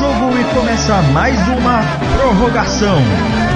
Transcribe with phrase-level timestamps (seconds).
[0.00, 1.82] jogo e começa mais uma
[2.16, 3.49] prorrogação.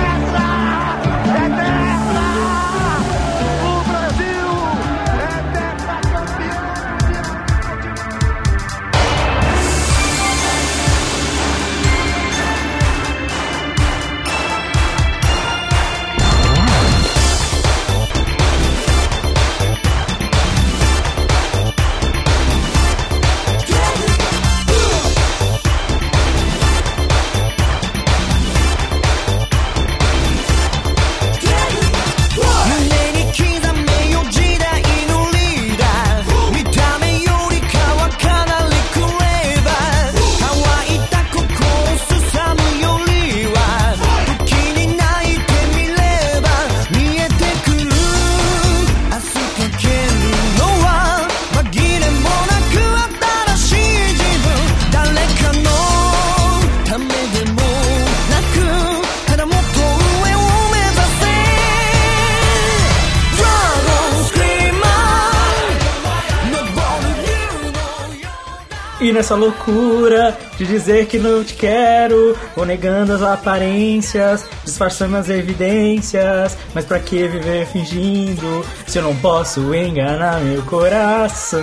[69.25, 75.31] E nessa loucura de dizer que não te quero, vou negando as aparências, disfarçando as
[75.31, 76.55] evidências.
[76.75, 81.63] Mas pra que viver fingindo se eu não posso enganar meu coração?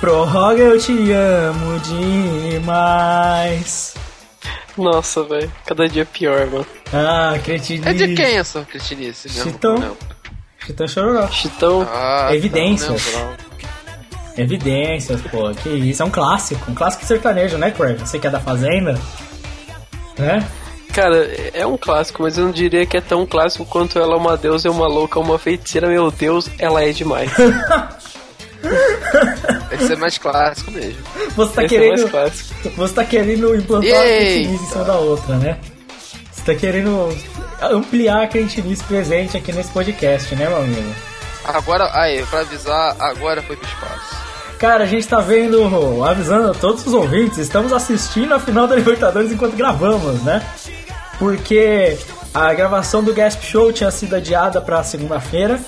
[0.00, 1.78] Prorroga, eu te amo
[2.50, 3.94] demais.
[4.76, 6.66] Nossa, velho, cada dia pior, mano.
[6.92, 7.88] Ah, cretinice.
[7.88, 9.28] É de quem essa cretinice?
[9.28, 9.76] Chitão.
[9.78, 9.96] Não.
[10.66, 11.28] Chitão chororó.
[11.28, 13.12] Chitão, Ah, Evidências.
[13.12, 13.49] tá, não, não.
[14.36, 16.02] Evidências, pô, que isso.
[16.02, 16.70] É um clássico.
[16.70, 17.98] Um clássico sertanejo, né, Craig?
[17.98, 18.98] Você que é da Fazenda?
[20.18, 20.46] Né?
[20.92, 21.16] cara,
[21.54, 24.36] é um clássico, mas eu não diria que é tão clássico quanto ela é uma
[24.36, 25.88] deusa, é uma louca, uma feiticeira.
[25.88, 27.30] Meu Deus, ela é demais.
[29.70, 31.00] Deve ser mais clássico mesmo.
[31.36, 32.00] Você tá Esse é querendo.
[32.00, 32.70] mais clássico.
[32.76, 34.24] Você tá querendo implantar uma Eita.
[34.24, 35.58] cretinice em cima da outra, né?
[36.32, 37.08] Você tá querendo
[37.62, 40.94] ampliar a cretinice presente aqui nesse podcast, né, meu amigo?
[41.44, 44.16] Agora, aí, pra avisar, agora foi pro espaço.
[44.58, 48.76] Cara, a gente tá vendo, avisando a todos os ouvintes, estamos assistindo a final da
[48.76, 50.42] Libertadores enquanto gravamos, né?
[51.18, 51.96] Porque
[52.34, 55.58] a gravação do Gasp Show tinha sido adiada pra segunda-feira.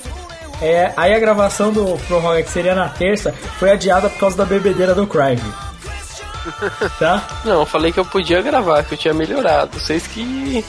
[0.61, 4.45] É, aí a gravação do Prorroga, que seria na terça, foi adiada por causa da
[4.45, 5.43] bebedeira do Crive.
[6.99, 7.23] Tá?
[7.45, 9.79] Não, eu falei que eu podia gravar, que eu tinha melhorado.
[9.79, 10.65] Vocês que.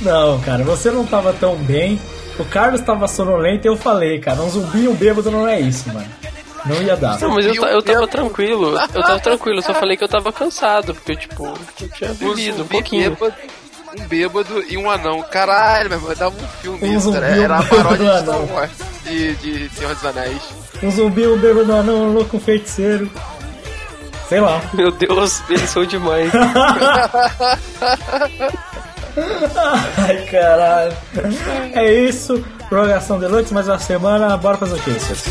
[0.00, 2.00] Não, cara, você não tava tão bem.
[2.38, 5.60] O Carlos tava sonolento e eu falei, cara, um zumbi e um bêbado não é
[5.60, 6.06] isso, mano.
[6.64, 7.18] Não ia dar.
[7.20, 8.76] Não, mas eu, eu tava tranquilo.
[8.94, 11.46] Eu tava tranquilo, só falei que eu tava cansado, porque, tipo,
[11.80, 13.10] eu tinha Um bebido um zumbi pouquinho.
[13.16, 13.34] bêbado,
[13.98, 15.22] um bêbado e um anão.
[15.22, 17.00] Caralho, meu irmão, dava um filme Um isso.
[17.12, 18.52] zumbi Era, um a paródia de.
[18.52, 18.70] Wars,
[19.04, 20.42] de, de Senhor dos Anéis.
[20.82, 23.10] Um zumbi, um bêbado, um anão, um louco, um feiticeiro.
[24.28, 24.60] Sei lá.
[24.74, 26.30] Meu Deus, eles são demais.
[29.98, 30.96] Ai, caralho.
[31.74, 32.44] É isso.
[32.68, 34.36] Prorrogação Deluxe, mais uma semana.
[34.36, 35.24] Bora pras notícias.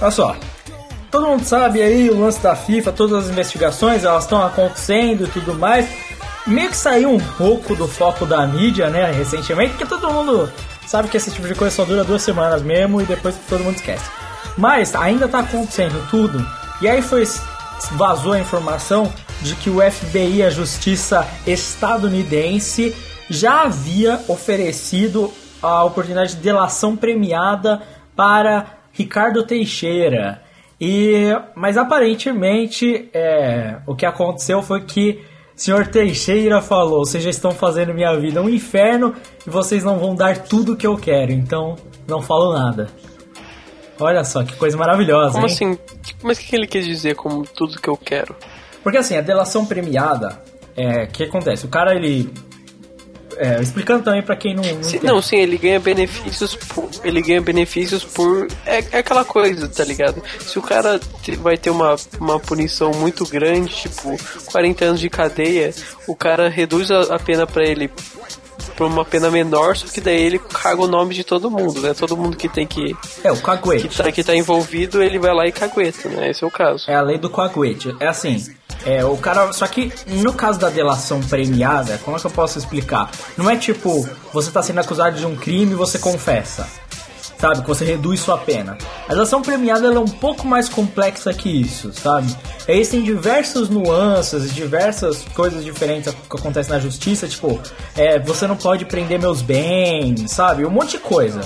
[0.00, 0.49] Olha só.
[1.10, 5.30] Todo mundo sabe aí o lance da FIFA, todas as investigações, elas estão acontecendo e
[5.30, 5.88] tudo mais.
[6.46, 10.50] Meio que saiu um pouco do foco da mídia, né, recentemente, porque todo mundo
[10.86, 13.76] sabe que esse tipo de coisa só dura duas semanas mesmo e depois todo mundo
[13.76, 14.08] esquece.
[14.56, 16.44] Mas ainda tá acontecendo tudo.
[16.80, 17.24] E aí foi
[17.92, 22.94] vazou a informação de que o FBI, a justiça estadunidense,
[23.28, 25.32] já havia oferecido
[25.62, 27.82] a oportunidade de delação premiada
[28.14, 30.42] para Ricardo Teixeira.
[30.80, 31.24] E,
[31.54, 35.20] mas aparentemente é, o que aconteceu foi que
[35.54, 39.14] o senhor Teixeira falou: vocês já estão fazendo minha vida um inferno
[39.46, 41.76] e vocês não vão dar tudo que eu quero, então
[42.08, 42.88] não falo nada.
[43.98, 45.52] Olha só que coisa maravilhosa, Como hein?
[45.52, 45.78] assim?
[46.22, 48.34] Mas o que ele quis dizer como tudo que eu quero?
[48.82, 50.40] Porque assim, a delação premiada,
[50.74, 51.66] é, o que acontece?
[51.66, 52.32] O cara ele.
[53.40, 54.62] É, explicando também pra quem não.
[54.62, 56.90] não Sim, não, sim, ele ganha benefícios por.
[57.02, 58.46] Ele ganha benefícios por.
[58.66, 60.22] É, é aquela coisa, tá ligado?
[60.40, 61.00] Se o cara
[61.38, 64.14] vai ter uma, uma punição muito grande, tipo
[64.52, 65.72] 40 anos de cadeia,
[66.06, 67.90] o cara reduz a, a pena pra ele
[68.76, 71.94] pra uma pena menor, só que daí ele caga o nome de todo mundo, né?
[71.94, 72.94] Todo mundo que tem que.
[73.24, 73.88] É, o caguete.
[73.88, 76.30] que tá, que tá envolvido, ele vai lá e cagueta, né?
[76.30, 76.90] Esse é o caso.
[76.90, 77.96] É a lei do coaguete.
[78.00, 78.54] É assim,
[78.84, 79.52] é o cara.
[79.52, 83.10] Só que no caso da delação premiada, como é que eu posso explicar?
[83.36, 86.66] Não é tipo, você tá sendo acusado de um crime e você confessa.
[87.38, 87.62] sabe?
[87.62, 88.76] Que você reduz sua pena.
[89.08, 92.34] A delação premiada é um pouco mais complexa que isso, sabe?
[92.68, 97.58] Existem diversas nuances, diversas coisas diferentes que acontecem na justiça, tipo,
[97.96, 100.66] é, você não pode prender meus bens, sabe?
[100.66, 101.40] Um monte de coisa.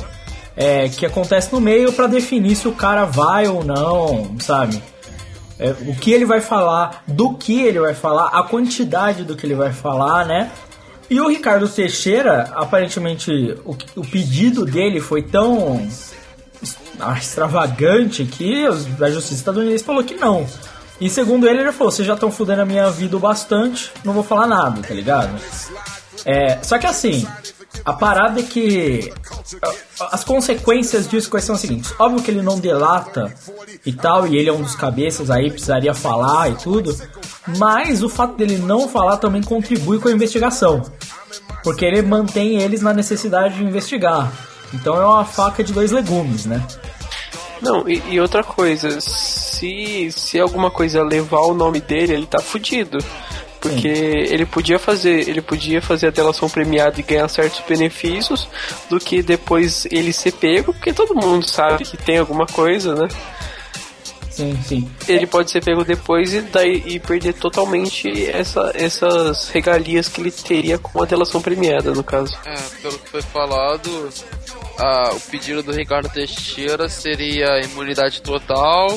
[0.57, 4.81] É, que acontece no meio para definir se o cara vai ou não, sabe?
[5.59, 9.47] É, o que ele vai falar, do que ele vai falar, a quantidade do que
[9.47, 10.51] ele vai falar, né?
[11.09, 13.31] E o Ricardo Teixeira, aparentemente,
[13.65, 15.87] o, o pedido dele foi tão
[17.19, 20.47] extravagante que a justiça estadunidense falou que não.
[21.01, 24.13] E segundo ele, ele falou: vocês já estão fudendo a minha vida o bastante, não
[24.13, 25.39] vou falar nada, tá ligado?
[26.25, 27.27] É, só que assim,
[27.85, 29.13] a parada é que
[30.11, 31.93] as consequências disso quais são as seguintes.
[31.99, 33.35] Óbvio que ele não delata
[33.85, 36.97] e tal, e ele é um dos cabeças aí, precisaria falar e tudo.
[37.59, 40.83] Mas o fato dele não falar também contribui com a investigação.
[41.63, 44.33] Porque ele mantém eles na necessidade de investigar.
[44.73, 46.67] Então é uma faca de dois legumes, né?
[47.61, 52.39] Não, e, e outra coisa, se, se alguma coisa levar o nome dele, ele tá
[52.41, 52.99] fudido.
[53.65, 54.35] Porque Sim.
[54.35, 58.47] ele podia fazer, ele podia fazer a delação premiada e ganhar certos benefícios
[58.91, 63.09] do que depois ele ser pego, porque todo mundo sabe que tem alguma coisa, né?
[64.29, 64.91] Sim, sim.
[65.09, 70.31] Ele pode ser pego depois e, daí, e perder totalmente essa, essas regalias que ele
[70.31, 72.37] teria com a delação premiada, no caso.
[72.45, 74.11] É, pelo que foi falado,
[74.77, 78.89] a, o pedido do Ricardo Teixeira seria imunidade total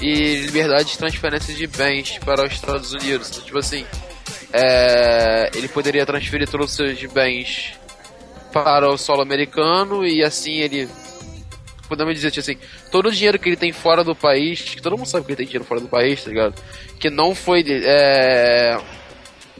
[0.00, 3.30] e liberdade de transferência de bens para os Estados Unidos.
[3.30, 3.84] Então, tipo assim,
[4.52, 7.74] é, ele poderia transferir todos os seus bens
[8.52, 10.88] para o solo americano e assim ele
[11.88, 12.58] podemos dizer tipo assim,
[12.90, 15.36] todo o dinheiro que ele tem fora do país, que todo mundo sabe que ele
[15.36, 16.54] tem dinheiro fora do país, tá ligado?
[16.98, 18.78] Que não foi é,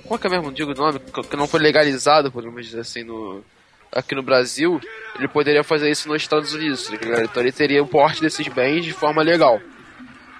[0.03, 3.05] como é que é mesmo digo o nome, que não foi legalizado, podemos dizer assim,
[3.05, 3.44] no
[3.93, 4.81] aqui no Brasil,
[5.17, 7.25] ele poderia fazer isso nos Estados Unidos, tá ligado?
[7.25, 9.61] Então ele teria o porte desses bens de forma legal.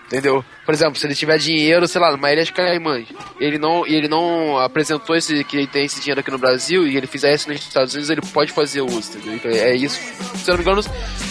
[0.07, 0.45] Entendeu?
[0.65, 3.09] Por exemplo, se ele tiver dinheiro, sei lá, numa ilha de Caimãs,
[3.41, 6.97] ele não, ele não apresentou esse que ele tem esse dinheiro aqui no Brasil e
[6.97, 9.35] ele fizer isso nos Estados Unidos, ele pode fazer uso, entendeu?
[9.35, 9.99] Então é isso.
[10.37, 10.81] Se eu não me engano,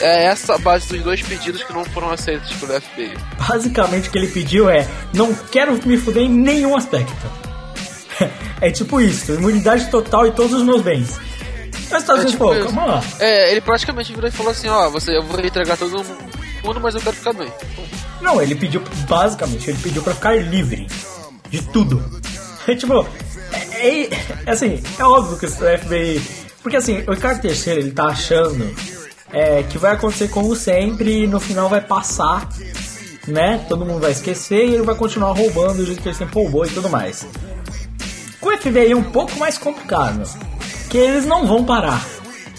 [0.01, 3.13] é essa a base dos dois pedidos que não foram aceitos pelo FBI.
[3.47, 7.13] Basicamente o que ele pediu é: não quero me fuder em nenhum aspecto.
[8.59, 11.17] é tipo isso, imunidade total e todos os meus bens.
[11.89, 13.03] Mas Estados é Unidos, tipo pô, calma lá.
[13.19, 16.03] É, ele praticamente virou e falou assim: ó, você, eu vou entregar todo
[16.63, 17.51] mundo, mas eu quero ficar bem.
[18.25, 20.87] Não, ele pediu, basicamente, ele pediu pra ficar livre
[21.49, 22.03] de tudo.
[22.67, 23.07] É tipo,
[23.73, 24.09] é, é,
[24.47, 26.19] é assim, é óbvio que o FBI.
[26.63, 28.75] Porque assim, o Ricardo Terceiro ele tá achando
[29.31, 32.49] é, que vai acontecer como sempre e no final vai passar,
[33.27, 33.63] né?
[33.69, 36.65] Todo mundo vai esquecer e ele vai continuar roubando do jeito que ele sempre roubou
[36.65, 37.27] e tudo mais.
[38.41, 40.23] Com o FBI é um pouco mais complicado,
[40.89, 42.03] que eles não vão parar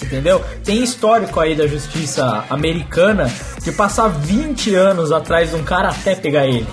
[0.04, 0.44] entendeu?
[0.64, 3.30] Tem histórico aí da justiça americana
[3.62, 6.66] de passar 20 anos atrás de um cara até pegar ele.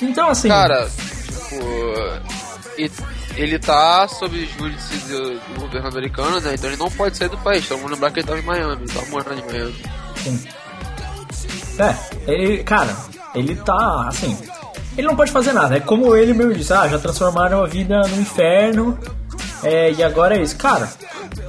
[0.00, 0.48] Então, assim.
[0.48, 3.02] Cara, tipo.
[3.34, 6.52] Ele tá sob júdice do, do, governo americano, né?
[6.52, 7.64] Então ele não pode sair do país.
[7.64, 9.82] Então vamos lembrar que ele tava em Miami, ele tava morando em Miami.
[10.16, 10.44] Sim.
[11.78, 12.94] É, ele, cara,
[13.34, 14.36] ele tá assim.
[14.96, 15.76] Ele não pode fazer nada.
[15.76, 18.98] É como ele mesmo disse: ah, já transformaram a vida no inferno.
[19.62, 20.56] É, e agora é isso.
[20.56, 20.88] Cara,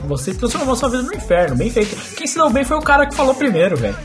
[0.04, 1.96] você transformou sua vida no inferno, bem feito.
[2.16, 3.98] Quem se deu bem foi o cara que falou primeiro, velho.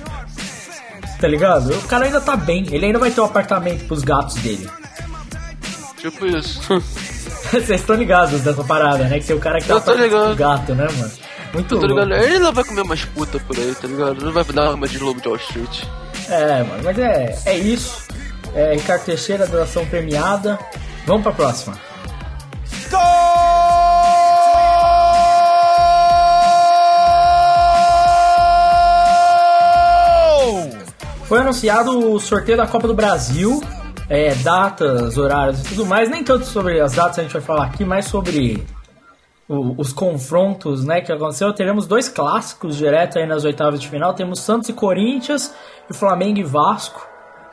[1.20, 1.72] Tá ligado?
[1.72, 4.68] O cara ainda tá bem, ele ainda vai ter um apartamento pros gatos dele.
[5.96, 6.60] Tipo isso.
[7.50, 9.18] Vocês estão ligados dessa parada, né?
[9.18, 11.12] Que tem o cara que tá o gato, né, mano?
[11.52, 12.04] Muito eu tô louco.
[12.04, 12.22] ligado.
[12.22, 14.24] Ele não vai comer umas putas por aí, tá ligado?
[14.24, 15.82] Não vai dar uma de lobo de Wall Street.
[16.28, 18.06] É, mano, mas é, é isso.
[18.54, 20.58] É, Ricardo Teixeira, delação premiada.
[21.06, 21.78] Vamos pra próxima.
[31.28, 33.62] Foi anunciado o sorteio da Copa do Brasil,
[34.08, 36.08] é, datas, horários e tudo mais.
[36.08, 38.66] Nem tanto sobre as datas a gente vai falar aqui, mas sobre
[39.46, 41.52] o, os confrontos né, que aconteceu.
[41.52, 44.14] Teremos dois clássicos direto aí nas oitavas de final.
[44.14, 45.54] Temos Santos e Corinthians,
[45.90, 47.06] e Flamengo e Vasco.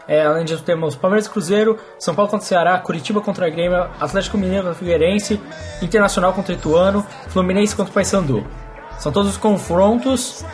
[0.08, 4.38] É, além disso, temos Palmeiras e Cruzeiro, São Paulo contra Ceará, Curitiba contra Grêmio, Atlético
[4.38, 5.42] Mineiro contra Figueirense,
[5.82, 8.48] Internacional contra Ituano, Fluminense contra Paysandu.
[9.00, 10.46] São todos os confrontos.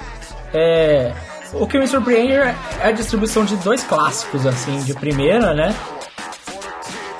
[0.52, 1.14] É,
[1.54, 5.76] o que me surpreende é a distribuição de dois clássicos, assim, de primeira, né?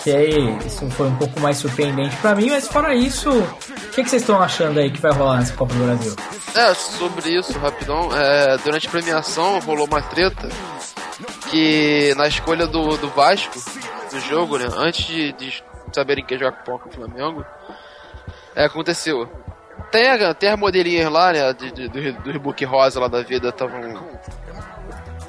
[0.04, 4.04] Que aí, isso foi um pouco mais surpreendente para mim, mas fora isso, o que,
[4.04, 6.16] que, vocês estão achando aí que vai rolar nessa Copa do Brasil?
[6.56, 10.50] É, sobre isso, rapidão, é, durante a premiação rolou uma treta
[11.52, 13.60] que na escolha do, do Vasco,
[14.12, 17.46] do jogo, né, antes de, de saberem que ia jogar com o Flamengo,
[18.56, 19.30] é, aconteceu.
[19.92, 21.54] Tem, a- tem as modelinhas lá, né?
[21.54, 24.10] de- de- do, do rebook rosa lá da vida, estavam.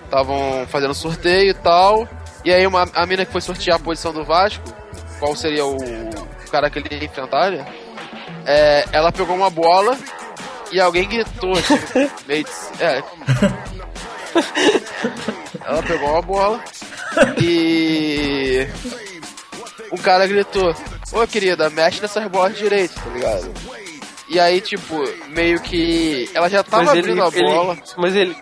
[0.05, 2.07] Estavam fazendo sorteio e tal.
[2.45, 4.63] E aí uma, a mina que foi sortear a posição do Vasco,
[5.19, 7.65] qual seria o, o cara que ele ia enfrentar, né?
[8.45, 9.97] É, ela pegou uma bola
[10.71, 11.77] e alguém gritou, tipo,
[12.29, 13.03] meio de- é.
[15.65, 16.61] Ela pegou uma bola
[17.41, 18.67] e
[19.93, 20.75] um cara gritou,
[21.13, 23.53] ô querida, mexe nessas bolas direito, tá ligado?
[24.33, 24.97] E aí, tipo,
[25.29, 27.77] meio que ela já tava mas ele, abrindo a ele- bola.
[27.99, 28.37] mas ele.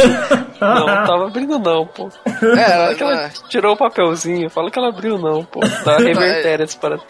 [0.60, 2.08] não, não tava abrindo não, pô.
[2.56, 5.60] É, ela, que ela tirou o papelzinho, fala que ela abriu não, pô.
[5.60, 7.02] Tá revertéria essa parada.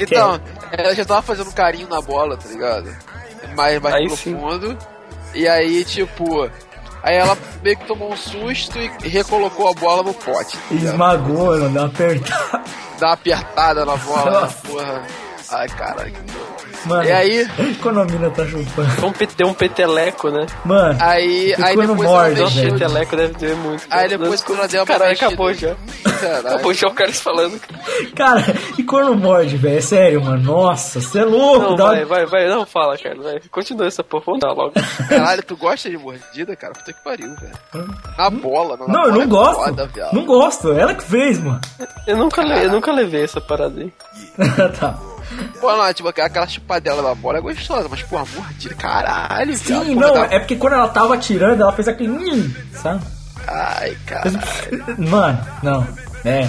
[0.00, 0.40] Então,
[0.72, 2.94] ela já tava fazendo carinho na bola, tá ligado?
[3.56, 4.34] Mais, mais Aí sim.
[4.36, 4.78] profundo.
[5.34, 6.48] E aí, tipo.
[7.02, 10.56] Aí ela meio que tomou um susto e recolocou a bola no pote.
[10.56, 10.74] tá?
[10.74, 12.64] Esmagou, não deu apertar.
[12.98, 15.02] Dá uma apertada na bola, porra.
[15.50, 16.12] Ai, caralho.
[16.12, 16.54] que dor.
[16.86, 17.48] Mano, E aí?
[17.82, 19.12] quando a mina tá chupando.
[19.14, 20.44] Pe- deu um peteleco, né?
[20.66, 22.72] Mano, Aí, E aí quando depois morde, ela mexeu.
[22.72, 23.84] peteleco deve ter muito.
[23.88, 25.26] Aí depois quando ela deu uma Caralho, mexida.
[25.28, 25.74] acabou já.
[26.20, 26.46] Caralho.
[26.48, 27.60] Acabou já o cara falando.
[28.14, 28.42] cara,
[28.78, 29.78] e quando morde, velho?
[29.78, 30.42] É sério, mano.
[30.42, 31.70] Nossa, você é louco.
[31.70, 33.16] Não, dá vai, vai, vai, não fala, cara.
[33.18, 33.40] Vai.
[33.50, 34.72] Continua essa porra, vamos dar logo.
[35.08, 36.74] Caralho, tu gosta de mordida, cara?
[36.74, 37.94] Puta que pariu, velho.
[38.18, 39.88] Na bola, na Não, eu não é gosto.
[40.12, 40.70] não gosto.
[40.72, 41.60] Ela que fez, mano.
[42.06, 43.90] Eu nunca, eu nunca levei essa parada aí.
[44.78, 44.98] tá.
[45.60, 49.56] Pô, não, tipo, aquela chupadela da bola é gostosa, mas, porra, mordida, caralho.
[49.56, 52.10] Sim, não, é porque quando ela tava atirando, ela fez aquele.
[52.10, 53.02] hum, Sabe?
[53.46, 54.38] Ai, caralho.
[54.98, 55.86] Mano, não.
[56.24, 56.48] É.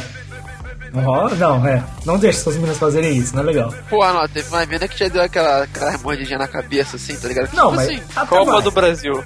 [0.94, 1.36] Não rola?
[1.36, 1.84] Não, é.
[2.05, 3.74] Não deixa suas meninas fazerem isso, não é legal.
[3.89, 7.27] Porra, não, teve uma mina que já deu aquela, aquela mordidinha na cabeça, assim, tá
[7.27, 7.50] ligado?
[7.53, 7.89] Não, tipo mas.
[7.89, 8.62] assim, Copa vai.
[8.62, 9.24] do Brasil.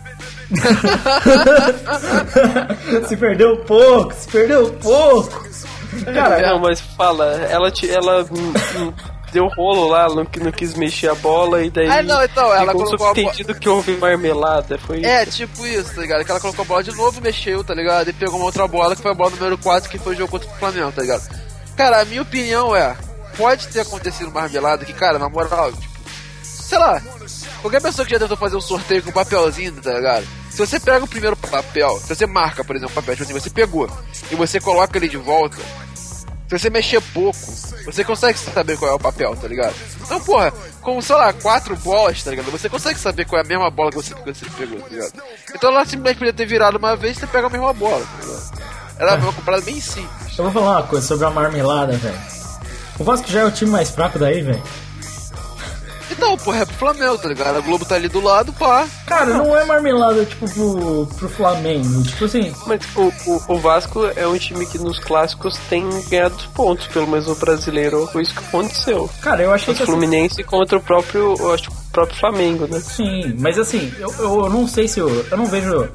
[3.08, 5.48] se perdeu pouco, se perdeu pouco.
[6.12, 8.94] Cara, não, mas fala, ela, te, ela hum, hum,
[9.32, 11.88] deu rolo lá, não, não quis mexer a bola e daí.
[11.90, 14.78] Ah, não, então, ela colocou a bo- subentendido que houve marmelada.
[14.78, 16.24] Foi É, tipo isso, tá ligado?
[16.26, 18.10] Que ela colocou a bola de novo, mexeu, tá ligado?
[18.10, 20.32] E pegou uma outra bola, que foi a bola número 4, que foi o jogo
[20.32, 21.30] contra o Flamengo, tá ligado?
[21.76, 22.96] Cara, a minha opinião é,
[23.38, 26.00] pode ter acontecido marmelada que, cara, na moral, tipo,
[26.44, 27.02] sei lá,
[27.62, 30.28] qualquer pessoa que já tentou fazer um sorteio com papelzinho, tá ligado?
[30.50, 33.40] Se você pega o primeiro papel, se você marca, por exemplo, o papel, tipo assim,
[33.40, 33.90] você pegou,
[34.30, 35.56] e você coloca ele de volta,
[36.50, 37.38] se você mexer pouco,
[37.86, 39.76] você consegue saber qual é o papel, tá ligado?
[40.02, 40.52] Então, porra,
[40.82, 42.50] com, sei lá, quatro bolas, tá ligado?
[42.50, 45.14] Você consegue saber qual é a mesma bola que você, que você pegou, tá ligado?
[45.54, 48.26] Então ela simplesmente podia ter virado uma vez e você pega a mesma bola, tá
[48.26, 48.70] ligado?
[48.98, 50.38] Era uma comprada bem simples.
[50.38, 52.20] eu vou falar uma coisa sobre a marmelada, velho.
[52.98, 54.62] O Vasco já é o time mais fraco daí, velho.
[56.12, 57.58] Então, porra, é pro Flamengo, tá ligado?
[57.58, 58.88] A Globo tá ali do lado, pá.
[59.06, 62.04] Cara, não é marmelada, tipo, pro, pro Flamengo.
[62.04, 66.36] Tipo assim, Mas o, o, o Vasco é um time que nos clássicos tem ganhado
[66.54, 68.08] pontos, pelo menos no brasileiro.
[68.08, 69.10] Foi isso que aconteceu.
[69.22, 72.18] cara, eu achei O que assim, Fluminense contra o próprio, eu acho, que o próprio
[72.20, 72.80] Flamengo, né?
[72.80, 75.10] Sim, mas assim, eu, eu não sei se eu.
[75.30, 75.90] Eu não vejo.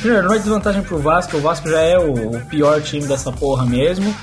[0.00, 3.32] Primeiro, não é desvantagem pro Vasco, o Vasco já é o, o pior time dessa
[3.32, 4.14] porra mesmo.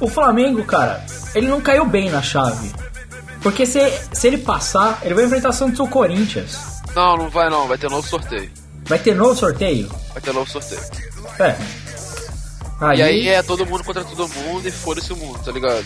[0.00, 2.72] O Flamengo, cara, ele não caiu bem na chave.
[3.42, 3.80] Porque se,
[4.12, 6.56] se ele passar, ele vai enfrentar Santos ou Corinthians.
[6.94, 8.50] Não, não vai não, vai ter novo sorteio.
[8.84, 9.88] Vai ter novo sorteio?
[10.12, 10.80] Vai ter novo sorteio.
[11.38, 11.56] É.
[12.80, 15.84] Aí, E aí é todo mundo contra todo mundo e foda-se o mundo, tá ligado?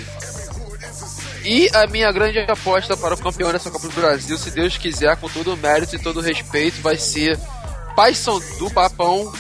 [1.45, 5.17] E a minha grande aposta para o campeão dessa Copa do Brasil, se Deus quiser,
[5.17, 7.39] com todo o mérito e todo o respeito, vai ser
[7.95, 9.33] Paysandu Papão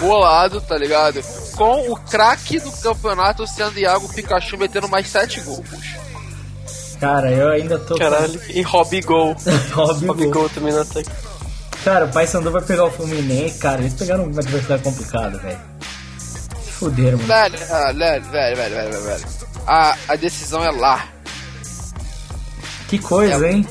[0.00, 1.20] bolado, tá ligado?
[1.56, 5.66] Com o craque do campeonato sendo Iago Pikachu metendo mais 7 gols.
[7.00, 7.96] Cara, eu ainda tô.
[7.96, 8.40] Caralho.
[8.50, 9.34] E Robbie Gol.
[9.72, 10.32] Robbie Robbie Gol.
[10.32, 11.08] Gol também no ataque.
[11.82, 13.80] Cara, o Paysandu vai pegar o Fluminense, cara.
[13.80, 15.58] Eles pegaram uma adversidade complicada, velho.
[16.18, 17.26] Se fuderam, mano.
[17.28, 19.24] Velho, ah, velho, velho, velho, velho, velho.
[19.66, 21.06] A, a decisão é lá.
[22.88, 23.66] Que coisa, hein?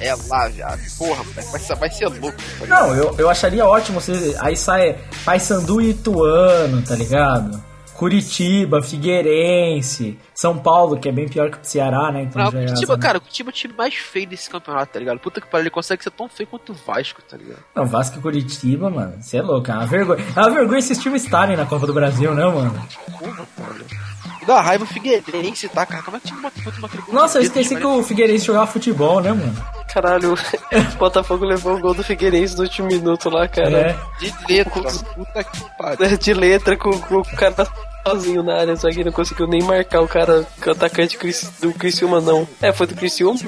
[0.00, 0.76] É lá, já.
[0.98, 2.36] Porra, vai ser, vai ser louco.
[2.58, 2.66] tá?
[2.66, 7.62] Não, eu, eu acharia ótimo se aí sai Paysandu e Ituano, tá ligado?
[7.98, 12.22] Curitiba, Figueirense, São Paulo, que é bem pior que o Ceará, né?
[12.22, 14.92] Então Não, já é Curitiba, cara, o Curitiba é o time mais feio desse campeonato,
[14.92, 15.18] tá ligado?
[15.18, 17.58] Puta que pariu, ele consegue ser tão feio quanto o Vasco, tá ligado?
[17.74, 20.24] Não, Vasco e Curitiba, mano, você é louco, é uma vergonha.
[20.36, 22.88] É uma vergonha esses times estarem na Copa do Brasil, né, mano?
[23.18, 24.08] Porra, cara.
[24.46, 26.02] Dá raiva o Figueirense, tá, cara?
[26.02, 28.46] Como é que o time bota bota aquele gol Nossa, eu esqueci que o Figueirense
[28.46, 29.54] jogava futebol, né, mano?
[29.92, 33.78] Caralho, o Botafogo levou o gol do Figueirense no último minuto lá, cara.
[33.78, 33.96] É.
[34.18, 34.82] De letra,
[35.14, 36.16] puta que pariu.
[36.16, 37.66] De letra com, com o cara
[38.10, 41.72] sozinho na área, só que não conseguiu nem marcar o cara, o atacante Cris- do
[41.72, 42.46] Criciúma, não.
[42.60, 43.38] É, foi do Criciúma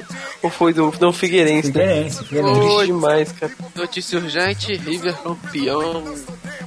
[0.43, 1.81] ou foi do não, Figueirense, né?
[1.83, 2.59] Figueirense, Figueirense.
[2.59, 3.51] Triste demais, cara.
[3.75, 6.03] Notícia urgente, River campeão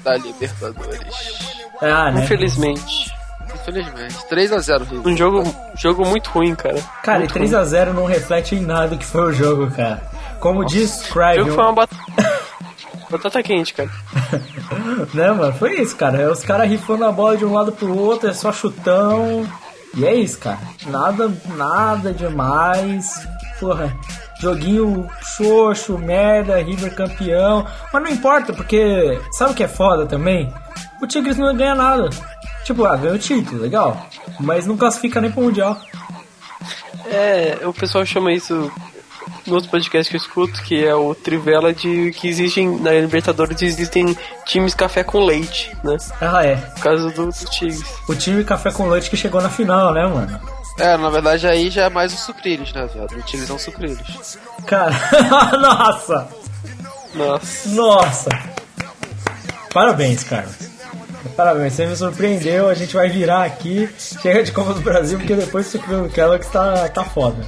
[0.03, 1.01] da Libertadores.
[1.81, 2.23] Ah, né?
[2.25, 3.13] Infelizmente.
[3.55, 4.15] infelizmente.
[4.31, 5.07] 3x0 River.
[5.13, 6.81] Um jogo, jogo muito ruim, cara.
[7.03, 10.03] Cara, muito e 3x0 não reflete em nada o que foi o jogo, cara.
[10.41, 11.91] Como diz O Crive, jogo foi uma bat...
[13.17, 13.91] batata quente, cara.
[15.15, 15.53] né, mano?
[15.55, 16.31] Foi isso, cara.
[16.31, 19.47] Os caras rifando a bola de um lado pro outro, é só chutão.
[19.97, 20.59] E é isso, cara.
[20.87, 23.27] Nada, nada demais.
[23.61, 23.97] Porra,
[24.41, 27.67] joguinho xoxo, merda, River campeão.
[27.93, 30.53] Mas não importa, porque sabe o que é foda também?
[31.01, 32.11] O Tigres não ganha nada.
[32.65, 34.07] Tipo, ah, ganha o título, legal.
[34.41, 35.79] Mas não classifica nem pro Mundial.
[37.07, 38.73] É, o pessoal chama isso
[39.47, 43.61] no outro podcast que eu escuto, que é o Trivela de que existem na Libertadores
[43.63, 45.97] existem times café com leite, né?
[46.21, 46.57] Ah, é.
[46.57, 47.83] Por causa do, do Tigres.
[48.09, 50.41] O time Café com Leite que chegou na final, né, mano?
[50.79, 53.19] É, na verdade aí já é mais o Sucrilhos, né, velho?
[53.19, 54.39] O Tigres são Sucrilhos.
[54.67, 54.95] Cara,
[55.59, 56.29] nossa!
[57.15, 57.69] Nossa.
[57.69, 58.29] Nossa!
[59.73, 60.75] Parabéns, Carlos.
[61.37, 62.69] Parabéns, você me surpreendeu.
[62.69, 63.89] A gente vai virar aqui.
[63.99, 67.45] Chega de Copa do Brasil, porque depois você criou o Kellogg tá, tá foda.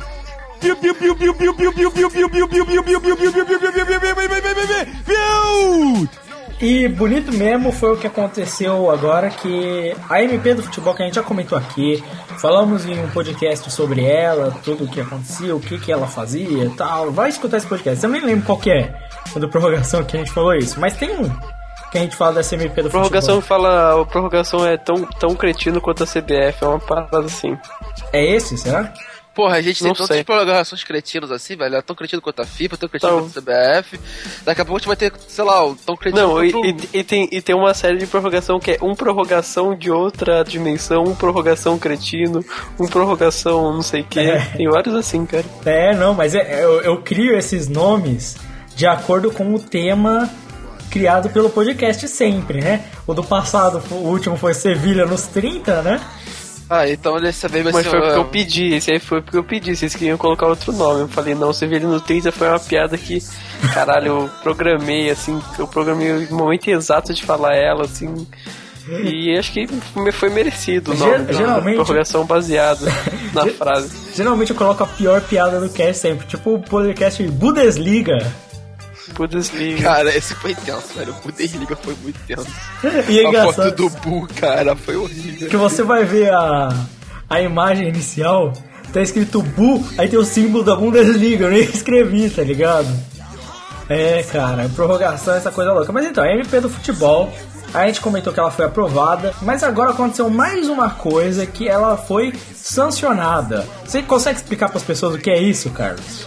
[6.60, 11.06] E bonito mesmo foi o que aconteceu agora que a MP do futebol que a
[11.06, 12.02] gente já comentou aqui,
[12.38, 16.64] falamos em um podcast sobre ela, tudo o que acontecia, o que, que ela fazia
[16.64, 17.10] e tal.
[17.10, 18.02] Vai escutar esse podcast.
[18.02, 18.94] Eu nem lembro qual que é,
[19.32, 21.30] quando prorrogação que a gente falou isso, mas tem um
[21.90, 23.60] que a gente fala dessa MP do Prorrogação futebol.
[23.60, 24.02] fala.
[24.02, 27.56] A prorrogação é tão, tão cretino quanto a CBF, é uma parada assim.
[28.12, 28.92] É esse, será?
[29.36, 30.24] Porra, a gente tem tantas sei.
[30.24, 31.76] prorrogações cretinos assim, velho.
[31.76, 33.28] É tão cretino quanto a FIFA, tão cretino Então.
[33.28, 34.00] quanto a CBF.
[34.46, 36.66] Daqui a pouco a gente vai ter, sei lá, o tão cretino Não, e, quanto...
[36.66, 40.42] e- e tem, e tem uma série de prorrogação que é um prorrogação de outra
[40.42, 42.42] dimensão, um prorrogação cretino,
[42.80, 44.20] um prorrogação não sei o que.
[44.20, 44.38] É.
[44.56, 45.44] Tem vários assim, cara.
[45.66, 48.36] É, não, mas é- eu, eu crio esses nomes
[48.74, 50.30] de acordo com o tema
[50.90, 52.84] criado pelo podcast sempre, né?
[53.06, 56.00] O do passado, o último foi Sevilha nos 30, né?
[56.68, 57.90] Ah, então dessa vez vai Mas ser...
[57.90, 61.02] foi porque eu pedi, esse aí foi porque eu pedi, vocês queriam colocar outro nome.
[61.02, 63.18] Eu falei, não, você vê ele no 30 foi uma piada que,
[63.72, 68.26] caralho, eu programei, assim, eu programei o momento exato de falar ela, assim.
[68.88, 69.66] E acho que
[70.12, 72.84] foi merecido o nome geralmente- prorrogação baseado
[73.32, 73.90] na frase.
[74.14, 78.16] Geralmente eu coloco a pior piada do cast sempre, tipo o podcast Bundesliga.
[79.16, 79.82] Bundesliga.
[79.82, 81.12] Cara, esse foi tenso, velho.
[81.12, 82.46] O Bundesliga foi muito tenso.
[83.08, 85.48] E é a foto do Bu, cara, foi horrível.
[85.48, 86.68] que você vai ver a,
[87.28, 88.52] a imagem inicial,
[88.92, 92.88] tá escrito Bu, aí tem o símbolo da Bundesliga, eu nem escrevi, tá ligado?
[93.88, 95.92] É, cara, prorrogação, essa coisa louca.
[95.92, 97.32] Mas então, a MP do futebol,
[97.72, 101.96] a gente comentou que ela foi aprovada, mas agora aconteceu mais uma coisa que ela
[101.96, 103.66] foi sancionada.
[103.84, 106.26] Você consegue explicar para as pessoas o que é isso, Carlos?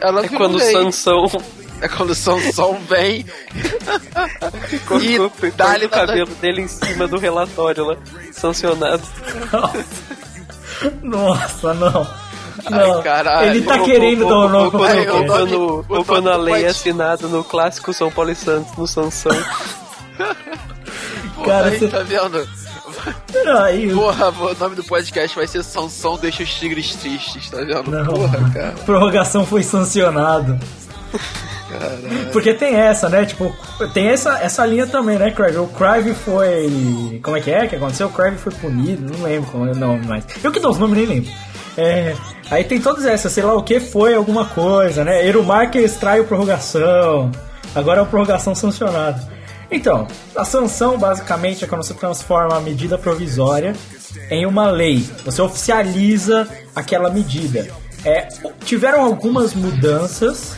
[0.00, 0.72] Ela É quando o virou lei.
[0.72, 1.26] Sansão
[1.82, 3.26] É quando o Sansão vem
[4.86, 7.96] colocou e dá-lhe o cabelo dele em cima do relatório lá,
[8.32, 9.02] sancionado.
[11.02, 12.06] Nossa, não.
[12.70, 13.50] Não, caralho.
[13.50, 16.68] ele tá Ou- querendo dar o nome pro quando- o quando- o a lei é
[16.68, 19.32] assinada no clássico São Paulo e Santos, no Sansão.
[21.44, 22.46] Cara, Aí, você- tá vendo?
[23.64, 27.90] Aí, Porra, o nome do podcast vai ser Sansão deixa os tigres tristes, tá vendo?
[27.90, 28.04] Não.
[28.04, 28.72] Porra, cara.
[28.86, 30.58] prorrogação foi sancionado.
[32.32, 33.24] Porque tem essa, né?
[33.24, 33.54] Tipo,
[33.92, 35.58] tem essa, essa linha também, né, Crave?
[35.58, 37.20] O Crave foi.
[37.22, 38.08] Como é que é que aconteceu?
[38.08, 40.24] O Crave foi punido, não lembro como é o nome mais.
[40.42, 41.30] Eu que dou os nomes, nem lembro.
[41.76, 42.14] É,
[42.50, 45.26] aí tem todas essas, sei lá o que foi alguma coisa, né?
[45.26, 47.30] Erumar que extrai o prorrogação.
[47.74, 49.20] Agora é o prorrogação sancionado.
[49.70, 50.06] Então,
[50.36, 53.74] a sanção basicamente é quando você transforma a medida provisória
[54.30, 55.06] em uma lei.
[55.24, 57.68] Você oficializa aquela medida.
[58.04, 58.28] É,
[58.64, 60.54] tiveram algumas mudanças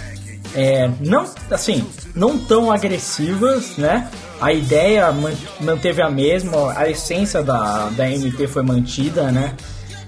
[0.55, 4.09] é, não assim não tão agressivas né?
[4.41, 9.55] A ideia man- manteve a mesma a essência da, da MP foi mantida né?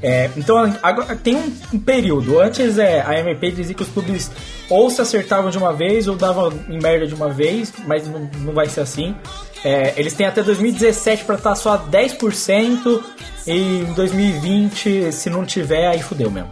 [0.02, 2.38] É, então agora tem um, um período.
[2.38, 4.30] Antes é a MP dizia que os clubes
[4.68, 8.30] ou se acertavam de uma vez ou davam em merda de uma vez mas não,
[8.40, 9.14] não vai ser assim.
[9.64, 13.02] É, eles têm até 2017 para estar só a 10%
[13.46, 16.50] e em 2020 se não tiver aí fudeu mesmo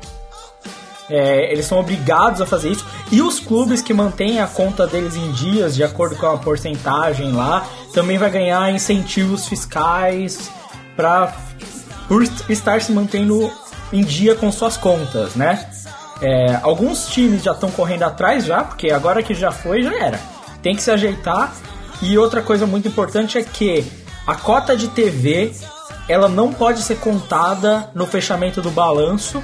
[1.08, 2.86] é, eles são obrigados a fazer isso.
[3.10, 7.32] E os clubes que mantêm a conta deles em dias, de acordo com a porcentagem
[7.32, 10.50] lá, também vai ganhar incentivos fiscais
[10.96, 11.32] para
[12.08, 13.50] por estar se mantendo
[13.92, 15.66] em dia com suas contas, né?
[16.20, 20.20] É, alguns times já estão correndo atrás já, porque agora que já foi, já era.
[20.62, 21.52] Tem que se ajeitar.
[22.02, 23.84] E outra coisa muito importante é que
[24.26, 25.52] a cota de TV
[26.08, 29.42] ela não pode ser contada no fechamento do balanço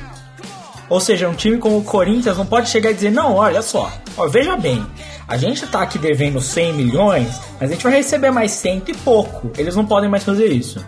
[0.91, 3.91] ou seja, um time como o Corinthians não pode chegar e dizer, não, olha só,
[4.17, 4.85] ó, veja bem,
[5.27, 8.95] a gente tá aqui devendo 100 milhões, mas a gente vai receber mais cento e
[8.95, 9.51] pouco.
[9.57, 10.85] Eles não podem mais fazer isso.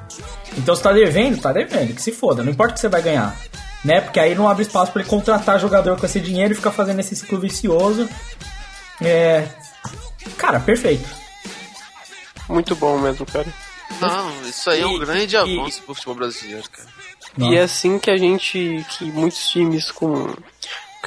[0.59, 3.01] Então você tá devendo, tá devendo, que se foda, não importa o que você vai
[3.01, 3.35] ganhar.
[3.85, 4.01] Né?
[4.01, 7.01] Porque aí não abre espaço para ele contratar jogador com esse dinheiro e ficar fazendo
[7.01, 8.09] esse ciclo vicioso.
[9.01, 9.49] É.
[10.37, 11.09] Cara, perfeito.
[12.49, 13.47] Muito bom mesmo, cara.
[14.01, 16.89] Não, isso aí é um E- grande e- avanço pro futebol brasileiro, cara.
[17.39, 18.85] E é assim que a gente.
[18.91, 20.35] que muitos times com.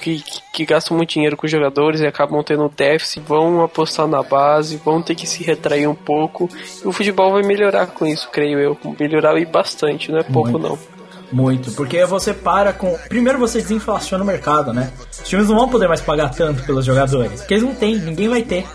[0.02, 4.06] Que, que, que gastam muito dinheiro com os jogadores e acabam tendo déficit, vão apostar
[4.06, 6.50] na base, vão ter que se retrair um pouco.
[6.84, 8.78] E o futebol vai melhorar com isso, creio eu.
[9.00, 10.68] Melhorar e bastante, não é pouco Muito.
[10.68, 10.96] não.
[11.32, 12.98] Muito, porque você para com.
[13.10, 14.92] Primeiro você desinflaciona o mercado, né?
[15.12, 18.30] Os times não vão poder mais pagar tanto pelos jogadores, porque eles não têm, ninguém
[18.30, 18.66] vai ter.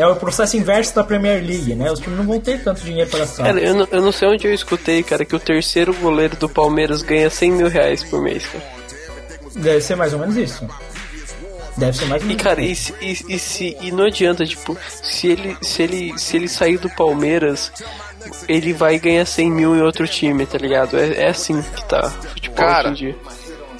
[0.00, 1.90] É o processo inverso da Premier League, né?
[1.92, 3.44] Os times não vão ter tanto dinheiro para gastar.
[3.44, 6.48] Cara, eu não, eu não sei onde eu escutei, cara, que o terceiro goleiro do
[6.48, 8.64] Palmeiras ganha 100 mil reais por mês, cara.
[9.56, 10.66] Deve ser mais ou menos isso.
[11.76, 12.94] Deve ser mais ou E menos cara, isso.
[13.00, 16.48] e, se- e, e se e não adianta, tipo, se ele se ele se ele
[16.48, 17.72] sair do Palmeiras,
[18.48, 20.98] ele vai ganhar 100 mil em outro time, tá ligado?
[20.98, 23.16] É, é assim que tá o futebol Cara, hoje em dia.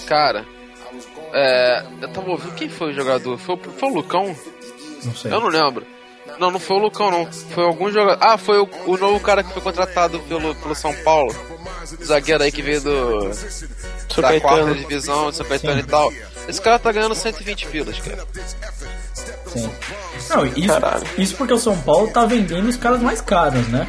[0.07, 0.45] Cara,
[1.33, 1.83] é.
[2.03, 3.39] Eu tava ouvindo quem foi o jogador?
[3.39, 4.35] Foi, foi o Lucão?
[5.05, 5.33] Não sei.
[5.33, 5.87] Eu não lembro.
[6.39, 7.31] Não, não foi o Lucão, não.
[7.33, 8.19] Foi algum jogador.
[8.23, 11.35] Ah, foi o, o novo cara que foi contratado pelo, pelo São Paulo.
[12.05, 13.33] Zagueiro aí que veio do.
[13.35, 16.13] São da quarta divisão, de São Caetano e tal.
[16.49, 18.25] Esse cara tá ganhando 120 pilas, cara.
[19.47, 19.71] Sim.
[20.31, 21.05] Não, isso, Caralho.
[21.19, 23.87] isso porque o São Paulo tá vendendo os caras mais caros, né?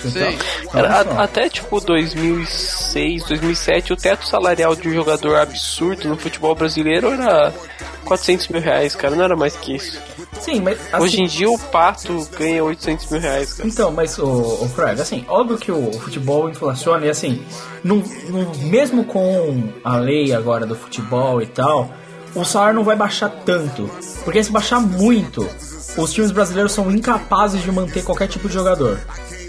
[0.00, 0.36] Sim.
[0.70, 1.10] Cara, olha só.
[1.18, 7.10] a- até tipo 2006, 2007, o teto salarial de um jogador absurdo no futebol brasileiro
[7.12, 7.52] era
[8.04, 10.00] 400 mil reais, cara, não era mais que isso.
[10.40, 13.68] Sim, mas assim, Hoje em dia o Pato ganha 800 mil reais, cara.
[13.68, 17.42] Então, mas o, o Frag, assim, óbvio que o futebol inflaciona e assim,
[17.82, 21.90] não, não- mesmo com a lei agora do futebol e tal,
[22.34, 23.88] o salário não vai baixar tanto.
[24.24, 25.48] Porque se baixar muito,
[25.96, 28.98] os times brasileiros são incapazes de manter qualquer tipo de jogador.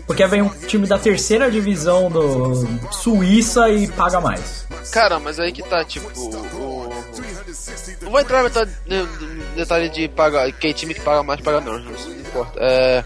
[0.08, 4.66] Porque vem um time da terceira divisão do Suíça e paga mais.
[4.92, 6.94] Cara, mas aí que tá, tipo, o.
[8.16, 10.50] Não vou entrar no detalhe, de pagar.
[10.54, 12.60] Quem time que paga mais paga menos, isso não importa.
[12.62, 13.04] É,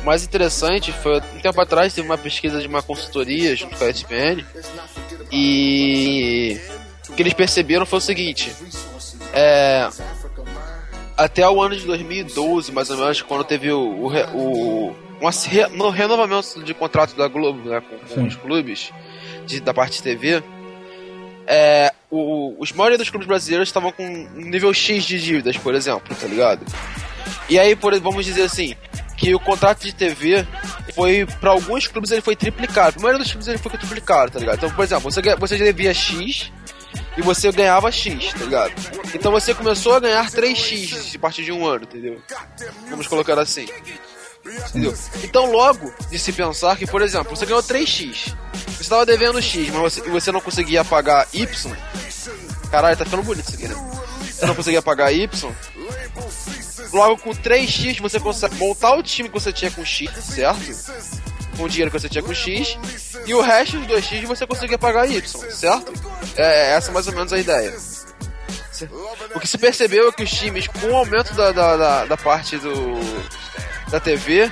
[0.00, 3.84] o mais interessante foi, um tempo atrás, teve uma pesquisa de uma consultoria junto com
[3.84, 4.44] a ESPN.
[5.32, 6.60] E
[7.08, 8.52] o que eles perceberam foi o seguinte:
[9.32, 9.88] é,
[11.16, 15.90] até o ano de 2012, mais ou menos, quando teve o, o, o um no
[15.90, 18.92] renovamento de contrato da Globo né, com, com os clubes
[19.46, 20.42] de- da parte de TV,
[21.46, 25.74] é, o, os maioria dos clubes brasileiros estavam com um nível X de dívidas, por
[25.74, 26.64] exemplo, tá ligado?
[27.48, 28.74] E aí, por, vamos dizer assim,
[29.16, 30.46] que o contrato de TV
[30.94, 32.98] foi, para alguns clubes, ele foi triplicado.
[32.98, 34.56] A maioria dos clubes ele foi triplicado, tá ligado?
[34.56, 36.50] Então, por exemplo, você, você devia X
[37.16, 38.72] e você ganhava X, tá ligado?
[39.14, 42.20] Então você começou a ganhar 3X a partir de um ano, entendeu?
[42.88, 43.66] Vamos colocar assim.
[44.44, 44.94] Entendeu?
[45.22, 48.34] Então logo de se pensar que, por exemplo, você ganhou 3x,
[48.66, 51.46] você estava devendo x, mas você, você não conseguia pagar y.
[52.70, 53.74] Caralho, tá ficando bonito isso aqui, né?
[54.22, 55.28] Você não conseguia pagar y.
[56.92, 60.60] Logo com 3x você consegue montar o time que você tinha com x, certo?
[61.56, 62.76] Com o dinheiro que você tinha com x.
[63.24, 65.92] E o resto dos 2x você conseguia pagar y, certo?
[66.36, 67.72] É essa é mais ou menos a ideia.
[69.34, 72.16] O que se percebeu é que os times, com o aumento da, da, da, da
[72.16, 72.72] parte do,
[73.92, 74.50] da TV,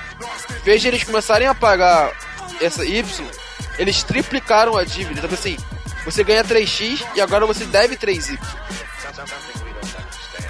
[0.63, 2.11] fez eles começarem a pagar
[2.61, 3.03] essa Y,
[3.77, 5.19] eles triplicaram a dívida.
[5.19, 5.57] Então, assim,
[6.05, 8.37] você ganha 3x e agora você deve 3y.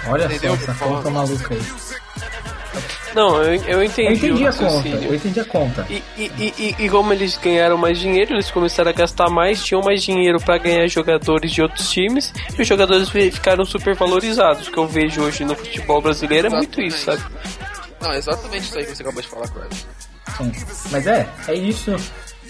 [0.08, 1.62] Olha Entendeu só essa conta maluca aí.
[3.14, 4.26] Não, eu, eu entendi.
[4.26, 5.86] Eu entendi a conta, eu entendi a conta.
[5.90, 9.62] E, e, e, e- e como eles ganharam mais dinheiro, eles começaram a gastar mais,
[9.62, 13.94] tinham mais dinheiro pra ganhar jogadores de outros times, e os jogadores fi- ficaram super
[13.94, 14.66] valorizados.
[14.68, 17.22] O que eu vejo hoje no futebol brasileiro é muito isso, sabe?
[18.02, 19.74] Não, exatamente isso aí que você acabou de falar, Craig.
[20.36, 20.52] Sim.
[20.90, 21.94] Mas é, é isso.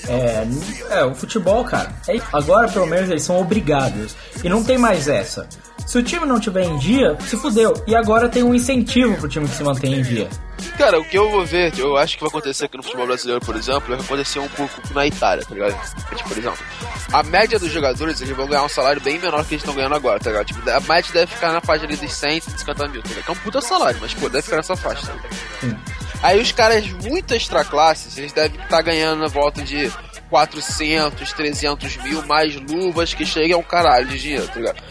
[0.09, 1.93] É, é, o futebol, cara.
[2.09, 4.17] é- agora, pelo menos, eles são obrigados.
[4.43, 5.49] E não tem mais essa.
[5.87, 7.75] Se o time não tiver em dia, se fudeu.
[7.87, 10.29] E agora tem um incentivo pro time que se mantém em dia.
[10.79, 13.41] Cara, o que eu vou ver, eu acho que vai acontecer aqui no futebol brasileiro,
[13.45, 15.75] por exemplo, é que aconteceu um pouco na Itália, tá ligado?
[16.17, 16.59] Tipo, por exemplo,
[17.13, 19.95] a média dos jogadores, eles vão ganhar um salário bem menor que eles estão ganhando
[19.95, 20.47] agora, tá ligado?
[20.47, 23.25] Tipo, a média deve ficar na faixa ali dos 100, 150 mil, tá ligado?
[23.25, 25.81] Que é um puta salário, mas, pô, deve ficar nessa faixa, tá ligado?
[26.23, 29.91] Aí os caras muito extra classes, eles devem estar ganhando na volta de
[30.31, 34.83] 400, 300 mil, mais luvas que chega a um caralho de dinheiro, tá ligado?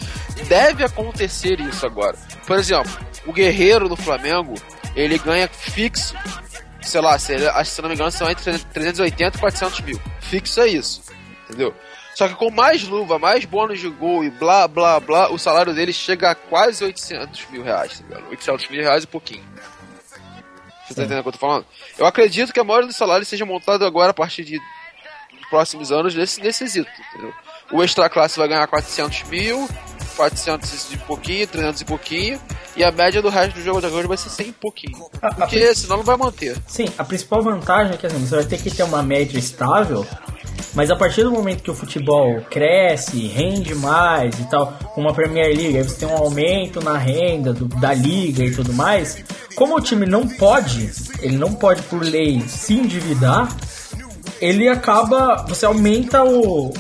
[0.48, 2.18] Deve acontecer isso agora.
[2.46, 2.92] Por exemplo,
[3.26, 4.56] o Guerreiro do Flamengo,
[4.96, 6.16] ele ganha fixo,
[6.82, 7.34] sei lá, se,
[7.66, 10.02] se não me engano são entre 380 e 400 mil.
[10.20, 11.02] Fixo é isso,
[11.48, 11.74] entendeu?
[12.16, 15.74] Só que com mais luva, mais bônus de gol e blá blá blá, o salário
[15.74, 18.30] dele chega a quase 800 mil reais, tá ligado?
[18.30, 19.44] 800 mil reais e pouquinho.
[20.86, 21.66] Você tá entendendo o que eu tô falando?
[21.98, 24.60] Eu acredito que a maioria dos salários seja montado agora a partir de
[25.50, 27.34] próximos anos nesse, nesse quesito, entendeu?
[27.72, 29.70] O extra classe vai ganhar 400 mil,
[30.12, 32.40] 400 e pouquinho, 300 e pouquinho,
[32.76, 35.10] e a média do resto do jogador vai ser 100 e pouquinho.
[35.36, 36.58] Porque senão não vai manter.
[36.68, 40.06] Sim, a principal vantagem é que assim, você vai ter que ter uma média estável,
[40.74, 45.14] mas a partir do momento que o futebol cresce, rende mais e tal, com uma
[45.14, 49.24] Premier League, aí você tem um aumento na renda do, da liga e tudo mais,
[49.56, 50.90] como o time não pode,
[51.22, 53.50] ele não pode por lei se endividar,
[54.42, 55.46] ele acaba.
[55.48, 56.74] Você aumenta o, o,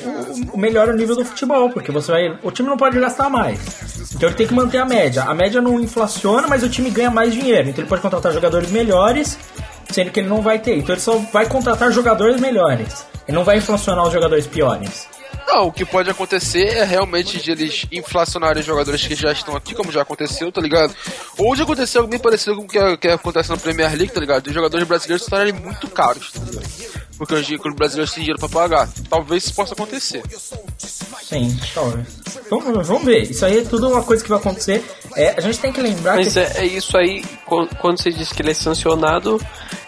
[0.53, 2.39] o melhor nível do futebol, porque você vai.
[2.43, 3.59] O time não pode gastar mais.
[4.13, 5.23] Então ele tem que manter a média.
[5.23, 7.69] A média não inflaciona, mas o time ganha mais dinheiro.
[7.69, 9.37] Então ele pode contratar jogadores melhores,
[9.89, 10.77] sendo que ele não vai ter.
[10.77, 13.05] Então ele só vai contratar jogadores melhores.
[13.27, 15.07] Ele não vai inflacionar os jogadores piores.
[15.47, 19.73] Não, o que pode acontecer é realmente de eles inflacionarem jogadores que já estão aqui,
[19.73, 20.95] como já aconteceu, tá ligado?
[21.37, 24.19] Ou de acontecer algo bem parecido com o que, que acontece na Premier League, tá
[24.19, 24.43] ligado?
[24.43, 27.01] De jogadores brasileiros se tornarem muito caros, tá ligado?
[27.17, 28.89] Porque os clubes brasileiros têm dinheiro pra pagar.
[29.09, 30.23] Talvez isso possa acontecer.
[31.21, 32.07] Sim, talvez.
[32.49, 33.29] Vamos, vamos ver.
[33.29, 34.83] Isso aí é tudo uma coisa que vai acontecer.
[35.15, 36.39] É, a gente tem que lembrar Mas que.
[36.39, 39.39] é, é isso aí, quando quando você diz que ele é sancionado,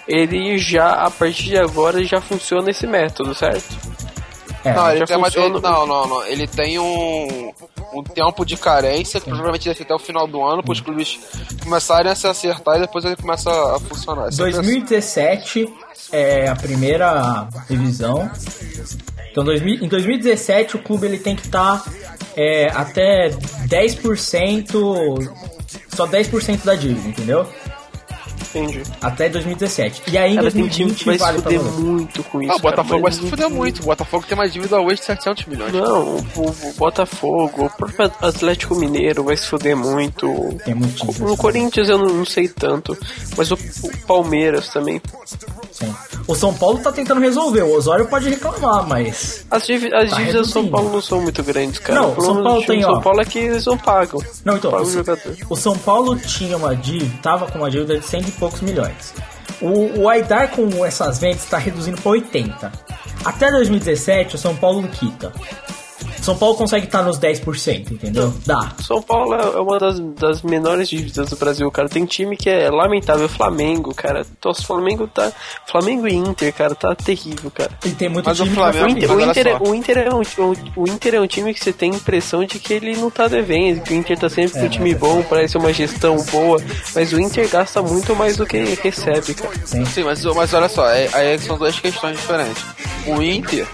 [0.07, 3.75] ele já, a partir de agora, já funciona esse método, certo?
[4.63, 6.25] É, Não, ele tem uma- ele- não, não, não.
[6.25, 7.51] Ele tem um,
[7.93, 10.79] um tempo de carência que provavelmente deve ser até o final do ano para os
[10.79, 11.19] clubes
[11.63, 14.31] começarem a se acertar e depois ele começa a funcionar.
[14.31, 15.67] Sempre 2017
[16.11, 18.29] é a primeira revisão.
[19.31, 21.83] Então, 2000 em 2017 o clube ele tem que estar
[22.75, 23.29] até
[23.67, 25.17] 10%,
[25.95, 27.47] só 10% da dívida, entendeu?
[28.49, 28.83] Entendi.
[29.01, 30.03] Até 2017.
[30.11, 32.51] E aí em tem time 2020 que vai se vale pra fuder muito com isso.
[32.51, 33.81] Ah, o Botafogo vai se fuder muito.
[33.81, 35.73] O Botafogo tem mais dívida hoje de 700 milhões.
[35.73, 40.27] Não, o, o Botafogo, o próprio Atlético Mineiro vai se fuder muito.
[40.65, 42.97] Tem muito No Corinthians eu não, não sei tanto,
[43.37, 45.01] mas o, o Palmeiras também.
[45.71, 45.93] Sim.
[46.27, 47.63] O São Paulo tá tentando resolver.
[47.63, 49.45] O Osório pode reclamar, mas.
[49.49, 50.67] As, Tá dívidas do São.
[50.67, 52.01] Paulo não são muito grandes, cara.
[52.01, 52.93] Não, o problema São Paulo tem, ó.
[52.93, 54.21] São Paulo é que eles não pagam.
[54.45, 58.05] Não, então, o, o o São Paulo tinha uma dívida, tava com uma dívida de
[58.05, 59.13] 100 e poucos milhões.
[59.61, 62.71] O, o Aidar com essas vendas está reduzindo para 80.
[63.23, 65.31] Até 2017 o São Paulo quita.
[66.21, 68.33] São Paulo consegue estar nos 10%, entendeu?
[68.45, 68.71] Dá.
[68.85, 71.89] São Paulo é uma das, das menores dívidas do Brasil, cara.
[71.89, 73.27] Tem time que é lamentável.
[73.29, 74.25] Flamengo, cara.
[74.43, 75.31] Nossa, Flamengo tá.
[75.69, 77.71] Flamengo e Inter, cara, tá terrível, cara.
[77.85, 79.57] E tem muito Mas o time Flamengo- que O vai Inter, Mas o, Inter é,
[79.57, 82.43] o, Inter é um, o, o Inter é um time que você tem a impressão
[82.45, 85.23] de que ele não tá devendo, que o Inter tá sempre com um time bom,
[85.23, 86.61] parece uma gestão boa,
[86.95, 89.53] mas o Inter gasta muito mais do que recebe, cara.
[89.65, 89.85] Sim.
[89.85, 92.63] Sim, mas, mas olha só, é- aí são duas questões diferentes.
[93.05, 93.67] O Inter,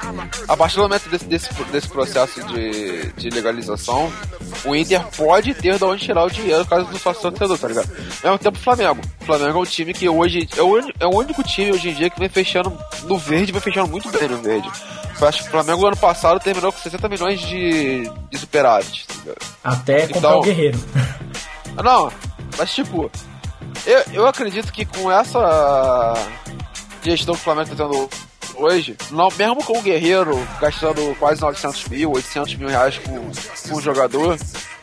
[0.48, 4.12] a partir do momento desse, desse, desse processo de, de legalização,
[4.66, 7.68] o Inter pode ter de onde tirar o dinheiro por causa do sócio torcedor, tá
[7.68, 7.90] ligado?
[8.24, 9.02] Ao mesmo tempo, o Flamengo.
[9.22, 10.48] O Flamengo é um time que hoje.
[10.58, 13.62] É o, é o único time hoje em dia que vem fechando no verde, vem
[13.62, 14.70] fechando muito bem no verde.
[15.22, 19.34] Eu acho que o Flamengo ano passado terminou com 60 milhões de, de superávit, tá?
[19.64, 20.80] Até comprar Então- o Guerreiro.
[21.84, 22.12] Não,
[22.58, 23.10] mas tipo,
[23.86, 26.14] eu, eu acredito que com essa
[27.04, 28.10] gestão que o Flamengo tá tendo
[28.60, 33.32] hoje, não, mesmo com o Guerreiro gastando quase 900 mil, 800 mil reais com,
[33.70, 34.38] com o jogador,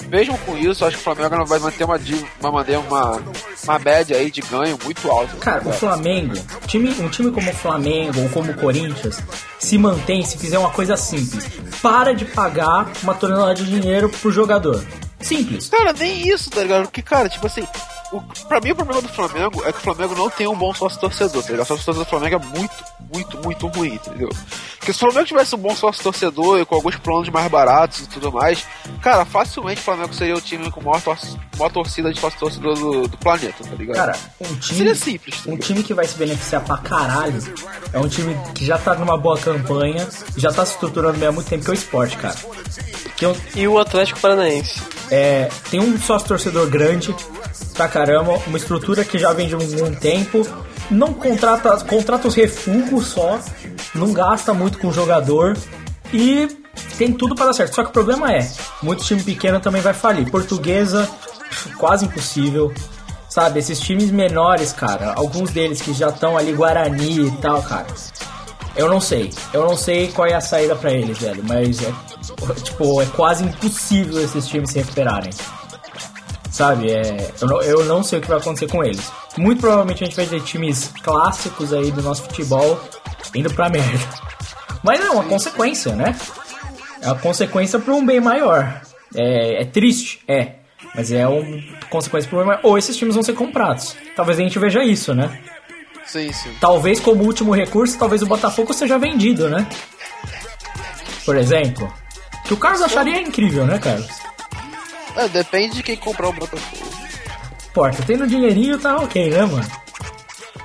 [0.08, 1.98] mesmo com isso, acho que o Flamengo vai manter uma,
[2.52, 3.22] manter uma,
[3.64, 5.36] uma média aí de ganho muito alta.
[5.36, 6.34] Cara, o Flamengo,
[6.66, 9.18] time, um time como o Flamengo ou como o Corinthians,
[9.58, 11.46] se mantém se fizer uma coisa simples.
[11.82, 14.84] Para de pagar uma tonelada de dinheiro pro jogador.
[15.20, 15.68] Simples.
[15.68, 16.84] Cara, nem isso, tá ligado?
[16.84, 17.66] Porque, cara, tipo assim,
[18.16, 20.72] o, pra mim o problema do Flamengo é que o Flamengo não tem um bom
[20.74, 21.64] sócio torcedor, tá ligado?
[21.64, 22.74] O sócio torcedor do Flamengo é muito,
[23.12, 24.28] muito, muito ruim, entendeu?
[24.78, 28.00] Porque se o Flamengo tivesse um bom sócio torcedor e com alguns planos mais baratos
[28.00, 28.64] e tudo mais,
[29.02, 31.18] cara, facilmente o Flamengo seria o time com maior, tor
[31.58, 33.96] maior torcida de sócio torcedor do, do planeta, tá ligado?
[33.96, 37.36] Cara, um time, Seria simples, tá um time que vai se beneficiar pra caralho
[37.92, 41.32] é um time que já tá numa boa campanha, já tá se estruturando bem há
[41.32, 42.36] muito tempo, que é o esporte, cara.
[43.18, 44.80] Tem um, E o Atlético Paranaense.
[45.10, 47.14] é, tem um sócio torcedor grande
[47.76, 50.46] pra caramba, uma estrutura que já vem de algum tempo,
[50.90, 53.38] não contrata, contrata os refugos só,
[53.94, 55.56] não gasta muito com o jogador
[56.12, 56.48] e
[56.96, 57.74] tem tudo para dar certo.
[57.74, 58.48] Só que o problema é,
[58.82, 60.30] muito time pequeno também vai falir.
[60.30, 61.08] Portuguesa,
[61.76, 62.72] quase impossível.
[63.28, 67.86] Sabe, esses times menores, cara, alguns deles que já estão ali, Guarani e tal, cara.
[68.74, 69.30] Eu não sei.
[69.52, 71.42] Eu não sei qual é a saída pra eles, velho.
[71.46, 71.92] Mas é,
[72.62, 75.30] tipo, é quase impossível esses times se recuperarem.
[76.56, 76.90] Sabe?
[76.90, 79.12] É, eu, não, eu não sei o que vai acontecer com eles.
[79.36, 82.80] Muito provavelmente a gente vai ter times clássicos aí do nosso futebol
[83.34, 84.06] indo pra merda.
[84.82, 86.16] Mas é uma consequência, né?
[87.02, 88.80] É uma consequência pra um bem maior.
[89.14, 90.54] É, é triste, é.
[90.94, 92.60] Mas é uma consequência pro bem maior.
[92.62, 93.94] Ou esses times vão ser comprados.
[94.14, 95.38] Talvez a gente veja isso, né?
[96.06, 96.54] Sim, sim.
[96.58, 99.68] Talvez como último recurso, talvez o Botafogo seja vendido, né?
[101.26, 101.92] por exemplo.
[102.44, 104.08] Que o Carlos acharia incrível, né, Carlos?
[105.16, 106.86] É, depende de quem comprar o Botafogo.
[107.72, 109.66] Porta, tendo dinheirinho tá ok, né, mano?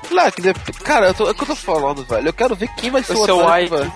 [0.08, 2.28] Claro que dep- Cara, eu tô, é o que eu tô falando, velho.
[2.28, 3.76] Eu quero ver quem vai ser O o seu otário, Ike.
[3.76, 3.94] velho.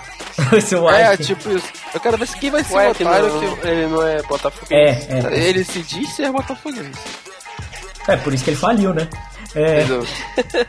[0.52, 0.78] Esse É,
[1.10, 1.24] White.
[1.26, 1.66] tipo isso.
[1.94, 3.66] Eu quero ver se quem vai ser o que otário não, que...
[3.68, 4.66] ele não é Botafogo.
[4.70, 5.38] É, é.
[5.48, 6.98] Ele se diz ser botafoguense.
[8.08, 9.08] É, por isso que ele faliu, né?
[9.54, 10.06] É, Entendeu?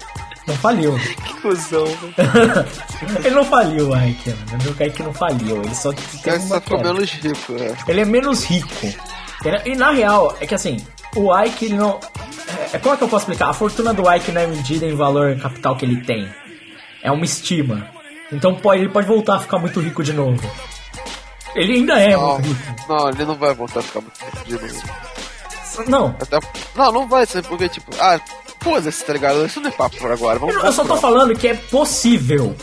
[0.47, 0.97] não faliu.
[0.97, 1.85] Que cuzão,
[3.23, 4.75] ele não faliu, o Ike, mano.
[4.79, 5.61] O Ike não faliu.
[5.63, 7.91] Ele só tem Ele uma só ficou menos rico, é.
[7.91, 8.87] Ele é menos rico.
[9.39, 9.61] Entendeu?
[9.65, 10.77] E na real, é que assim,
[11.15, 11.99] o Ike ele não.
[12.73, 13.49] É, como é que eu posso explicar?
[13.49, 16.27] A fortuna do Ike não é medida em valor capital que ele tem.
[17.03, 17.89] É uma estima.
[18.31, 20.41] Então pode, ele pode voltar a ficar muito rico de novo.
[21.55, 22.85] Ele ainda é Não, muito rico.
[22.89, 24.83] não, ele não vai voltar a ficar muito rico de novo.
[25.87, 26.39] Não, Até...
[26.75, 28.19] Não, não vai ser, porque, tipo, ah,
[28.61, 29.45] foda-se, tá ligado?
[29.45, 30.39] Isso não é papo por agora.
[30.39, 32.55] Vamos eu, eu só tô falando que é possível.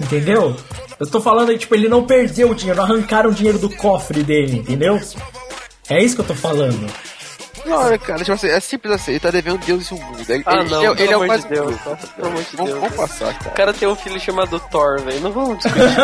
[0.00, 0.56] Entendeu?
[1.00, 4.22] Eu tô falando, tipo, ele não perdeu o dinheiro, não arrancaram o dinheiro do cofre
[4.22, 5.00] dele, entendeu?
[5.88, 6.86] É isso que eu tô falando.
[7.68, 10.18] Não, olha, cara, tipo assim, é simples assim, ele tá devendo Deus e o mundo.
[10.28, 12.42] Ele, Ah, ele- não, ele, pelo é o amor mais de Deus, cara, pelo amor
[12.42, 12.80] de Vamos, Deus.
[12.82, 13.50] vamos passar, O cara.
[13.50, 15.20] cara tem um filho chamado Thor, velho.
[15.20, 15.94] Não vamos discutir.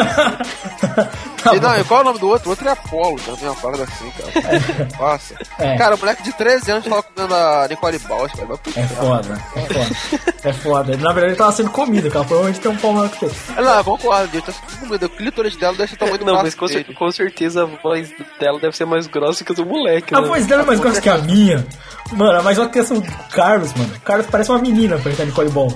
[1.42, 2.46] Tá E, não, e qual é o nome do outro?
[2.48, 4.88] O outro é Apolo também, uma parada assim, cara.
[4.98, 5.34] Passa.
[5.58, 5.76] É.
[5.76, 8.48] Cara, o moleque de 13 anos tava comendo a Nicole Balls, cara.
[8.76, 10.30] É foda, é foda.
[10.42, 10.96] É foda.
[10.96, 12.24] Na verdade ele tava sendo comido, cara.
[12.24, 13.34] Provavelmente tem um pau maior que ele.
[13.56, 15.04] Ah, Não, eu concordo, ele tá sendo comendo.
[15.06, 18.10] O clítoris dela deixa o tamanho do não, mas com, cer- com certeza a voz
[18.40, 20.14] dela deve ser mais grossa que a do moleque.
[20.14, 20.26] A né?
[20.26, 21.53] voz dela é mais grossa que a minha.
[22.12, 23.94] Mano, mas olha a questão do Carlos, mano.
[23.94, 25.72] O Carlos parece uma menina pra entrar Nicole Ball.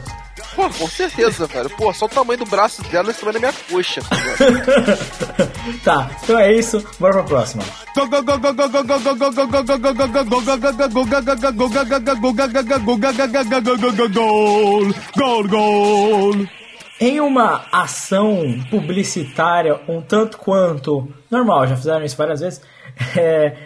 [0.55, 1.71] Pô, com certeza, velho.
[1.71, 4.17] Pô, só o tamanho do braço dela esse tamanho da minha coxa, tá
[6.09, 6.85] tá, então é isso.
[6.99, 7.63] Bora pra próxima.
[7.95, 8.09] Gol,
[15.17, 16.47] gol, gol.
[17.01, 22.61] Em uma ação publicitária um tanto quanto normal, já fizeram isso várias vezes,
[23.17, 23.57] é,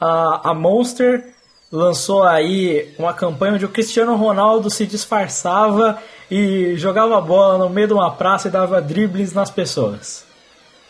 [0.00, 1.34] a, a Monster
[1.70, 5.98] lançou aí uma campanha onde o Cristiano Ronaldo se disfarçava
[6.30, 10.24] e jogava bola no meio de uma praça e dava dribles nas pessoas.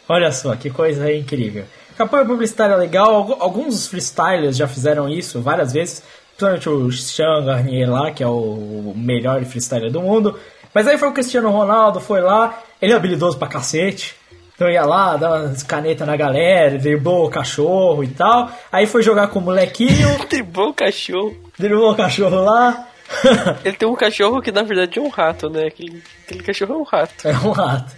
[0.08, 1.64] Olha só, que coisa incrível.
[1.96, 6.02] Campanha publicitária legal, algu- alguns freestylers já fizeram isso várias vezes,
[6.36, 10.38] principalmente o Sean Garnier lá, que é o melhor freestyler do mundo.
[10.74, 14.14] Mas aí foi o Cristiano Ronaldo, foi lá, ele é habilidoso pra cacete.
[14.56, 18.50] Então ia lá, dava umas canetas na galera, driblou o cachorro e tal.
[18.72, 21.36] Aí foi jogar com o molequinho, Tem bom cachorro.
[21.58, 22.88] driblou o cachorro lá.
[23.64, 25.66] Ele tem um cachorro que na verdade é um rato, né?
[25.66, 27.28] Aquele, aquele cachorro é um rato.
[27.28, 27.94] É um rato.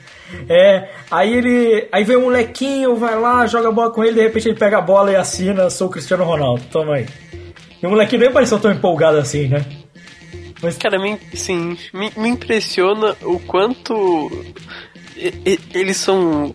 [0.49, 1.89] É, aí ele.
[1.91, 4.77] Aí vem o molequinho, vai lá, joga a bola com ele, de repente ele pega
[4.77, 7.07] a bola e assina, sou o Cristiano Ronaldo, toma aí.
[7.83, 9.65] E o molequinho nem pareceu tão empolgado assim, né?
[10.61, 14.31] Mas Cara, me, sim, me, me impressiona o quanto
[15.75, 16.55] eles são,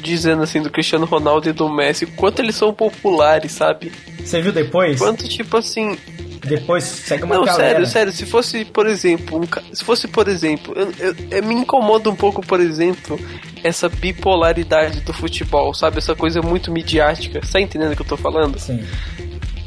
[0.00, 3.92] dizendo assim, do Cristiano Ronaldo e do Messi, quanto eles são populares, sabe?
[4.24, 4.98] você viu depois?
[4.98, 5.98] Quanto, tipo assim,
[6.46, 7.70] Depois segue uma Não, galera.
[7.70, 11.54] sério, sério, se fosse, por exemplo, um se fosse, por exemplo, eu, eu- eu- me
[11.54, 13.18] incomoda um pouco, por exemplo,
[13.62, 15.98] essa bipolaridade do futebol, sabe?
[15.98, 17.40] Essa coisa muito midiática.
[17.42, 18.58] Você tá entendendo o que eu tô falando?
[18.58, 18.84] Sim.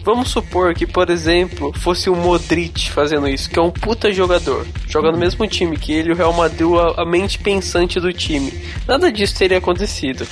[0.08, 4.66] Vamos supor que, por exemplo, fosse o Modric fazendo isso, que é um puta jogador,
[4.88, 6.66] joga no mesmo time que ele, o Real Madrid,
[6.96, 8.54] a, a mente pensante do time.
[8.88, 10.26] Nada disso teria acontecido.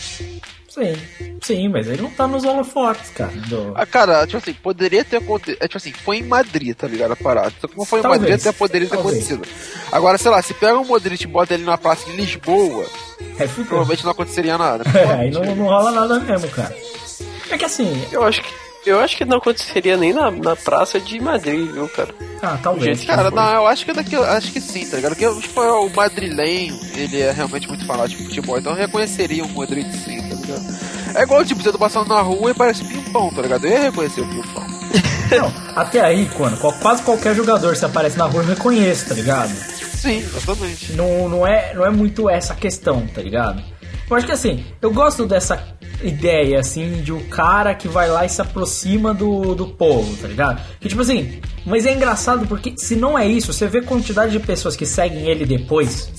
[0.69, 0.93] Sim.
[1.41, 3.31] Sim, mas ele não tá nos holofotes, cara.
[3.49, 5.57] do- Ah, cara, tipo assim, poderia ter acontecido.
[5.61, 7.11] É, tipo assim, foi em Madrid, tá ligado?
[7.11, 7.51] A parada.
[7.59, 8.21] Só que como foi em Talvez.
[8.21, 9.29] Madrid, até poderia ter Talvez.
[9.29, 9.45] acontecido.
[9.91, 12.85] Agora, sei lá, se pega o Modric e bota ele na praça de Lisboa,
[13.37, 14.85] É, provavelmente não aconteceria nada.
[14.97, 16.73] É, aí não, não rola nada mesmo, cara.
[17.49, 17.91] É que assim.
[18.11, 21.87] Eu acho que eu acho que não aconteceria nem na, na praça de Madrid, viu,
[21.89, 22.09] cara?
[22.41, 22.99] Ah, talvez.
[22.99, 25.15] Gente, Cara, não, eu acho que daqui, acho que sim, tá ligado?
[25.15, 29.49] Porque tipo, o madrilenho, ele é realmente muito fanático de futebol, então eu reconheceria o
[29.49, 30.75] Modric sim, tá ligado?
[31.15, 33.65] É igual, tipo, você tá passando na rua e parece pimpão, tá ligado?
[33.65, 34.63] Eu ia reconhecer o pimpão.
[35.31, 39.49] Não, até aí, quando quase qualquer jogador se aparece na rua eu reconheço, tá ligado?
[39.49, 40.93] Sim, exatamente.
[40.93, 43.63] Não, não, é, não é muito essa questão, tá ligado?
[44.07, 45.63] Eu acho que assim, eu gosto dessa
[46.03, 50.27] ideia, assim, de um cara que vai lá e se aproxima do, do povo, tá
[50.27, 50.61] ligado?
[50.79, 54.31] Que tipo assim, mas é engraçado porque se não é isso, você vê a quantidade
[54.31, 56.09] de pessoas que seguem ele depois,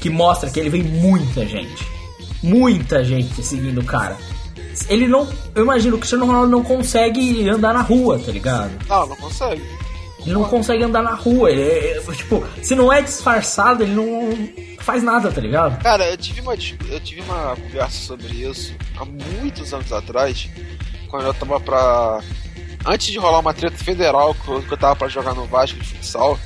[0.00, 1.86] que mostra que ele vem muita gente.
[2.42, 4.16] Muita gente seguindo o cara.
[4.88, 5.28] Ele não.
[5.54, 8.72] Eu imagino que o Cristiano Ronaldo não consegue andar na rua, tá ligado?
[8.88, 9.62] Não, não consegue.
[10.24, 11.50] Ele não consegue andar na rua.
[11.50, 14.30] Ele é, é, tipo, se não é disfarçado, ele não
[14.78, 15.82] faz nada, tá ligado?
[15.82, 20.48] Cara, eu tive uma, eu tive uma conversa sobre isso há muitos anos atrás,
[21.08, 22.20] quando eu tava pra.
[22.84, 26.38] Antes de rolar uma treta federal, que eu tava pra jogar no Vasco de futsal,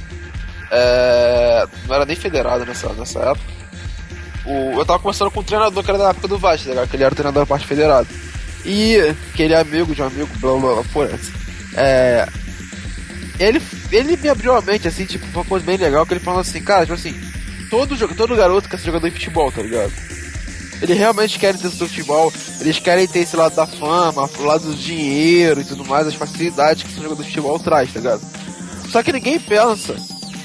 [0.70, 3.53] é, não era nem federado nessa, nessa época.
[4.45, 6.87] o, eu tava conversando com um treinador que era da época do Vasco, tá?
[6.87, 8.09] Que ele era o treinador da parte federado.
[8.66, 11.33] E que ele é amigo de um amigo, blá blá blá, foda-se.
[11.74, 12.27] É.
[13.39, 13.61] Ele,
[13.93, 16.62] ele me abriu a mente, assim, tipo, uma coisa bem legal, que ele falou assim,
[16.62, 17.14] cara, tipo assim,
[17.68, 19.93] todo, todo garoto quer ser jogador de futebol, tá ligado?
[20.80, 24.66] Eles realmente querem ter seu futebol, eles querem ter esse lado da fama, o lado
[24.66, 28.22] do dinheiro e tudo mais, as facilidades que o jogador de futebol traz, tá ligado?
[28.91, 29.95] Só que ninguém pensa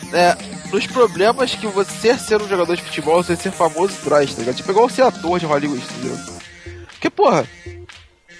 [0.09, 0.37] né,
[0.71, 4.55] nos problemas que você ser um jogador de futebol, você ser famoso traz, tá ligado?
[4.55, 6.17] Tipo, igual ser ator de Hollywood, entendeu?
[6.91, 7.45] Porque, porra,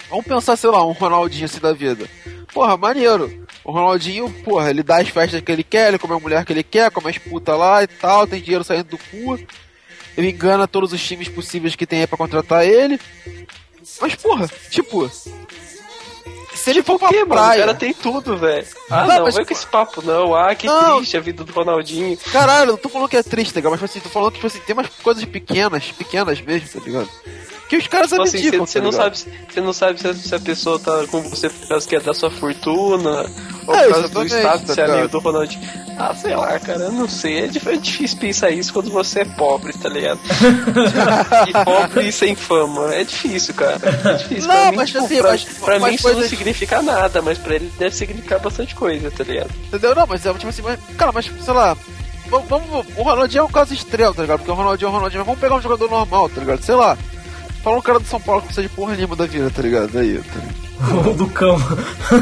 [0.10, 2.08] vamos pensar, sei lá, um Ronaldinho assim da vida.
[2.54, 3.41] Porra, maneiro.
[3.64, 6.52] O Ronaldinho, porra, ele dá as festas que ele quer, ele come a mulher que
[6.54, 9.40] ele quer, come as putas lá e tal, tem dinheiro saindo do cu.
[10.18, 13.00] Ele engana todos os times possíveis que tem aí pra contratar ele.
[14.02, 15.10] Mas, porra, tipo.
[16.54, 17.60] Se ele for pra Que, mano, o praia.
[17.62, 18.68] cara tem tudo, velho.
[18.90, 20.36] Ah, Não, não, mas- vai com esse papo, não.
[20.36, 20.98] Ah, que Não.
[20.98, 22.16] triste a vida do Ronaldinho.
[22.32, 23.72] Caralho, não tô falando que é triste, tá ligado?
[23.72, 26.86] Mas tipo assim, tô falando que tipo assim, tem umas coisas pequenas, pequenas mesmo, tá
[26.86, 27.10] ligado?
[27.72, 30.14] Que os caras Tipo assim, abdicam, você tá não sabe, você não sabe se a,
[30.14, 33.26] se a pessoa tá com você por causa que é da sua fortuna,
[33.66, 35.12] ou É, por causa do status de tá ser amigo ligado?
[35.12, 35.70] do Ronaldinho.
[35.98, 37.40] Ah, sei lá, cara, eu não sei.
[37.40, 40.20] É, é difícil pensar isso quando você é pobre, tá ligado?
[41.48, 42.94] e pobre e sem fama.
[42.94, 43.80] É difícil, cara.
[44.04, 44.48] É difícil.
[44.50, 47.22] Não, pra mim, mas tipo, assim, pra, mas- pra mas mim isso não significa nada,
[47.22, 49.50] mas pra ele deve significar bastante coisa, tá ligado?
[49.68, 49.96] Entendeu?
[49.96, 51.78] Não, mas é tipo assim, mas, cara, mas sei lá.
[52.28, 54.40] Vamos, vamos- o Ronaldinho é um caso extremo, tá ligado?
[54.40, 56.62] Porque o Ronaldinho é o Ronaldinho, mas vamos pegar um jogador normal, tá ligado?
[56.64, 56.98] Sei lá.
[57.64, 59.98] Fala um cara do São Paulo que precisa de porra nenhuma da vida, tá ligado?
[59.98, 60.62] Aí, tá ligado?
[61.08, 61.58] O Lucão.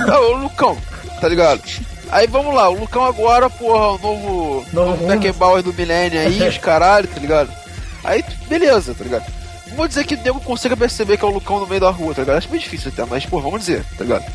[0.08, 0.78] Ah, o Lucão,
[1.22, 1.62] tá ligado?
[2.12, 6.58] Aí vamos lá, o Lucão agora, porra, o novo, Novo Beckenbauer do Milênio aí, os
[6.60, 7.50] caralho, tá ligado?
[8.04, 9.26] Aí, beleza, tá ligado?
[9.68, 11.90] Não Vou dizer que o nego consiga perceber que é o Lucão no meio da
[11.90, 12.38] rua, tá ligado?
[12.38, 14.26] Acho meio difícil até, mas, porra, vamos dizer, tá ligado?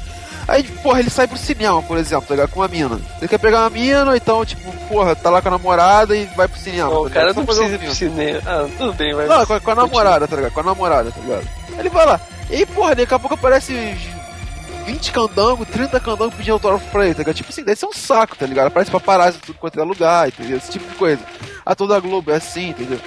[0.46, 2.50] Aí, porra, ele sai pro cinema, por exemplo, tá ligado?
[2.50, 3.00] Com uma mina.
[3.18, 6.26] Ele quer pegar uma mina, ou então, tipo, porra, tá lá com a namorada e
[6.36, 6.90] vai pro cinema.
[6.90, 8.42] Pô, tá o cara não precisa ir pro cinema.
[8.46, 9.28] Ah, tudo bem, mas.
[9.28, 10.52] Não, com a, com a namorada, tá ligado?
[10.52, 11.48] Com a namorada, tá ligado?
[11.72, 12.20] Aí ele vai lá.
[12.50, 17.14] E porra, daqui a pouco aparece uns 20 candangos, 30 candangos pedindo autógrafo pra ele,
[17.14, 17.36] tá ligado?
[17.36, 18.66] Tipo assim, deve ser um saco, tá ligado?
[18.66, 20.58] Aparece paparazzi tudo quanto é lugar, entendeu?
[20.58, 21.22] Esse tipo de coisa.
[21.64, 23.00] A toda a Globo é assim, entendeu?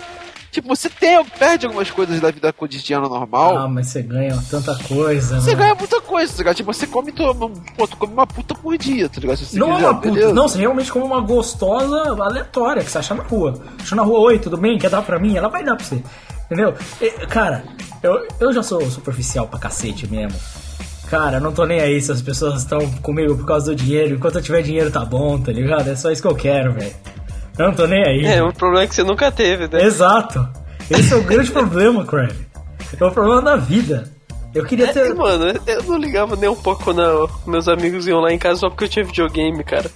[0.52, 3.58] Tipo, você tem, perde algumas coisas da vida cotidiana normal.
[3.58, 5.56] Ah, mas você ganha tanta coisa, Você né?
[5.58, 6.56] ganha muita coisa, tá ligado?
[6.56, 9.40] Tipo, você come, tua, pô, tu come uma puta por dia, tá ligado?
[9.54, 10.34] Não é quiser, uma puta, beleza.
[10.34, 13.62] não, você realmente come uma gostosa aleatória que você acha na rua.
[13.80, 14.78] Achou na rua, oi, tudo bem?
[14.80, 15.36] Quer dar pra mim?
[15.38, 16.02] Ela vai dar pra você.
[16.46, 16.74] Entendeu?
[17.02, 17.64] E, cara,
[18.02, 20.40] eu, eu já sou superficial pra cacete mesmo.
[21.10, 24.16] Cara, não tô nem aí se as pessoas estão comigo por causa do dinheiro.
[24.16, 25.90] Enquanto eu tiver dinheiro tá bom, tá ligado?
[25.90, 26.94] É só isso que eu quero, velho.
[27.58, 28.26] Eu não tô nem aí.
[28.26, 29.84] É, o problema é que você nunca teve, né?
[29.84, 30.48] Exato.
[30.90, 32.48] Esse é o grande problema, Crave.
[33.00, 34.10] É o problema da vida.
[34.56, 35.14] Eu queria É, ter.
[35.14, 38.70] mano, eu não ligava nem um pouco quando meus amigos iam lá em casa só
[38.70, 39.90] porque eu tinha videogame, cara.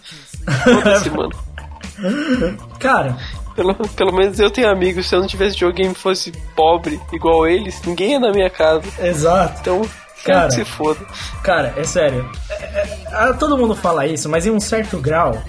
[0.64, 1.32] Foda-se, mano.
[2.80, 3.16] Cara,
[3.56, 7.48] Pelo, pelo menos eu tenho amigos, se eu não tivesse videogame e fosse pobre igual
[7.48, 8.84] eles, ninguém ia na minha casa.
[9.02, 9.60] exato.
[9.62, 9.82] Então,
[10.26, 10.50] Cara.
[10.52, 11.00] se foda.
[11.44, 12.30] Cara, é sério.
[12.50, 15.42] É- é- ah, todo mundo fala isso, mas em um certo grau.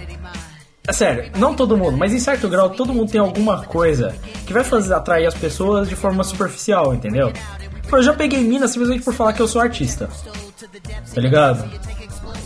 [0.87, 4.15] É sério, não todo mundo, mas em certo grau todo mundo tem alguma coisa
[4.45, 7.33] que vai fazer atrair as pessoas de forma superficial, entendeu?
[7.91, 10.09] Eu já peguei mina simplesmente por falar que eu sou artista.
[11.15, 11.71] Tá ligado?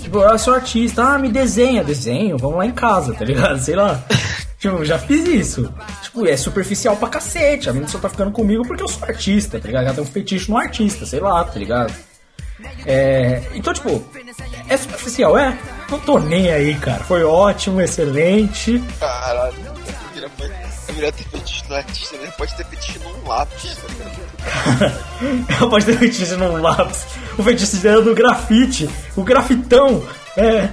[0.03, 3.59] Tipo, eu sou artista, ah, me desenha, desenho, vamos lá em casa, tá ligado?
[3.59, 4.03] Sei lá.
[4.59, 5.72] Tipo, eu já fiz isso.
[6.03, 7.68] Tipo, é superficial pra cacete.
[7.68, 9.84] A menina só tá ficando comigo porque eu sou artista, tá ligado?
[9.84, 11.93] Ela tem um fetiche no artista, sei lá, tá ligado?
[12.87, 14.03] É, então, tipo,
[14.66, 15.59] é superficial, é?
[15.91, 17.03] Não tô nem aí, cara.
[17.05, 18.82] Foi ótimo, excelente.
[18.99, 19.74] Caralho, eu
[20.12, 20.30] queria,
[20.89, 22.32] eu queria ter fetiche no artista, né?
[22.37, 25.47] Pode ter fetiche num lápis, tá ligado?
[25.49, 27.07] Ela pode ter fetiche num lápis.
[27.39, 28.91] O fetiche dela é do grafite.
[29.14, 30.03] O grafitão.
[30.37, 30.68] É.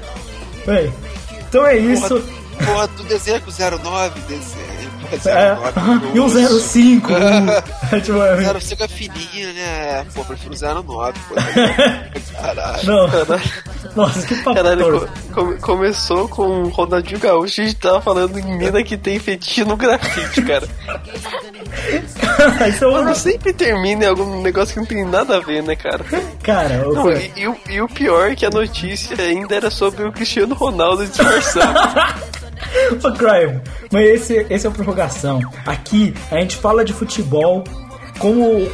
[0.66, 0.93] Bem,
[1.38, 2.20] então é isso.
[2.66, 4.72] Porra, tu desenha com 09, desenha.
[5.26, 5.57] É.
[6.16, 7.11] E um 05.
[7.14, 10.05] um, tipo, é- 05 é fininho, né?
[10.14, 10.53] Pô, prefiro
[10.84, 11.36] 09, pô.
[12.41, 12.84] Caralho.
[12.86, 13.09] Não.
[13.95, 18.38] Nossa, que papo Caralho, come- começou com o Ronaldinho Gaúcho e a gente tava falando
[18.39, 20.68] em mina que tem fetiche no grafite, cara.
[22.70, 25.61] Isso é uma- Mano, sempre termina em algum negócio que não tem nada a ver,
[25.64, 26.03] né, cara?
[26.41, 30.03] Cara, Não, e, e o, e o pior é que a notícia ainda era sobre
[30.05, 31.80] o Cristiano Ronaldo disfarçando.
[33.03, 33.61] Ô, Crime,
[33.91, 35.41] mas esse, esse é o prorrogação.
[35.65, 37.63] Aqui a gente fala de futebol
[38.19, 38.67] como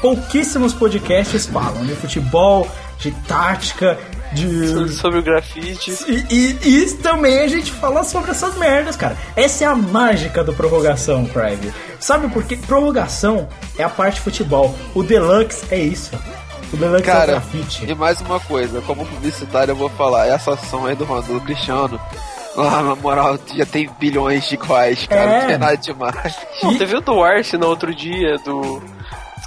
[0.00, 1.84] pouquíssimos podcasts falam.
[1.84, 2.68] De futebol,
[2.98, 3.98] de tática,
[4.32, 4.88] de.
[4.94, 5.92] sobre o grafite.
[6.08, 9.16] E, e, e também a gente fala sobre essas merdas, cara.
[9.36, 11.72] Essa é a mágica do prorrogação, Crime.
[11.98, 12.56] Sabe por quê?
[12.56, 13.48] Prorrogação
[13.78, 14.74] é a parte futebol.
[14.94, 16.10] O Deluxe é isso.
[16.72, 17.84] O Deluxe é o Cara, grafite.
[17.90, 21.40] e mais uma coisa, como publicitário eu vou falar, essa ação aí do Ronaldo do
[21.40, 22.00] Cristiano
[22.56, 25.22] Ah, na moral, já tem bilhões de iguais, cara.
[25.22, 25.40] É.
[25.40, 26.36] Não tem nada demais.
[26.62, 28.82] Não, teve o do Arsenal outro dia, do.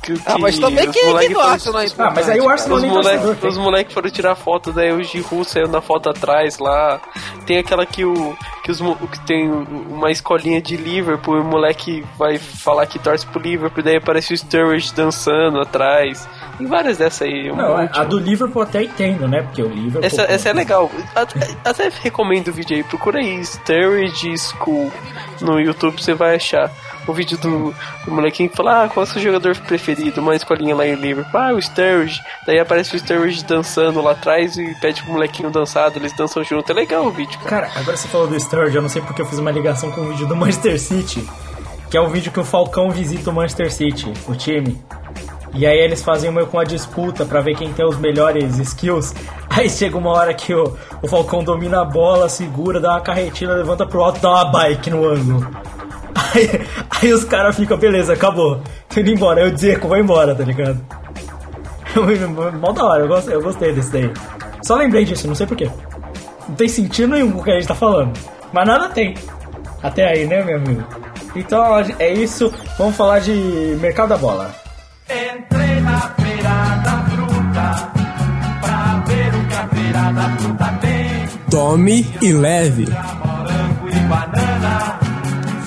[0.04, 2.41] Que, Ah, mas também os que, que moleque do foram- Arsenal é Ah, mas aí
[2.41, 3.49] o Arsenal Os moleques tem.
[3.49, 6.99] os moleque foram tirar foto, daí o Giroud saiu na foto atrás lá.
[7.45, 8.36] Tem aquela que o.
[8.64, 13.26] Que, os, que tem uma escolinha de Liverpool, e o moleque vai falar que torce
[13.28, 16.28] pro Liverpool, daí aparece o Sturridge dançando atrás.
[16.58, 17.51] Tem várias dessas aí.
[17.51, 17.99] um Não, monte.
[17.99, 19.41] a do Liverpool até entendo, né?
[19.41, 20.04] Porque o Liverpool.
[20.06, 20.89] Essa, essa é legal.
[21.16, 22.84] Até, até recomendo o vídeo aí.
[22.84, 24.91] Procura aí Sturridge School
[25.41, 26.72] no YouTube, você vai achar.
[27.08, 27.74] O vídeo do,
[28.06, 30.22] do molequinho que fala: Ah, qual é o seu jogador preferido?
[30.22, 31.39] Uma escolinha lá em Liverpool.
[31.39, 32.22] Ah, o Sturridge.
[32.45, 35.97] Daí aparece o Sturridge dançando lá atrás e pede pro molequinho dançado.
[35.99, 36.72] Eles dançam junto.
[36.72, 37.38] É legal o vídeo.
[37.39, 37.68] cara.
[37.68, 40.01] Cara, agora você falou do Sturridge, eu não sei porque eu fiz uma ligação com
[40.01, 41.28] o vídeo do Manchester City.
[41.89, 44.82] Que é o vídeo que o Falcão visita o Manchester City, o time.
[45.54, 49.14] E aí eles fazem meio com uma disputa pra ver quem tem os melhores skills.
[49.56, 53.54] Aí chega uma hora que o, o Falcão domina a bola, segura, dá uma carretina,
[53.54, 55.47] levanta pro alto, dá uma bike no ângulo.
[56.34, 58.61] Aí, aí os caras ficam, beleza, acabou.
[58.89, 59.41] Tô indo embora.
[59.41, 60.80] Aí o Dzeko vai embora, tá ligado?
[62.59, 64.11] Mó da hora, eu gostei, eu gostei desse daí.
[64.64, 65.70] Só lembrei disso, não sei porquê.
[66.47, 68.14] Não tem sentido nenhum com o que a gente tá falando.
[68.51, 69.16] Mas nada tem.
[69.82, 70.84] Até aí, né, meu amigo?
[71.36, 71.64] Então
[71.99, 72.53] é isso.
[72.78, 73.32] Vamos falar de
[73.82, 74.53] mercado da bola.
[75.09, 77.91] Entrei na feira da fruta
[78.61, 81.28] pra ver o que a feira da fruta tem.
[81.49, 82.86] Tome e leve.
[82.86, 84.99] Morango e banana,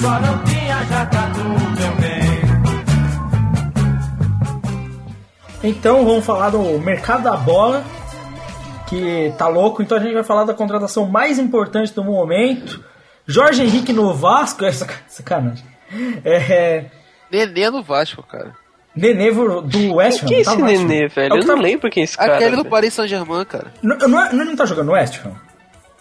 [0.00, 2.26] só não tinha jacatu, meu bem.
[5.62, 7.84] Então vamos falar do mercado da bola,
[8.88, 9.82] que tá louco.
[9.82, 12.84] Então a gente vai falar da contratação mais importante do momento.
[13.26, 15.64] Jorge Henrique no Vasco, é saca- sacanagem.
[16.24, 16.84] É,
[17.30, 18.54] Nenê no Vasco, cara.
[18.94, 20.26] Nenê do West Ham.
[20.26, 20.64] Quem é tá esse Ham.
[20.64, 21.34] nenê, É velho?
[21.34, 22.36] o Eu não tá- lembro quem é esse cara.
[22.36, 22.64] Aquele do.
[22.64, 23.72] Paris Saint-Germain, cara.
[23.82, 25.32] Não, não, é- não tá jogando no West Ham?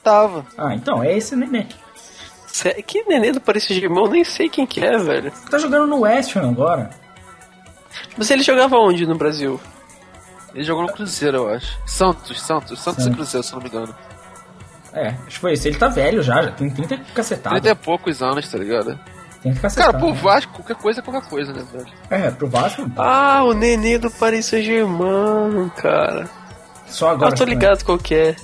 [0.04, 0.46] Tava.
[0.58, 1.66] Ah, então é esse Nenê.
[2.86, 4.04] Que nenê do Paris Saint-Germain?
[4.06, 5.32] Eu nem sei quem que é, velho.
[5.50, 6.90] Tá jogando no West Ham agora.
[8.18, 9.60] Mas ele jogava onde no Brasil?
[10.54, 11.78] Ele jogou no Cruzeiro, eu acho.
[11.86, 13.96] Santos, Santos, Santos e Cruzeiro, se eu não me engano.
[14.94, 15.68] É, acho que foi isso.
[15.68, 17.60] Ele tá velho já, já tem 30 cacetadas.
[17.62, 18.98] 30 e poucos anos, tá ligado?
[19.44, 19.92] Tem que cacetada.
[19.92, 21.88] Cara, pro Vasco, qualquer coisa é qualquer coisa, né, velho?
[22.10, 26.30] É, pro Vasco, Ah, o nenê do Paris Saint-Germain, cara.
[26.88, 27.34] só agora.
[27.34, 28.36] Ah, tô ligado qual que é.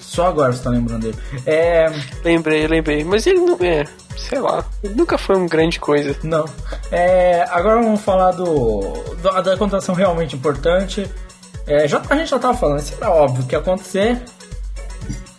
[0.00, 1.18] Só agora você tá lembrando dele.
[1.46, 1.86] É.
[2.24, 3.04] Lembrei, lembrei.
[3.04, 3.84] Mas ele não é,
[4.16, 6.16] sei lá, ele nunca foi uma grande coisa.
[6.22, 6.44] Não.
[6.90, 8.80] É, agora vamos falar do,
[9.22, 11.08] do- da contratação realmente importante.
[11.66, 14.20] É, já, a gente já tava falando, isso era óbvio que ia acontecer.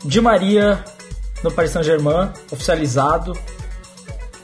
[0.06, 0.84] Di Maria
[1.44, 3.34] no Paris Saint-Germain, oficializado.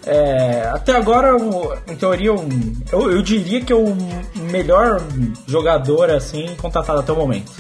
[0.06, 1.36] É, até agora,
[1.88, 3.94] em teoria, eu, eu diria que é o
[4.36, 5.02] melhor
[5.46, 7.52] jogador assim contratado até o momento.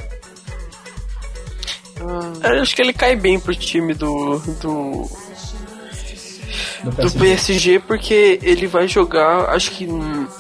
[2.43, 5.09] Eu acho que ele cai bem pro time do, do,
[6.83, 7.19] Do do PSG.
[7.19, 9.88] PSG porque ele vai jogar, acho que,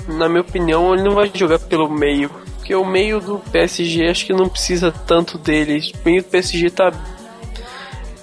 [0.07, 2.29] na minha opinião, ele não vai jogar pelo meio.
[2.57, 5.79] Porque o meio do PSG acho que não precisa tanto dele.
[6.01, 6.91] O meio do PSG tá.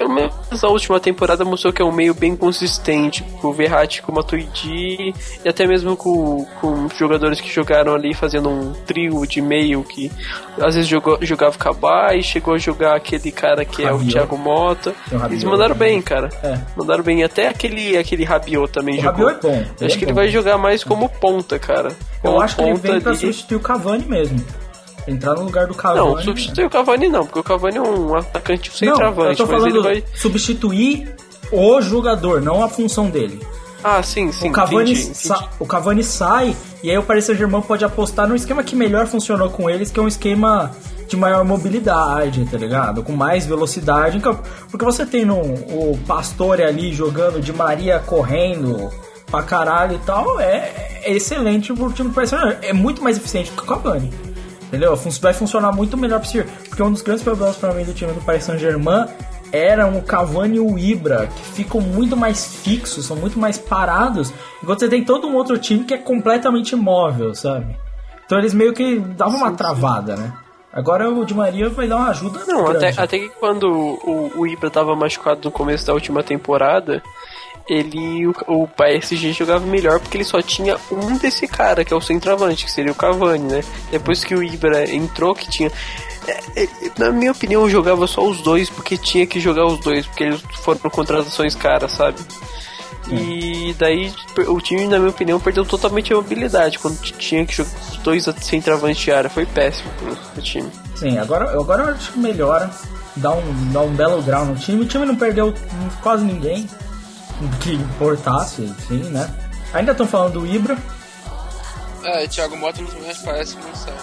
[0.05, 3.23] Pelo menos a última temporada mostrou que é um meio bem consistente.
[3.41, 7.95] Com o Verratti, com o Matuidi e até mesmo com, com os jogadores que jogaram
[7.95, 10.11] ali fazendo um trio de meio que
[10.61, 14.13] às vezes jogou, jogava Cabai, chegou a jogar aquele cara que é o Rabiot.
[14.13, 14.95] Thiago Mota.
[15.11, 15.93] Rabiot Eles mandaram também.
[15.95, 16.29] bem, cara.
[16.43, 16.59] É.
[16.77, 17.23] Mandaram bem.
[17.25, 19.27] Até aquele, aquele Rabiot também O jogou.
[19.27, 20.17] Rabiot é bom, ele Acho é que ele bom.
[20.21, 21.89] vai jogar mais como ponta, cara.
[22.23, 23.21] Eu Como acho que ele vem pra ali.
[23.21, 24.39] substituir o Cavani mesmo.
[25.07, 26.01] Entrar no lugar do Cavani.
[26.01, 29.53] Não, substituir o Cavani não, porque o Cavani é um atacante Não, centroavante, eu tô
[29.53, 30.05] mas ele falando vai.
[30.15, 31.15] substituir
[31.53, 33.41] o jogador, não a função dele.
[33.83, 34.49] Ah, sim, sim.
[34.49, 35.49] o, Cavani entendi, entendi.
[35.61, 39.51] o Cavani sai e aí o Paris Saint-Germain pode apostar no esquema que melhor funcionou
[39.51, 40.71] com eles, que é um esquema
[41.07, 43.03] de maior mobilidade, tá ligado?
[43.03, 44.23] Com mais velocidade.
[44.71, 48.91] Porque você tem no, o Pastore ali jogando de Maria correndo
[49.31, 52.59] pra caralho e tal, é, é excelente pro time do Paris Saint-Germain.
[52.63, 54.11] É muito mais eficiente que o Cavani.
[54.75, 54.97] Entendeu?
[55.21, 56.43] Vai funcionar muito melhor pra você.
[56.69, 59.07] Porque um dos grandes problemas pra mim do time do Paris Saint-Germain
[59.53, 64.35] eram o Cavani e o Ibra, que ficam muito mais fixos, são muito mais parados,
[64.61, 67.77] enquanto você tem todo um outro time que é completamente imóvel, sabe?
[68.27, 70.33] Então eles meio que davam uma travada, né?
[70.73, 74.45] Agora o Di Maria vai dar uma ajuda Não, até, até que quando o, o
[74.45, 77.01] Ibra tava machucado no começo da última temporada,
[77.69, 81.97] ele o, o PSG jogava melhor porque ele só tinha um desse cara, que é
[81.97, 83.65] o centroavante, que seria o Cavani, né?
[83.91, 85.71] Depois que o Ibra entrou, que tinha.
[86.27, 89.81] é, é, na minha opinião, eu jogava só os dois porque tinha que jogar os
[89.81, 92.19] dois, porque eles foram contratações caras, sabe?
[93.09, 94.11] E daí
[94.49, 98.25] o time, na minha opinião, perdeu totalmente a mobilidade quando tinha que jogar os dois
[98.41, 99.29] centroavantes de área.
[99.29, 100.71] Foi péssimo pro time.
[100.95, 102.71] Sim, agora, agora eu acho que melhora.
[103.17, 104.83] dá um, dá um belo grau no time.
[104.83, 105.53] O time não perdeu
[106.03, 106.67] quase ninguém
[107.61, 109.29] que importasse, assim, né?
[109.73, 110.77] Ainda estão falando do Ibra.
[112.05, 113.97] É, Thiago no Fluminense parece que não sabe.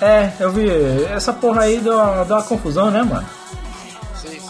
[0.00, 0.68] É, eu vi.
[1.04, 3.26] Essa porra aí deu uma, deu uma confusão, né, mano?
[4.20, 4.40] Sim, sim.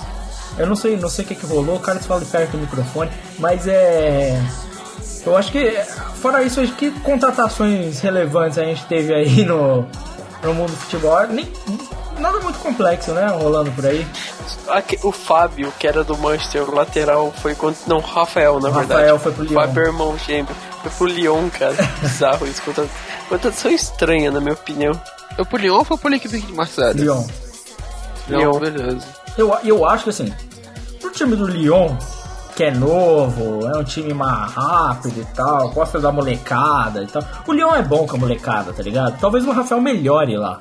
[0.58, 2.58] Eu não sei, não sei o que, que rolou, o cara fala de perto do
[2.58, 4.40] microfone, mas é.
[5.24, 5.70] Eu acho que,
[6.20, 9.84] fora isso, acho que contratações relevantes a gente teve aí no,
[10.42, 11.26] no mundo do futebol.
[11.26, 11.52] Nem,
[12.18, 13.26] nada muito complexo, né?
[13.28, 14.06] Rolando por aí.
[15.02, 17.80] O Fábio, que era do Manchester, o lateral, foi contra.
[17.86, 19.00] Não, Rafael, na O verdade.
[19.00, 19.54] Rafael foi pro Lyon.
[19.60, 20.54] Fábio é irmão gêmeo.
[20.82, 21.74] Foi pro Lyon, cara.
[22.00, 22.62] Bizarro isso.
[22.62, 22.86] Contra-
[23.28, 24.92] Contratação estranha, na minha opinião.
[25.34, 26.92] Foi pro Lyon ou foi pro equipe de Marcelo?
[26.98, 27.24] Lyon.
[28.28, 28.58] Lyon, Lyon.
[28.60, 29.06] beleza.
[29.36, 30.32] Eu, eu acho que assim,
[31.00, 31.94] pro time do Lyon,
[32.56, 37.22] que é novo, é um time mais rápido e tal, gosta da molecada e tal.
[37.46, 39.18] O Lyon é bom com a molecada, tá ligado?
[39.20, 40.60] Talvez o Rafael melhore lá.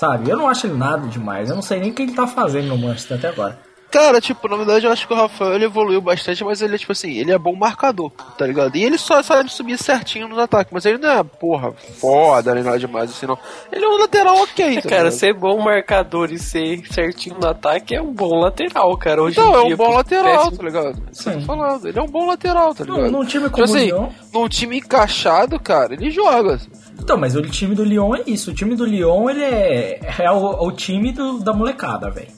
[0.00, 0.30] Sabe?
[0.30, 1.50] Eu não acho ele nada demais.
[1.50, 3.58] Eu não sei nem o que ele tá fazendo no Manchester até agora.
[3.90, 6.78] Cara, tipo, na verdade eu acho que o Rafael ele evoluiu bastante, mas ele é
[6.78, 8.76] tipo assim, ele é bom marcador, tá ligado?
[8.76, 12.62] E ele só sabe subir certinho nos ataques, mas ele não é, porra, foda, nem
[12.62, 13.36] nada demais assim, não.
[13.72, 15.12] Ele é um lateral ok, tá Cara, ligado?
[15.12, 19.22] ser bom marcador e ser certinho no ataque é um bom lateral, cara.
[19.24, 20.56] Hoje Então, em é dia, um bom pô, lateral, péssimo.
[20.56, 21.02] tá ligado?
[21.12, 21.32] Sim.
[21.32, 21.88] tô falando.
[21.88, 23.10] Ele é um bom lateral, tá ligado?
[23.10, 23.90] num time Tipo como assim,
[24.32, 26.60] num time encaixado, cara, ele joga.
[27.00, 28.50] Então, mas o time do Lyon é isso.
[28.50, 32.28] O time do Lyon, ele é, é o, o time do- da molecada, velho.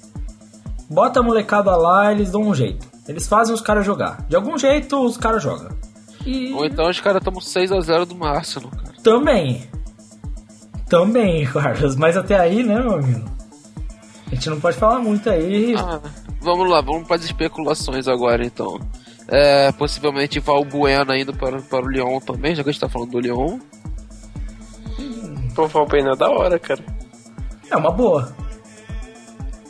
[0.89, 2.87] Bota a molecada lá, eles dão um jeito.
[3.09, 4.25] Eles fazem os caras jogar.
[4.29, 5.71] De algum jeito, os caras jogam.
[6.25, 8.95] E Ou então os caras tomam 6x0 do Arsenal, cara.
[9.03, 9.69] também.
[10.89, 11.97] Também, Carlos.
[11.97, 13.25] Mas até aí, né, meu amigo?
[14.31, 15.75] A gente não pode falar muito aí.
[15.77, 16.01] Ah,
[16.41, 18.79] vamos lá, vamos para as especulações agora então.
[19.29, 23.11] É, possivelmente Valbuena indo para, para o Lyon também, já que a gente tá falando
[23.11, 23.59] do Lyon.
[25.55, 26.83] Pô, Valbuena é da hora, cara.
[27.71, 28.35] É uma boa.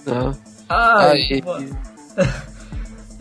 [0.07, 0.33] Né?
[0.69, 1.41] Ai, Aí.
[1.43, 1.61] boa.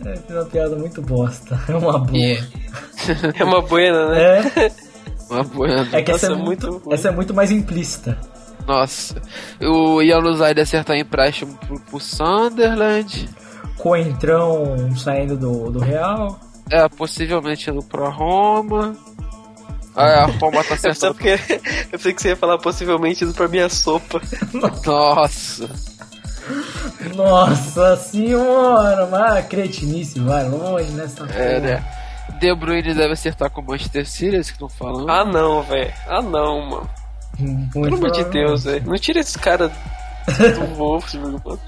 [0.04, 1.60] É, fiz uma piada muito bosta.
[1.68, 2.16] É uma boa.
[2.18, 2.36] E-
[3.38, 4.38] É uma buena, né?
[4.56, 4.72] É,
[5.30, 5.88] Valbuena.
[5.92, 8.18] é que essa é, Nossa, muito, muito essa é muito mais implícita.
[8.66, 9.22] Nossa.
[9.60, 13.28] O Januzaj acertar empréstimo pro, pro Sunderland.
[13.78, 16.40] Coentrão saindo do, do Real.
[16.68, 18.96] É, possivelmente indo pra Roma.
[19.94, 21.14] Ah, a Roma tá É acertando.
[21.14, 24.20] porque eu pensei que você ia falar possivelmente indo pra minha sopa.
[24.86, 25.68] Nossa.
[27.14, 31.60] Nossa senhora, mas cretinice vai longe nessa É, porra.
[31.60, 31.84] né?
[32.40, 35.08] De Bruyne deve acertar com o Manchester City, é isso que estão falando.
[35.10, 35.92] Ah não, velho.
[36.08, 36.90] Ah não, mano.
[37.38, 38.24] Muito Pelo amor de.
[38.24, 38.84] Deus, velho.
[38.86, 41.60] Não tira esse cara do Wolfsburg, mano.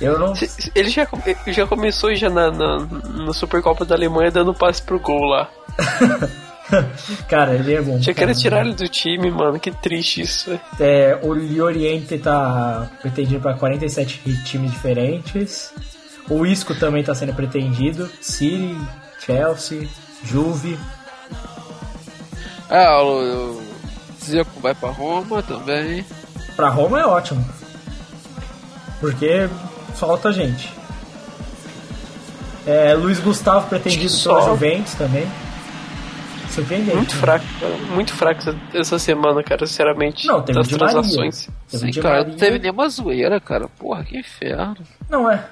[0.00, 0.32] Eu não.
[0.74, 1.06] Ele já,
[1.48, 2.78] já começou já na, na,
[3.26, 5.48] na Supercopa da Alemanha dando passe pro gol lá.
[7.28, 7.98] Cara, ele é bom.
[7.98, 8.26] Já cara.
[8.26, 9.58] quero tirar ele do time, mano.
[9.58, 10.58] Que triste isso.
[10.78, 15.72] É, o Oriente tá pretendido para 47 times diferentes.
[16.28, 18.10] O Isco também tá sendo pretendido.
[18.20, 18.76] City,
[19.24, 19.88] Chelsea,
[20.22, 20.78] Juve.
[22.68, 23.62] Ah, o,
[24.22, 26.04] Zico vai pra Roma também.
[26.54, 27.44] Pra Roma é ótimo.
[29.00, 29.48] Porque
[29.94, 30.70] falta gente.
[32.66, 35.26] É, Luiz Gustavo pretendido pela Juventus também.
[36.60, 36.96] Surpreendente.
[36.96, 37.20] Muito né?
[37.20, 37.76] fraco, cara.
[37.94, 38.40] Muito fraco
[38.74, 40.26] essa, semana, cara, sinceramente.
[40.26, 40.78] Não, teve das Maria.
[40.88, 41.48] transações.
[41.70, 42.30] Teve Sim, o Di cara, Maria.
[42.32, 43.68] não teve nenhuma zoeira, cara.
[43.78, 44.76] Porra, que inferno.
[45.10, 45.44] Não é.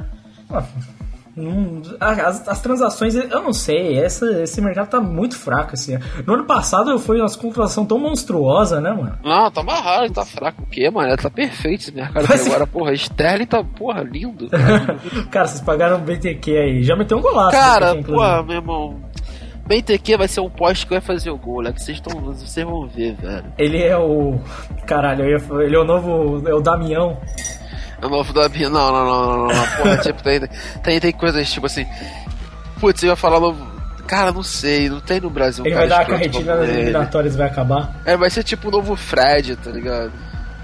[2.00, 5.98] Ah, As, as transações, eu não sei, essa, esse mercado tá muito fraco, assim.
[6.26, 9.18] No ano passado foi uma contratação tão monstruosa, né, mano?
[9.22, 11.14] Não, tá amarrado, tá fraco o quê, mano?
[11.18, 12.94] Tá perfeito esse mercado Mas- agora, porra.
[12.94, 14.48] Sterling tá, porra, lindo.
[14.48, 14.96] Cara,
[15.30, 16.82] Cara, vocês pagaram o BTQ aí.
[16.82, 17.50] Já meteu um golaço.
[17.54, 19.00] cara BTQ, porra, meu irmão.
[19.66, 21.62] BTQ vai ser um poste que vai fazer o gol?
[21.72, 23.44] Que vocês, tão, vocês vão ver, velho.
[23.58, 24.38] Ele é o.
[24.86, 26.48] Caralho, ele é o novo.
[26.48, 27.18] É o Damião.
[28.00, 28.68] É o novo da Bia.
[28.68, 29.66] Não, não, não, não, não.
[29.76, 30.40] Porra, tipo, tem,
[30.82, 31.86] tem, tem coisas tipo assim.
[32.80, 33.76] Putz, eu ia falar novo.
[34.06, 37.34] Cara, não sei, não tem no Brasil um Ele vai dar a como nas eliminatórias
[37.34, 38.00] e vai acabar.
[38.04, 40.12] É, vai ser tipo o novo Fred, tá ligado?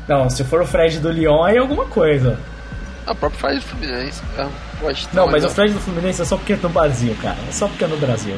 [0.07, 2.39] Não, se for o Fred do Lyon, aí é alguma coisa.
[3.05, 4.49] Ah, o próprio Fred do Fluminense, cara.
[4.81, 5.49] Gosto, Não, mas né?
[5.49, 7.37] o Fred do Fluminense é só porque é no Brasil, cara.
[7.49, 8.37] É só porque é no Brasil.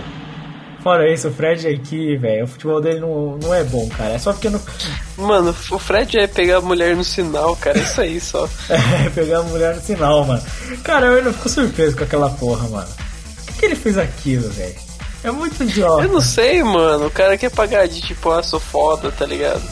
[0.84, 4.12] Fora isso, o Fred aqui, velho, o futebol dele não, não é bom, cara.
[4.12, 4.60] É só porque no.
[5.16, 7.78] Mano, o Fred é pegar a mulher no sinal, cara.
[7.78, 8.46] Isso aí só.
[8.68, 10.42] É, pegar a mulher no sinal, mano.
[10.82, 12.88] Cara, eu ainda fico surpreso com aquela porra, mano.
[13.46, 14.74] Por que, que ele fez aquilo, velho?
[15.24, 16.02] É muito idiota.
[16.02, 17.06] Eu não sei, mano.
[17.06, 19.62] O cara quer pagar de tipo, ah, sou foda, tá ligado?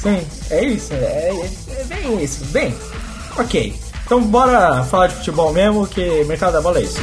[0.00, 0.94] Sim, é isso.
[0.94, 2.44] É, é, é bem isso.
[2.44, 2.72] Bem,
[3.36, 3.74] ok.
[4.06, 7.00] Então bora falar de futebol mesmo, que mercado da bola é isso.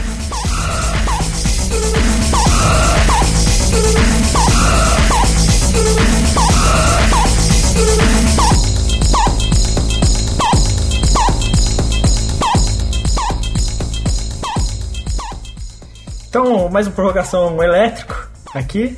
[16.30, 18.98] Então, mais uma prorrogação elétrico aqui,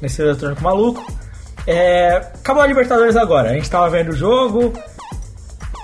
[0.00, 1.04] nesse eletrônico maluco.
[1.66, 4.72] É, acabou a Libertadores agora, a gente tava vendo o jogo,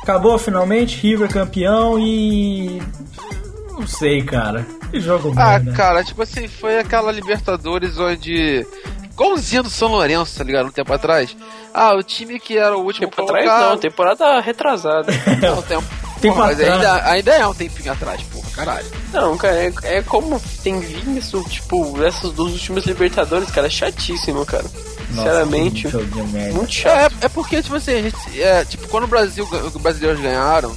[0.02, 2.82] acabou finalmente, River campeão e.
[3.70, 4.66] Não sei, cara.
[4.90, 5.72] Que jogo Ah, merda.
[5.72, 8.66] cara, tipo assim, foi aquela Libertadores onde
[9.24, 10.66] Igualzinho do São Lourenço, tá ligado?
[10.68, 11.36] Um tempo atrás.
[11.74, 13.70] Ah, o time que era o último Tempo atrás colocado.
[13.70, 15.12] não, temporada retrasada.
[15.40, 15.84] Não, tempo.
[16.20, 16.74] Tempo Porra, mas atrás.
[16.74, 18.86] ainda, ainda é um tempinho atrás, porra, caralho.
[19.12, 23.70] Não, cara, é, é como tem vindo isso, tipo, essas duas últimas Libertadores, cara, é
[23.70, 24.64] chatíssimo, cara.
[24.64, 25.88] Nossa, Sinceramente,
[26.32, 26.52] merda.
[26.54, 27.14] muito chato.
[27.22, 30.76] É, é porque, tipo assim, a gente, é, tipo, quando o Brasil, os brasileiros ganharam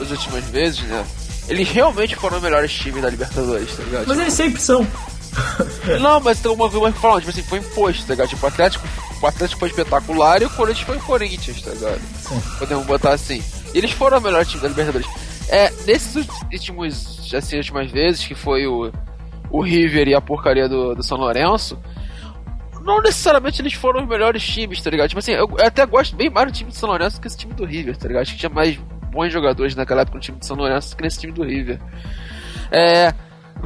[0.00, 1.04] as últimas vezes, né?
[1.48, 4.06] Eles realmente foram os melhores times da Libertadores, tá ligado?
[4.06, 4.86] Mas eles sempre são.
[6.00, 8.28] Não, mas tem uma coisa falando, tipo assim, foi imposto, tá ligado?
[8.28, 8.88] Tipo, o Atlético,
[9.20, 12.00] o Atlético foi espetacular e o Corinthians foi o Corinthians, tá ligado?
[12.18, 12.42] Sim.
[12.58, 13.42] Podemos botar assim.
[13.74, 15.08] E eles foram o melhor time da Libertadores.
[15.48, 16.14] É, nesses
[16.52, 18.90] últimos, assim, últimas vezes, que foi o,
[19.50, 21.78] o River e a porcaria do, do São Lourenço,
[22.84, 25.08] não necessariamente eles foram os melhores times, tá ligado?
[25.08, 27.36] Tipo assim, eu, eu até gosto bem mais do time do São Lourenço que esse
[27.36, 28.22] time do River, tá ligado?
[28.22, 28.76] Acho que tinha mais
[29.10, 31.80] bons jogadores naquela época no time do São Lourenço que nesse time do River.
[32.70, 33.14] É.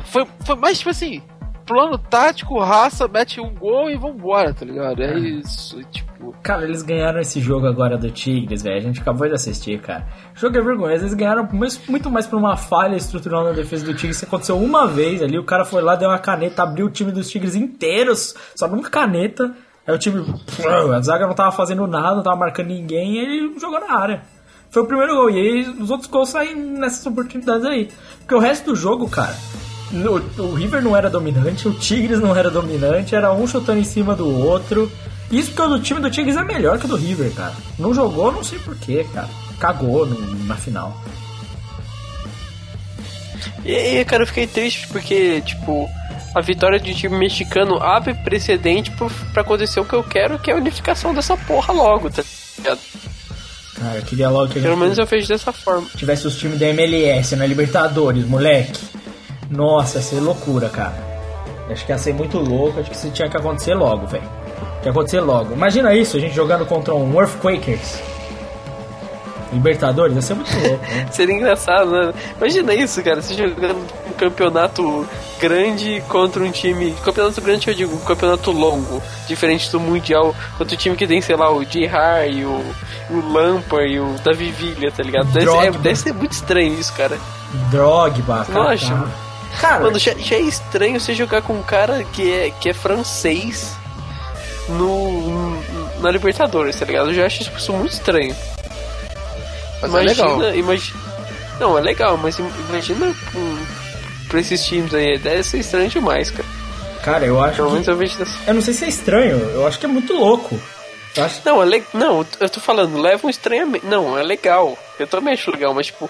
[0.04, 1.22] Foi, foi mais tipo assim,
[1.68, 5.02] plano tático, raça, mete um gol e vambora, tá ligado?
[5.02, 6.34] É isso, tipo.
[6.42, 8.78] Cara, eles ganharam esse jogo agora do Tigres, velho.
[8.78, 10.06] A gente acabou de assistir, cara.
[10.34, 11.02] O jogo é vergonhoso.
[11.02, 11.46] Eles ganharam
[11.88, 14.16] muito mais por uma falha estrutural na defesa do Tigres.
[14.16, 15.38] Isso aconteceu uma vez ali.
[15.38, 18.34] O cara foi lá, deu uma caneta, abriu o time dos Tigres inteiros.
[18.56, 19.54] Só numa caneta.
[19.86, 20.24] Aí o time.
[20.94, 23.12] A zaga não tava fazendo nada, não tava marcando ninguém.
[23.12, 24.22] E ele jogou na área.
[24.70, 25.30] Foi o primeiro gol.
[25.30, 27.90] E aí os outros gols saem nessas oportunidades aí.
[28.20, 29.36] Porque o resto do jogo, cara.
[29.90, 33.84] No- o River não era dominante, o Tigres não era dominante, era um chutando em
[33.84, 34.90] cima do outro.
[35.30, 37.54] Isso porque o time do Tigres é melhor que o do River, cara.
[37.78, 39.28] Não jogou, não sei porquê, cara.
[39.58, 40.96] Cagou no- na final.
[43.64, 45.88] E aí, cara, eu fiquei triste porque, tipo,
[46.34, 50.38] a vitória de um time mexicano abre precedente pro, pra acontecer o que eu quero,
[50.38, 52.22] que é a unificação dessa porra logo, tá
[52.56, 52.78] ligado?
[53.78, 55.86] Cara, eu queria logo que a Pelo menos eu vejo dessa forma.
[55.96, 58.80] tivesse os times da MLS na Libertadores, moleque.
[59.50, 61.08] Nossa, ia ser loucura, cara.
[61.70, 64.22] Acho que ia ser muito louco, acho que isso tinha que acontecer logo, velho.
[64.22, 65.52] Tinha que acontecer logo.
[65.52, 68.00] Imagina isso, a gente jogando contra um Earthquakers.
[69.52, 71.08] Libertadores, ia ser muito louco, né?
[71.12, 72.12] Seria engraçado, né?
[72.36, 75.08] Imagina isso, cara, você jogando um campeonato
[75.40, 76.94] grande contra um time.
[77.02, 81.20] Campeonato grande, eu digo, um campeonato longo, diferente do Mundial, contra o time que tem,
[81.22, 81.86] sei lá, o J.
[81.86, 82.62] Har e o,
[83.10, 85.32] o Lampard e o Davi Villa, tá ligado?
[85.32, 87.18] Deve ser, é, deve ser muito estranho isso, cara.
[87.70, 88.70] Drogba, cara.
[88.70, 89.27] acha?
[89.60, 92.74] Cara, Mano, já, já é estranho você jogar com um cara que é, que é
[92.74, 93.72] francês
[94.68, 95.60] no,
[96.00, 97.10] na Libertadores, tá ligado?
[97.10, 98.34] Eu já acho isso muito estranho.
[99.82, 100.28] Mas é legal.
[100.36, 101.00] imagina, imagina.
[101.60, 103.66] Não, é legal, mas im- imagina um,
[104.28, 106.48] pra esses times aí, deve ser estranho demais, cara.
[107.02, 107.90] cara, eu acho Pelo menos que...
[107.90, 108.32] eu vejo dessa.
[108.46, 110.60] Eu não sei se é estranho, eu acho que é muito louco.
[111.16, 111.40] Eu acho...
[111.44, 111.84] Não, é le...
[111.92, 113.84] não, eu tô falando, leva um estranhamento.
[113.86, 114.78] Não, é legal.
[115.00, 116.08] Eu também acho legal, mas tipo,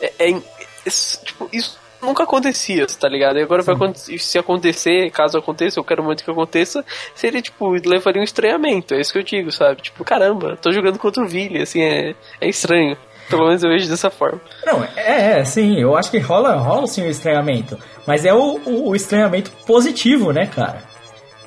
[0.00, 0.90] é, é- é-
[1.24, 3.38] tipo, isso nunca acontecia, tá ligado?
[3.38, 6.84] E agora vai acontecer, se acontecer, caso aconteça, eu quero muito que aconteça,
[7.14, 9.82] seria tipo, levaria um estranhamento, é isso que eu digo, sabe?
[9.82, 12.96] Tipo, caramba, tô jogando contra o Vili, assim, é, é estranho.
[13.28, 14.40] Pelo menos eu vejo dessa forma.
[14.66, 17.78] Não, é, é, sim, eu acho que rola, rola sim o estranhamento.
[18.04, 20.82] Mas é o, o, o estranhamento positivo, né, cara?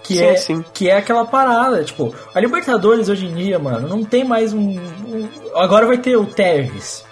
[0.01, 0.65] Que, Sim, é, sim.
[0.73, 4.59] que é aquela parada, tipo, a Libertadores hoje em dia, mano, não tem mais um.
[4.77, 7.05] um- agora vai ter o Tevez,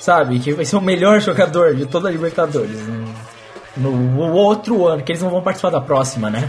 [0.00, 0.40] sabe?
[0.40, 2.80] Que vai ser o melhor jogador de toda a Libertadores.
[3.76, 6.48] No, no outro ano, que eles não vão participar da próxima, né?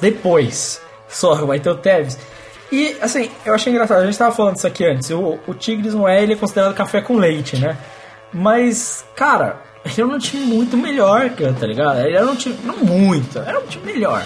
[0.00, 2.18] Depois, só vai ter o Tevez.
[2.72, 5.10] E, assim, eu achei engraçado, a gente tava falando isso aqui antes.
[5.10, 7.76] O, o Tigres não é, ele é considerado café com leite, né?
[8.32, 12.00] Mas, cara, ele era um time muito melhor, tá ligado?
[12.00, 14.24] Ele era um time, não muito, era um time melhor,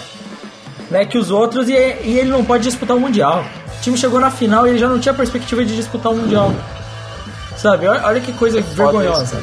[0.89, 1.05] né?
[1.05, 3.45] Que os outros e, e ele não pode disputar o Mundial.
[3.77, 6.51] O time chegou na final e ele já não tinha perspectiva de disputar o Mundial.
[7.61, 7.87] Sabe?
[7.87, 9.39] Olha, que coisa vergonhosa.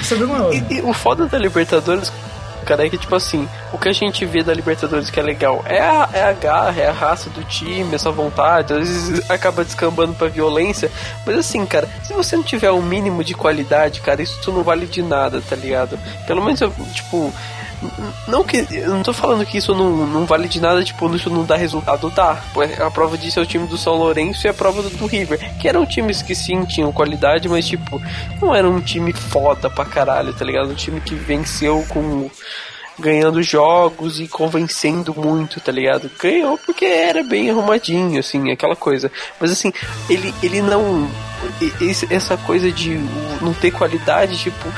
[0.00, 0.64] Isso é vergonhoso.
[0.70, 2.10] E, e o foda da Libertadores,
[2.64, 5.62] cara, é que, tipo assim, o que a gente vê da Libertadores que é legal
[5.66, 9.64] é a, é a garra, é a raça do time, essa vontade, às vezes acaba
[9.64, 10.90] descambando pra violência,
[11.26, 14.86] mas assim, cara, se você não tiver o mínimo de qualidade, cara, isso não vale
[14.86, 15.98] de nada, tá ligado?
[16.26, 17.32] Pelo menos, eu, tipo.
[18.26, 18.66] Não que.
[18.70, 21.56] Eu não tô falando que isso não, não vale de nada, tipo, isso não dá
[21.56, 22.42] resultado, dá.
[22.52, 25.06] Pô, A prova disso é o time do São Lourenço e a prova do, do
[25.06, 25.38] River.
[25.58, 28.00] Que eram times que sim tinham qualidade, mas tipo,
[28.40, 30.70] não era um time foda pra caralho, tá ligado?
[30.70, 32.28] Um time que venceu com.
[32.98, 36.10] ganhando jogos e convencendo muito, tá ligado?
[36.20, 39.10] Ganhou porque era bem arrumadinho, assim, aquela coisa.
[39.40, 39.72] Mas assim,
[40.10, 41.08] ele, ele não.
[42.10, 42.98] Essa coisa de
[43.40, 44.68] não ter qualidade, tipo.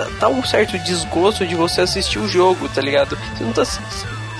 [0.00, 3.16] Dá, dá um certo desgosto de você assistir o jogo, tá ligado?
[3.36, 3.62] Você não tá.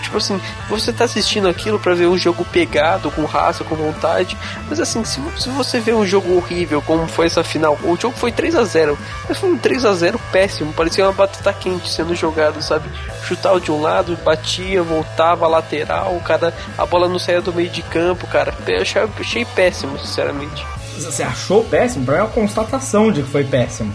[0.03, 4.37] Tipo assim, você tá assistindo aquilo pra ver um jogo pegado, com raça, com vontade.
[4.69, 8.17] Mas assim, se, se você vê um jogo horrível, como foi essa final, o jogo
[8.17, 8.99] foi 3 a 0
[9.29, 12.89] mas foi um 3 a 0 péssimo, parecia uma batata quente sendo jogado, sabe?
[13.25, 17.83] Chutava de um lado, batia, voltava, lateral, cara, a bola não saía do meio de
[17.83, 18.55] campo, cara.
[18.67, 20.65] Eu achei, achei péssimo, sinceramente.
[20.99, 22.05] Você achou péssimo?
[22.05, 23.93] Pra mim é uma constatação de que foi péssimo.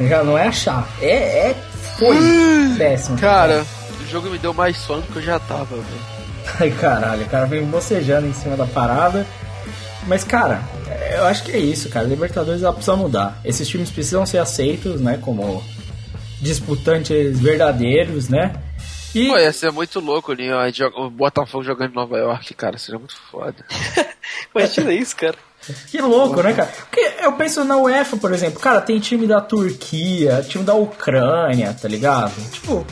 [0.00, 0.88] Já não é achar.
[1.00, 1.54] É, é
[1.98, 2.16] foi
[2.76, 3.18] péssimo.
[3.18, 3.64] Cara,
[4.00, 6.18] o jogo me deu mais sono do que eu já tava, velho.
[6.60, 9.26] Ai, caralho, o cara vem bocejando em cima da parada.
[10.06, 10.62] Mas, cara,
[11.14, 12.06] eu acho que é isso, cara.
[12.06, 13.40] Libertadores ela precisa mudar.
[13.44, 15.18] Esses times precisam ser aceitos, né?
[15.20, 15.62] Como
[16.40, 18.54] disputantes verdadeiros, né?
[19.14, 20.62] E, Pô, ia ser muito louco ali, ó,
[20.96, 23.56] o Botafogo jogando em Nova York, cara, seria muito foda.
[24.54, 25.36] Imagina isso, cara.
[25.88, 26.68] Que louco, né, cara?
[26.68, 28.60] Porque eu penso na UEFA, por exemplo.
[28.60, 32.34] Cara, tem time da Turquia, time da Ucrânia, tá ligado?
[32.50, 32.86] Tipo,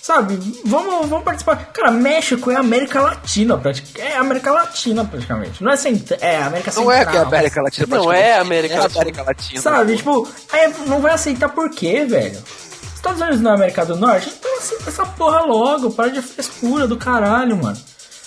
[0.00, 0.38] sabe?
[0.64, 1.56] Vamos, vamos participar.
[1.72, 4.00] Cara, México é América Latina, praticamente.
[4.00, 5.62] É América Latina, praticamente.
[5.62, 6.10] Não é, cent...
[6.20, 7.26] é América Não é que é Central.
[7.26, 8.28] América Latina, Não praticamente.
[8.28, 9.00] é América é Latina.
[9.00, 9.60] América Latina.
[9.60, 12.42] Sabe, tipo, aí não vai aceitar por quê, velho?
[12.94, 14.30] Estados Unidos não é América do Norte?
[14.38, 17.78] Então aceita essa porra logo, para de frescura do caralho, mano.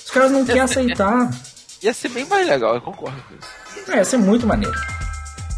[0.04, 1.30] Os caras não querem aceitar.
[1.84, 3.63] Ia ser bem mais legal, eu concordo com isso.
[3.90, 4.76] É, ia ser muito maneiro.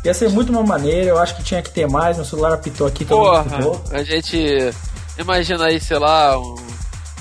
[0.03, 2.16] Ia ser muito uma maneira, eu acho que tinha que ter mais.
[2.18, 3.84] Meu celular apitou aqui, todo mundo Porra, apitou.
[3.91, 4.74] a gente
[5.18, 6.55] imagina aí, sei lá, um,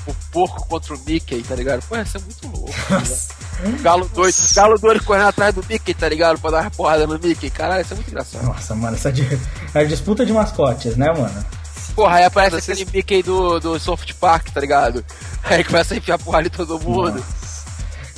[0.07, 1.83] o porco contra o Mickey, tá ligado?
[1.89, 2.71] Pô, ia ser muito louco.
[2.89, 3.03] tá?
[3.67, 6.39] Um galo doido, um galo doido correndo atrás do Mickey, tá ligado?
[6.41, 7.49] Pra dar uma porrada no Mickey.
[7.49, 8.45] Caralho, isso é muito engraçado.
[8.45, 9.39] Nossa, mano, essa di-
[9.73, 11.45] é a disputa de mascotes, né, mano?
[11.95, 15.03] Porra, aí aparece aquele Mickey do, do Soft Park, tá ligado?
[15.45, 17.25] Aí começa a enfiar porrada em todo mundo.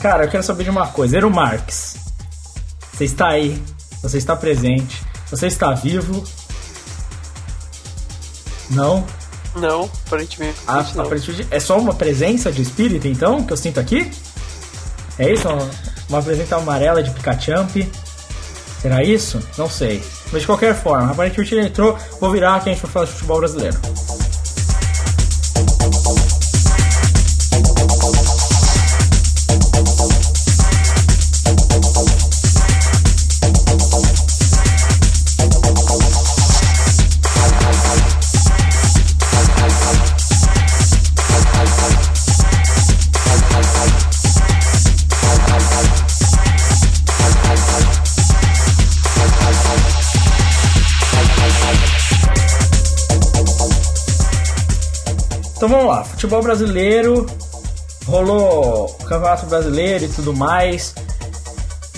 [0.00, 1.16] Cara, eu quero saber de uma coisa.
[1.18, 1.96] Ero Marx,
[2.96, 3.62] você está aí,
[4.02, 6.24] você está presente, você está vivo?
[8.70, 9.04] Não?
[9.54, 11.04] Não, aparentemente Ah, não.
[11.04, 14.10] aparentemente é só uma presença de espírito, então, que eu sinto aqui?
[15.18, 15.48] É isso?
[15.48, 15.70] Uma,
[16.08, 17.74] uma presença amarela de Picachamp?
[18.82, 19.40] Será isso?
[19.56, 20.02] Não sei.
[20.30, 21.98] Mas de qualquer forma, aparentemente ele entrou.
[22.20, 23.78] Vou virar que a gente vai falar de futebol brasileiro.
[55.66, 57.26] Então vamos lá, futebol brasileiro,
[58.06, 60.94] rolou o Campeonato Brasileiro e tudo mais.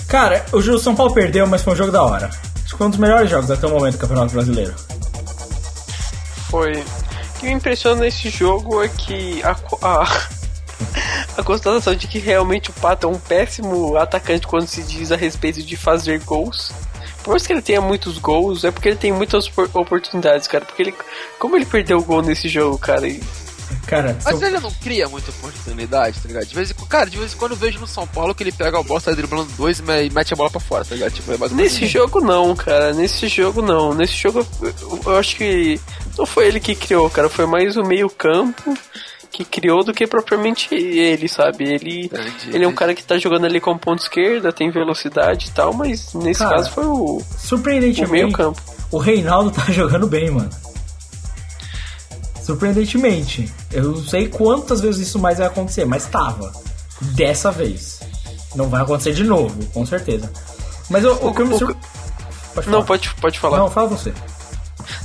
[0.07, 2.31] Cara, o São Paulo perdeu, mas foi um jogo da hora.
[2.63, 4.73] Acho que foi um dos melhores jogos até o momento do Campeonato Brasileiro.
[6.49, 6.71] Foi.
[6.81, 10.17] O que me impressiona nesse jogo é que a, a,
[11.37, 15.15] a constatação de que realmente o Pato é um péssimo atacante quando se diz a
[15.15, 16.71] respeito de fazer gols.
[17.21, 20.65] Por mais que ele tenha muitos gols, é porque ele tem muitas opor- oportunidades, cara.
[20.65, 20.95] Porque ele.
[21.37, 23.07] Como ele perdeu o gol nesse jogo, cara?
[23.07, 23.21] E,
[23.87, 26.45] Cara, Mas São- ele não cria muita oportunidade, tá ligado?
[26.45, 28.43] De vez em quando, cara, de vez em quando eu vejo no São Paulo que
[28.43, 30.93] ele pega a bola, sai driblando dois e me- mete a bola pra fora, tá
[30.93, 31.11] ligado?
[31.13, 32.93] Tipo, é Nesse jogo não, cara.
[32.93, 33.93] Nesse jogo não.
[33.93, 35.79] Nesse jogo eu, eu acho que
[36.17, 37.29] não foi ele que criou, cara.
[37.29, 38.77] Foi mais o meio campo
[39.31, 41.63] que criou do que propriamente ele, sabe?
[41.63, 45.47] Ele, Entendi, ele é um cara que tá jogando ali com ponta esquerda, tem velocidade
[45.47, 47.21] e tal, mas nesse Cara, caso foi o,
[48.03, 48.59] o meio campo.
[48.91, 50.49] o Reinaldo tá jogando bem, mano.
[52.49, 53.47] Surpreendentemente.
[53.71, 56.51] Eu não sei quantas vezes isso mais vai acontecer, mas tava.
[56.99, 57.99] Dessa vez.
[58.55, 60.31] Não vai acontecer de novo, com certeza.
[60.89, 61.77] Mas o, o que eu me o- sur...
[62.55, 63.59] Pode Não, pode, pode falar.
[63.59, 64.11] Não, fala você.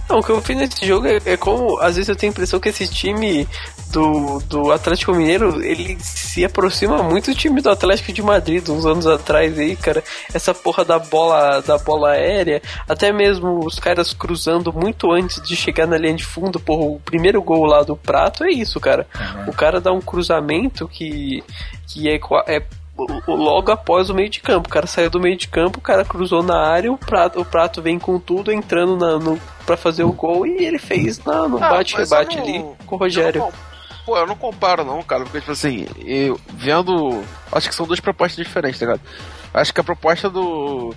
[0.09, 2.33] Não, o que eu fiz nesse jogo é, é como, às vezes eu tenho a
[2.33, 3.47] impressão que esse time
[3.95, 8.85] do, do Atlético Mineiro, ele se aproxima muito do time do Atlético de Madrid, uns
[8.85, 10.03] anos atrás aí, cara.
[10.35, 15.55] Essa porra da bola, da bola aérea, até mesmo os caras cruzando muito antes de
[15.55, 19.07] chegar na linha de fundo, porra, o primeiro gol lá do Prato é isso, cara.
[19.47, 21.43] O cara dá um cruzamento que,
[21.89, 22.19] que é,
[22.49, 22.63] é
[23.29, 24.69] logo após o meio de campo.
[24.69, 27.45] O cara saiu do meio de campo, o cara cruzou na área, o prato, o
[27.45, 31.47] prato vem com tudo entrando na, no, pra fazer o gol e ele fez na,
[31.49, 33.45] no Ah, bate-rebate ali não- com o Rogério.
[34.05, 37.25] Pô, eu não comparo não, cara, porque tipo assim, eu vendo.
[37.51, 39.01] Acho que são duas propostas diferentes, tá ligado?
[39.53, 40.95] Acho que a proposta do.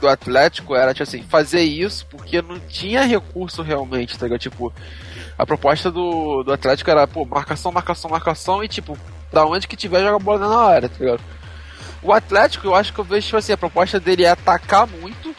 [0.00, 4.38] Do Atlético era, tipo assim, fazer isso porque não tinha recurso realmente, tá ligado?
[4.38, 4.72] Tipo,
[5.36, 8.96] a proposta do, do Atlético era, pô, marcação, marcação, marcação e, tipo,
[9.32, 11.20] da onde que tiver, joga a bola na área, tá ligado?
[12.00, 15.34] O Atlético, eu acho que eu vejo, tipo assim, a proposta dele é atacar muito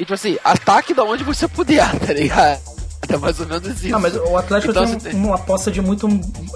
[0.00, 2.77] e, tipo assim, ataque da onde você puder, tá ligado?
[3.08, 3.88] É mais ou menos isso.
[3.88, 6.06] Não, mas o Atlético Então, tem um- uma aposta de muito,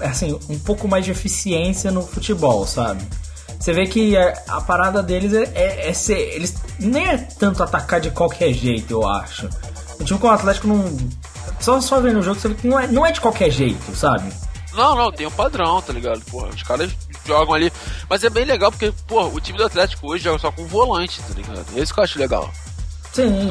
[0.01, 3.03] assim, um pouco mais de eficiência no futebol, sabe?
[3.59, 6.17] Você vê que a, a parada deles é, é- é ser.
[6.19, 9.49] Eles nem é tanto atacar de qualquer jeito, eu acho.
[9.99, 10.85] O time com o Atlético não.
[11.59, 13.95] Só, só vendo o jogo, você vê que não é, não é de qualquer jeito,
[13.95, 14.31] sabe?
[14.73, 16.19] Não, não, tem um padrão, tá ligado?
[16.29, 16.91] Porra, os caras
[17.25, 17.71] jogam ali.
[18.09, 21.21] Mas é bem legal porque, pô, o time do Atlético hoje joga só com volante,
[21.21, 21.65] tá ligado?
[21.75, 22.49] É isso que eu acho legal.
[23.13, 23.49] Sim,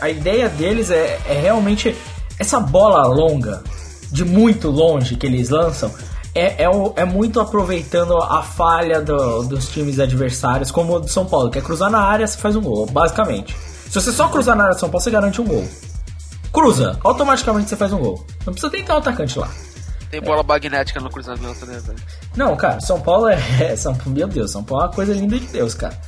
[0.00, 1.96] a, a ideia deles é, é realmente
[2.38, 3.62] essa bola longa,
[4.10, 5.90] de muito longe que eles lançam,
[6.34, 11.08] é, é, o- é muito aproveitando a falha do- dos times adversários, como o do
[11.08, 13.54] São Paulo, que é cruzar na área, você faz um gol, basicamente.
[13.88, 15.66] Se você só cruzar na área do São Paulo, você garante um gol.
[16.52, 18.24] Cruza, automaticamente você faz um gol.
[18.46, 19.48] Não precisa tentar o atacante lá.
[20.10, 21.98] Tem bola magnética no cruzamento, né, velho?
[22.34, 23.38] Não, cara, São Paulo é.
[23.60, 25.98] é São, meu Deus, São Paulo é uma coisa linda de Deus, cara.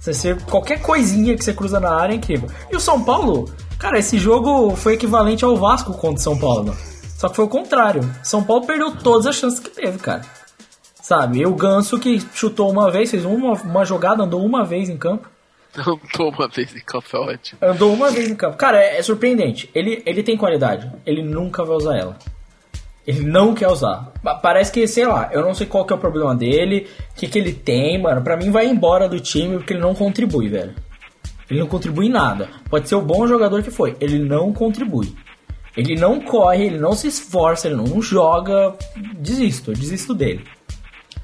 [0.00, 2.48] Você- qualquer coisinha que você cruza na área é incrível.
[2.70, 6.76] E o São Paulo, cara, esse jogo foi equivalente ao Vasco contra o São Paulo.
[7.16, 8.02] Só que foi o contrário.
[8.22, 10.22] São Paulo perdeu todas as chances que teve, cara.
[11.02, 11.38] Sabe?
[11.40, 14.96] E o Ganso que chutou uma vez, fez uma, uma jogada, andou uma vez em
[14.96, 15.28] campo.
[16.14, 17.58] Tô uma vez em campo, é ótimo.
[17.62, 18.56] Andou uma vez em campo.
[18.56, 19.70] Cara, é, é surpreendente.
[19.74, 20.90] Ele, ele tem qualidade.
[21.06, 22.16] Ele nunca vai usar ela.
[23.06, 24.12] Ele não quer usar.
[24.22, 27.14] Pa- Parece que, sei lá, eu não sei qual que é o problema dele, o
[27.14, 28.20] que, que ele tem, mano.
[28.22, 30.74] Pra mim vai embora do time porque ele não contribui, velho.
[31.50, 32.48] Ele não contribui em nada.
[32.68, 33.96] Pode ser o bom jogador que foi.
[34.00, 35.14] Ele não contribui.
[35.76, 38.74] Ele não corre, ele não se esforça, ele não joga.
[39.18, 40.44] Desisto, eu desisto dele.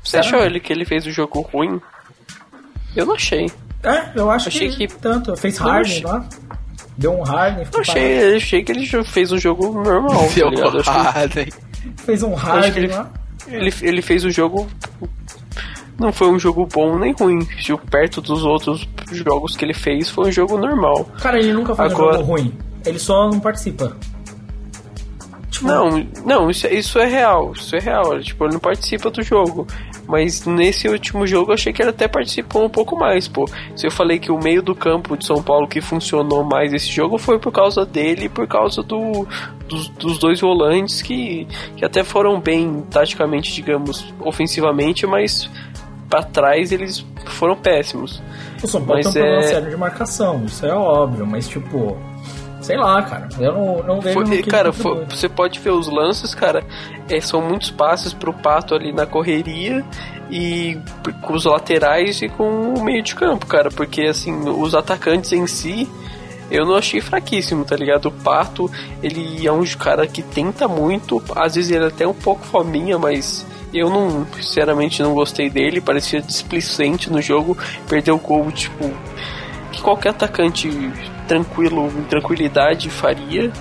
[0.03, 1.81] Você achou ele que ele fez o jogo ruim?
[2.95, 3.51] Eu não achei.
[3.83, 5.37] É, eu acho Achei que, que- tanto.
[5.37, 6.27] Fez Harden lá.
[6.97, 7.61] Deu um Harden.
[7.61, 10.99] Eu ficou achei, eu achei que ele fez um jogo normal, tá Deu acho que
[10.99, 11.49] Harden.
[12.05, 13.11] Fez um Harden ele, lá.
[13.49, 14.69] ele, ele fez o jogo.
[15.99, 17.39] Não foi um jogo bom nem ruim.
[17.61, 21.05] Tipo, Perto dos outros jogos que ele fez, foi um jogo normal.
[21.21, 22.53] Cara, ele nunca faz Agora- um jogo ruim.
[22.85, 23.97] Ele só não participa.
[25.51, 27.53] Tipo, Não, não, isso, é- isso é real.
[27.53, 28.21] Isso é real.
[28.21, 29.67] Tipo, ele não participa do jogo.
[30.07, 33.49] Mas nesse último jogo eu achei que ele até participou um pouco mais, pô.
[33.75, 36.91] Se eu falei que o meio do campo de São Paulo que funcionou mais esse
[36.91, 39.27] jogo foi por causa dele e por causa do,
[39.67, 45.49] dos, dos dois volantes que, que até foram bem taticamente, digamos, ofensivamente, mas
[46.09, 48.23] pra trás eles foram péssimos.
[48.63, 51.49] o São Paulo mas tem um problema é- sério de marcação, isso é óbvio, mas
[51.49, 51.97] tipo.
[52.61, 53.29] Sei lá, cara.
[53.39, 54.25] Eu não, não vejo.
[54.27, 56.65] Foi- cara, foi- você pode ver os lances, cara.
[57.11, 59.85] é, são muitos passes pro Pato ali na correria
[60.31, 60.79] e
[61.21, 63.71] com os laterais e com o meio de campo, cara.
[63.71, 65.87] Porque assim, os atacantes em si.
[66.51, 68.07] Eu não achei fraquíssimo, tá ligado?
[68.07, 68.71] O Pato,
[69.03, 72.99] ele é um cara que tenta muito, às vezes ele é até um pouco fominha,
[72.99, 73.45] mas
[73.75, 77.57] eu não, sinceramente, não gostei dele, parecia displicente no jogo,
[77.89, 78.91] perdeu o gol, tipo,
[79.73, 80.71] que qualquer atacante
[81.27, 83.53] tranquilo, em tranquilidade faria.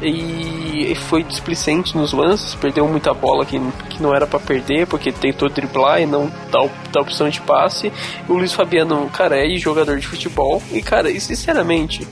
[0.00, 3.58] E foi displicente nos lances, perdeu muita bola que,
[3.90, 7.92] que não era pra perder, porque tentou driblar e não dar, dar opção de passe.
[8.28, 10.62] O Luiz Fabiano, cara, é jogador de futebol.
[10.70, 12.06] E, cara, e sinceramente,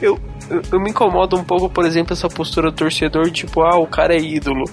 [0.00, 0.18] eu,
[0.72, 4.14] eu me incomodo um pouco, por exemplo, essa postura do torcedor, tipo, ah, o cara
[4.14, 4.64] é ídolo.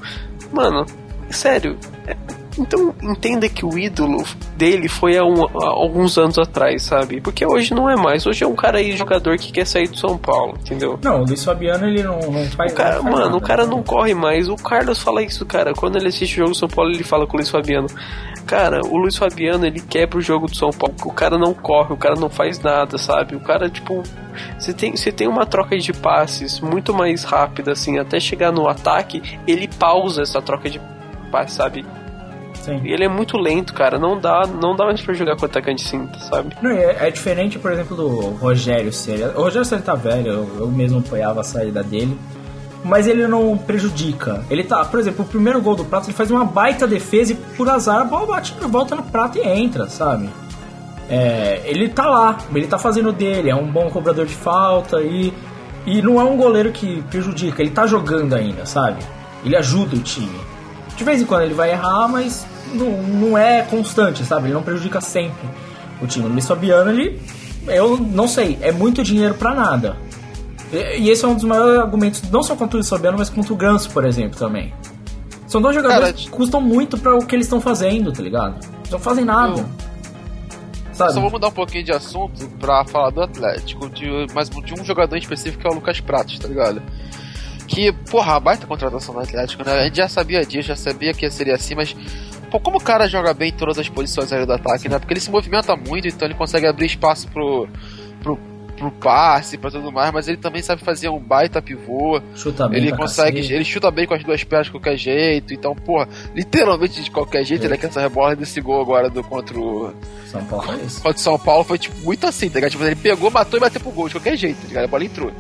[0.54, 0.86] Mano,
[1.34, 1.78] sério,
[2.08, 2.16] é-
[2.58, 4.24] então entenda que o ídolo
[4.56, 7.20] dele foi há, um- há alguns anos atrás, sabe?
[7.20, 8.28] Porque hoje não é mais.
[8.28, 11.00] Hoje é um cara aí, jogador que quer sair do São Paulo, entendeu?
[11.04, 12.72] Não, o Luiz Fabiano ele não, não faz.
[12.72, 13.38] O cara, não faz mano, nada.
[13.38, 14.48] o cara não corre mais.
[14.50, 15.74] O Carlos fala isso, cara.
[15.74, 17.88] Quando ele assiste o jogo do São Paulo, ele fala com o Luiz Fabiano.
[18.46, 20.94] Cara, o Luiz Fabiano, ele quebra o jogo do São Paulo.
[21.06, 23.36] O cara não corre, o cara não faz nada, sabe?
[23.36, 24.04] O cara, tipo,
[24.60, 28.68] você tem, você tem uma troca de passes muito mais rápida, assim, até chegar no
[28.68, 30.80] ataque, ele pausa essa troca de
[31.48, 31.86] sabe?
[32.64, 32.82] Sim.
[32.84, 34.00] E ele é muito lento, cara.
[34.00, 36.56] Não dá, não dá mais pra jogar com atacante assim, sabe?
[36.62, 39.24] Não, é, é diferente, por exemplo, do Rogério Ceni.
[39.24, 42.18] O Rogério Ceni tá velho, eu, eu mesmo apoiava a saída dele.
[42.86, 44.44] Mas ele não prejudica.
[44.50, 47.36] Ele tá, por exemplo, o primeiro gol do Prato, ele faz uma baita defesa e
[47.36, 50.30] por azar a bola bate, volta no prato e entra, sabe?
[51.10, 55.34] É, ele tá lá, ele tá fazendo dele, é um bom cobrador de falta e,
[55.86, 59.02] e não é um goleiro que prejudica, ele tá jogando ainda, sabe?
[59.46, 60.40] Ele ajuda o time.
[60.96, 64.48] De vez em quando ele vai errar, mas não, não é constante, sabe?
[64.48, 65.48] Ele não prejudica sempre
[66.02, 66.26] o time.
[66.26, 67.22] O Luiz Fabiano, ele.
[67.68, 69.96] Eu não sei, é muito dinheiro pra nada.
[70.72, 73.30] E, e esse é um dos maiores argumentos, não só contra o Luiz Fabiano, mas
[73.30, 74.74] contra o Ganso, por exemplo, também.
[75.48, 78.56] São dois jogadores Cara, que custam muito pra o que eles estão fazendo, tá ligado?
[78.80, 79.60] Eles não fazem nada.
[79.60, 79.84] Eu-
[80.94, 81.14] Sabe?
[81.14, 84.86] Só vou mudar um pouquinho de assunto pra falar do Atlético, de, mas de um
[84.86, 86.82] jogador em específico que é o Lucas Pratos, tá ligado?
[87.68, 89.72] Que, porra, a baita contratação do Atlético, né?
[89.74, 91.96] A gente já sabia disso, já sabia que seria assim, mas,
[92.52, 95.00] pô, como o cara joga bem em todas as posições ali do ataque, né?
[95.00, 97.68] Porque ele se movimenta muito, então ele consegue abrir espaço pro,
[98.22, 98.38] pro,
[98.78, 102.22] pro passe, pra tudo mais, mas ele também sabe fazer um baita pivô.
[102.36, 103.54] Chuta bem Ele consegue, cacete.
[103.54, 105.54] ele chuta bem com as duas pernas de qualquer jeito.
[105.54, 109.24] Então, porra, literalmente de qualquer jeito, ele é que essa rebola desse gol agora do
[109.24, 109.94] contra o,
[110.28, 111.02] São Paulo é isso.
[111.02, 112.72] contra o São Paulo foi tipo muito assim, tá ligado?
[112.72, 114.84] Tipo, ele pegou, matou e bateu pro gol de qualquer jeito, tá ligado?
[114.86, 115.32] A bola entrou.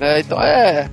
[0.00, 0.20] Né?
[0.20, 0.88] Então é.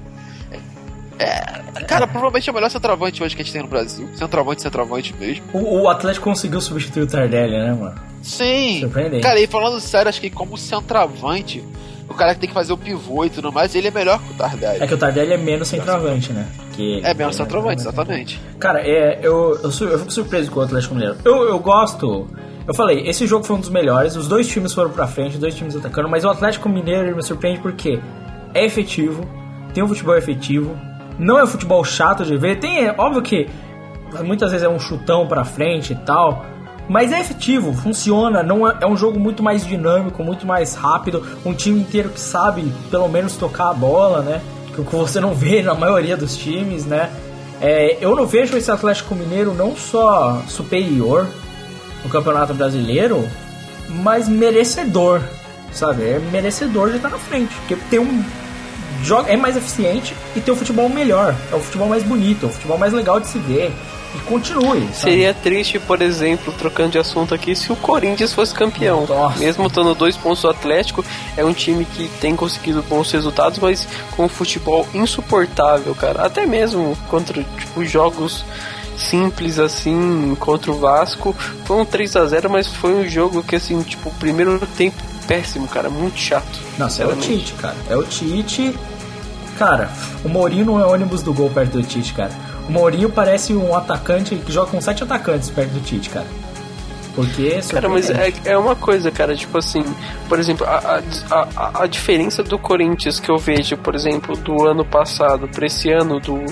[1.17, 4.07] É, cara, provavelmente é o melhor centroavante hoje que a gente tem no Brasil.
[4.15, 5.43] Centroavante, centroavante mesmo.
[5.53, 7.95] O, o Atlético conseguiu substituir o Tardelli, né, mano?
[8.21, 8.79] Sim.
[8.81, 9.21] Surpreendente.
[9.23, 11.63] Cara, e falando sério, acho que como centroavante,
[12.09, 14.31] o cara que tem que fazer o pivô e tudo mais, ele é melhor que
[14.31, 14.83] o Tardelli.
[14.83, 16.47] É que o Tardelli é menos centroavante, né?
[16.73, 18.41] Que É menos centroavante, exatamente.
[18.59, 21.17] Cara, é, eu, eu, eu fico surpreso com o Atlético Mineiro.
[21.23, 22.27] Eu, eu gosto.
[22.67, 24.15] Eu falei, esse jogo foi um dos melhores.
[24.15, 26.09] Os dois times foram pra frente, os dois times atacando.
[26.09, 27.99] Mas o Atlético Mineiro me surpreende porque
[28.53, 29.23] é efetivo,
[29.73, 30.75] tem um futebol efetivo,
[31.17, 32.59] não é um futebol chato de ver.
[32.59, 33.49] Tem, é óbvio que
[34.23, 36.45] muitas vezes é um chutão pra frente e tal.
[36.87, 41.25] Mas é efetivo, funciona, não é, é um jogo muito mais dinâmico, muito mais rápido,
[41.43, 44.41] um time inteiro que sabe pelo menos tocar a bola, né?
[44.73, 47.09] Que você não vê na maioria dos times, né?
[47.59, 51.25] É, eu não vejo esse Atlético Mineiro não só superior
[52.03, 53.27] no Campeonato Brasileiro,
[53.89, 55.21] mas merecedor,
[55.71, 56.03] sabe?
[56.03, 58.23] É merecedor de estar na frente, porque tem um
[59.05, 62.49] joga é mais eficiente e tem um futebol melhor, é o futebol mais bonito, é
[62.49, 63.71] o futebol mais legal de se ver
[64.15, 64.81] e continue.
[64.81, 64.95] sabe?
[64.95, 69.05] Seria triste, por exemplo, trocando de assunto aqui, se o Corinthians fosse campeão.
[69.05, 69.39] Nossa.
[69.39, 71.03] Mesmo estando dois pontos do Atlético,
[71.35, 76.25] é um time que tem conseguido bons resultados, mas com um futebol insuportável, cara.
[76.25, 78.45] Até mesmo contra tipo, jogos
[78.97, 81.35] simples assim, contra o Vasco.
[81.65, 84.95] Foi um 3 a 0 mas foi um jogo que, assim, tipo, o primeiro tempo
[85.27, 85.89] péssimo, cara.
[85.89, 86.59] Muito chato.
[86.77, 87.15] Nossa, é o.
[87.15, 87.75] Tite, cara.
[87.89, 88.73] É o Tite.
[89.57, 89.89] Cara,
[90.23, 92.31] o Mourinho não é ônibus do gol perto do Tite, cara.
[92.67, 96.27] O Mourinho parece um atacante que joga com sete atacantes perto do Tite, cara.
[97.15, 97.61] Porque.
[97.71, 99.83] Cara, mas é, é uma coisa, cara, tipo assim,
[100.27, 101.01] por exemplo, a,
[101.31, 105.65] a, a, a diferença do Corinthians que eu vejo, por exemplo, do ano passado pra
[105.65, 106.43] esse ano, do,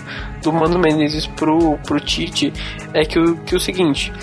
[0.41, 2.54] do Mano Menezes pro, pro Tite,
[2.93, 4.14] é que o, que o seguinte.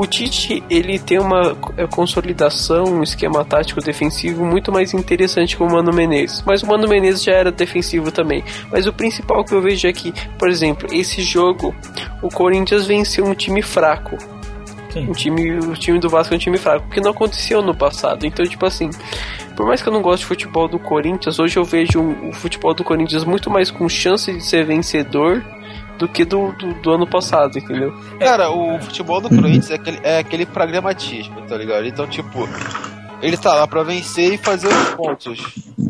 [0.00, 5.62] O Tite, ele tem uma é, consolidação, um esquema tático defensivo muito mais interessante que
[5.62, 6.42] o Mano Menezes.
[6.46, 8.42] Mas o Mano Menezes já era defensivo também.
[8.72, 11.74] Mas o principal que eu vejo é que, por exemplo, esse jogo,
[12.22, 14.16] o Corinthians venceu um time fraco.
[14.90, 15.06] Sim.
[15.06, 18.24] O time, o time do Vasco é um time fraco, porque não aconteceu no passado.
[18.24, 18.88] Então, tipo assim,
[19.54, 22.72] por mais que eu não goste de futebol do Corinthians, hoje eu vejo o futebol
[22.72, 25.44] do Corinthians muito mais com chance de ser vencedor
[26.00, 27.94] do que do, do, do ano passado, entendeu?
[28.18, 31.86] Cara, o futebol do Corinthians é aquele, é aquele pragmatismo, tá ligado?
[31.86, 32.48] Então, tipo,
[33.20, 35.38] ele tá lá pra vencer e fazer os pontos.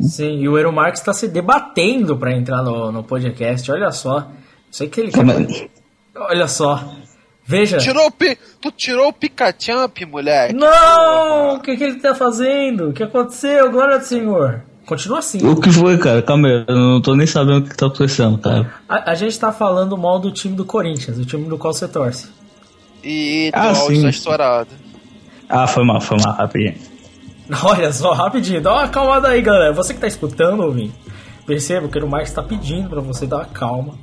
[0.02, 4.26] Sim, e o Eero Marques tá se debatendo pra entrar no, no podcast, olha só.
[4.68, 5.70] Sei que ele quer.
[6.16, 6.84] Olha só.
[7.44, 7.78] Veja.
[7.78, 8.36] Tirou o pi...
[8.61, 10.54] Tu tirou o Picachamp, moleque.
[10.54, 11.54] Não!
[11.54, 12.90] O que, que ele tá fazendo?
[12.90, 13.70] O que aconteceu?
[13.70, 14.62] Glória do Senhor.
[14.86, 15.46] Continua assim.
[15.46, 16.20] O que foi, cara?
[16.22, 18.72] Calma aí, eu não tô nem sabendo o que tá acontecendo, cara.
[18.88, 21.86] A, a gente tá falando mal do time do Corinthians, o time do qual você
[21.86, 22.28] torce.
[23.04, 24.02] E Ah, áudio sim.
[24.02, 24.68] tá estourado.
[25.48, 26.74] Ah, foi mal, foi mal, rapidinho.
[27.64, 29.72] Olha só, rapidinho, dá uma acalmada aí, galera.
[29.72, 30.94] Você que tá escutando, ouvinte,
[31.46, 33.94] perceba que o Marcos tá pedindo pra você dar uma calma.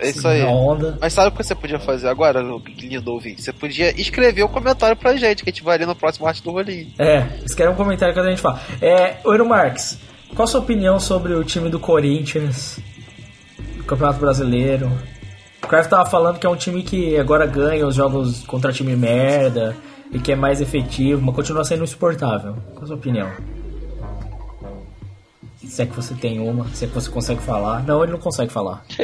[0.00, 0.42] É isso aí.
[0.44, 0.96] Onda.
[1.00, 2.40] Mas sabe o que você podia fazer agora,
[2.78, 3.42] lindo ouvinte?
[3.42, 6.40] Você podia escrever um comentário pra gente, que a gente vai ler no próximo arte
[6.42, 6.86] do rolinho.
[6.98, 8.60] É, querem um comentário que a gente fala.
[8.80, 9.98] É, Euro Marques,
[10.34, 12.78] qual a sua opinião sobre o time do Corinthians,
[13.76, 14.90] do Campeonato Brasileiro?
[15.62, 18.94] O Kraft tava falando que é um time que agora ganha os jogos contra time
[18.96, 19.76] merda
[20.12, 22.56] e que é mais efetivo, mas continua sendo insuportável.
[22.72, 23.30] Qual a sua opinião?
[25.64, 27.82] Se é que você tem uma, se é que você consegue falar.
[27.84, 28.84] Não, ele não consegue falar.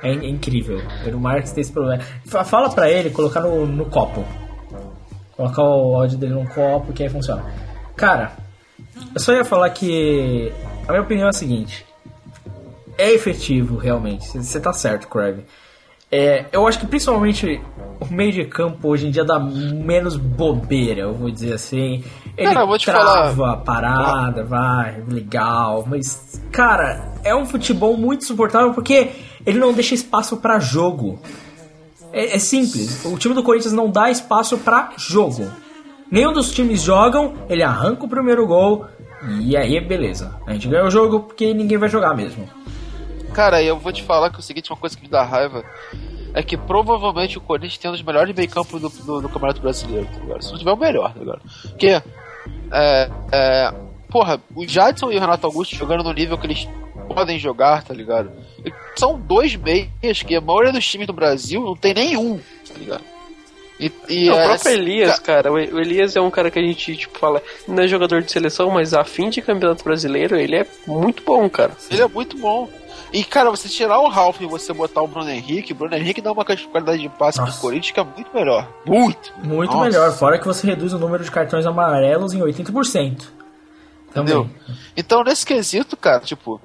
[0.00, 0.80] É, in- é incrível.
[1.12, 2.00] O Marques tem esse problema.
[2.24, 4.24] Fa- Fala pra ele colocar no, no copo.
[5.36, 7.44] Colocar o áudio dele num copo que aí funciona.
[7.96, 8.30] Cara,
[9.14, 10.52] eu só ia falar que
[10.86, 11.86] a minha opinião é a seguinte.
[12.96, 14.26] É efetivo, realmente.
[14.26, 15.44] Você tá certo, Craig.
[16.10, 17.60] É, eu acho que principalmente
[18.00, 22.02] o meio de campo hoje em dia dá menos bobeira, eu vou dizer assim.
[22.36, 25.84] Ele Cara, vou te trava a parada, vai, legal.
[25.86, 29.10] Mas, cara, é um futebol muito suportável porque
[29.44, 31.20] ele não deixa espaço pra jogo.
[32.12, 33.04] É, é simples.
[33.04, 35.46] O time do Corinthians não dá espaço pra jogo.
[36.10, 38.86] Nenhum dos times jogam, ele arranca o primeiro gol
[39.40, 40.34] e aí beleza.
[40.46, 42.48] A gente ganha o jogo porque ninguém vai jogar mesmo.
[43.32, 45.64] Cara, eu vou te falar que o seguinte, uma coisa que me dá raiva
[46.34, 49.60] é que provavelmente o Corinthians tem um dos melhores meio campo do, do, do Campeonato
[49.60, 50.40] Brasileiro, tá?
[50.40, 51.42] Se não tiver o melhor, tá ligado?
[51.62, 52.02] Porque,
[52.72, 53.74] é, é,
[54.08, 56.68] porra, o Jadson e o Renato Augusto jogando no nível que eles
[57.14, 58.30] podem jogar, tá ligado?
[58.96, 63.04] São dois meias que a maioria dos times do Brasil não tem nenhum, tá ligado?
[63.78, 66.58] E, e Não, o é- próprio Elias, cara, o o Elias é um cara que
[66.58, 70.36] a gente, tipo, fala, não é jogador de seleção, mas a fim de campeonato brasileiro,
[70.36, 71.72] ele é muito bom, cara.
[71.90, 72.68] Ele é muito bom.
[73.12, 76.20] E, cara, você tirar o Ralph e você botar o Bruno Henrique, o Bruno Henrique
[76.20, 77.60] dá uma qualidade de passe pro Nossa.
[77.60, 78.68] Corinthians que é muito melhor.
[78.84, 79.32] Muito.
[79.42, 79.84] Muito Nossa.
[79.84, 83.22] melhor, fora que você reduz o número de cartões amarelos em 80%.
[84.12, 84.34] Também.
[84.34, 84.50] Entendeu?
[84.96, 86.60] Então, nesse quesito, cara, tipo.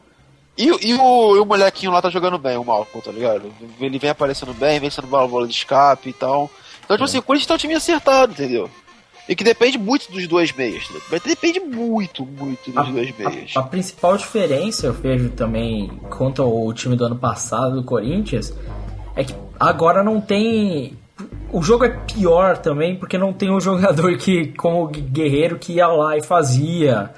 [0.57, 3.51] E, e o, e o molequinho lá tá jogando bem, o Malcolm, tá ligado?
[3.79, 6.49] Ele vem aparecendo bem, vem sendo válvula de escape e tal.
[6.83, 8.69] Então, tipo assim, o Corinthians tá um time acertado, entendeu?
[9.27, 10.85] E que depende muito dos dois meias.
[10.87, 10.95] tá?
[11.11, 13.51] Mas depende muito, muito dos dois meias.
[13.55, 18.53] A, a principal diferença, eu vejo também, quanto ao time do ano passado do Corinthians,
[19.15, 20.97] é que agora não tem.
[21.53, 25.73] O jogo é pior também, porque não tem um jogador que, como o Guerreiro, que
[25.73, 27.11] ia lá e fazia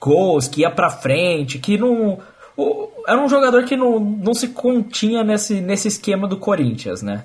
[0.00, 2.18] gols, que ia pra frente, que não.
[2.56, 7.24] o- Era um jogador que não, não se continha nesse, nesse esquema do Corinthians, né?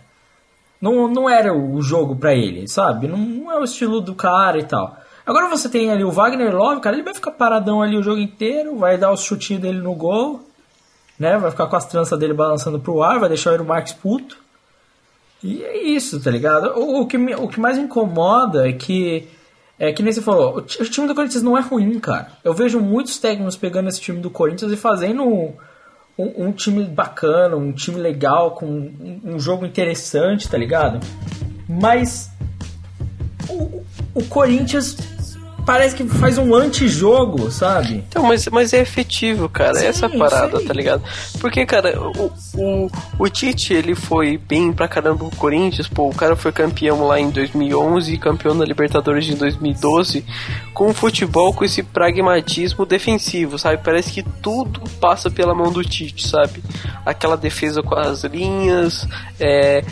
[0.81, 3.07] Não, não era o jogo pra ele, sabe?
[3.07, 4.97] Não, não é o estilo do cara e tal.
[5.25, 8.19] Agora você tem ali o Wagner Love, cara, ele vai ficar paradão ali o jogo
[8.19, 10.41] inteiro, vai dar os chutinhos dele no gol,
[11.19, 11.37] né?
[11.37, 14.37] Vai ficar com as tranças dele balançando pro ar, vai deixar o Eero Marques puto.
[15.43, 16.77] E é isso, tá ligado?
[16.79, 19.27] O, o que, me- o que mais me incomoda é que,
[19.77, 22.31] é que nem você falou, o, o time do Corinthians não é ruim, cara.
[22.43, 25.53] Eu vejo muitos técnicos pegando esse time do Corinthians e fazendo
[26.17, 30.99] um, um, time bacana, um time legal, com um, um jogo interessante, tá ligado?
[31.67, 32.31] Mas
[33.49, 33.83] o,
[34.13, 34.97] o Corinthians
[35.67, 37.95] parece que faz um antijogo, sabe?
[38.07, 39.75] Então, mas, mas é efetivo, cara.
[39.75, 41.03] Sim, essa é a parada, tá ligado?
[41.41, 42.89] Porque, cara, o, o,
[43.19, 45.89] o Tite, ele foi bem pra caramba o Corinthians.
[45.89, 50.23] Pô, o cara foi campeão lá em 2011 e campeão da Libertadores em 2012
[50.73, 53.81] com futebol com esse pragmatismo defensivo, sabe?
[53.83, 56.63] Parece que tudo passa pela mão do Tite, sabe?
[57.05, 59.05] Aquela defesa com as linhas,
[59.37, 59.83] é,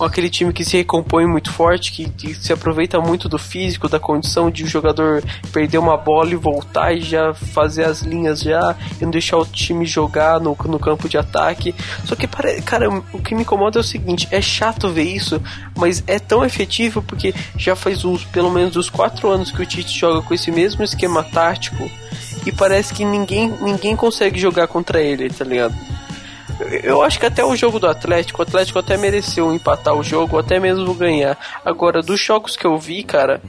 [0.00, 3.98] aquele time que se recompõe muito forte, que, que se aproveita muito do físico, da
[3.98, 5.22] condição de o jogador
[5.52, 9.46] perder uma bola e voltar e já fazer as linhas já e não deixar o
[9.46, 11.74] time jogar no, no campo de ataque.
[12.04, 12.26] Só que,
[12.62, 15.40] cara, o que me incomoda é o seguinte: é chato ver isso,
[15.76, 19.66] mas é tão efetivo porque já faz uns, pelo menos uns quatro anos que o
[19.66, 21.90] Tite joga com esse mesmo esquema tático
[22.44, 25.74] e parece que ninguém, ninguém consegue jogar contra ele, tá ligado?
[26.82, 30.38] Eu acho que até o jogo do Atlético, o Atlético até mereceu empatar o jogo,
[30.38, 31.38] até mesmo ganhar.
[31.64, 33.40] Agora, dos jogos que eu vi, cara,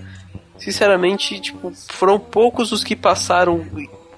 [0.57, 3.65] sinceramente, tipo, foram poucos os que passaram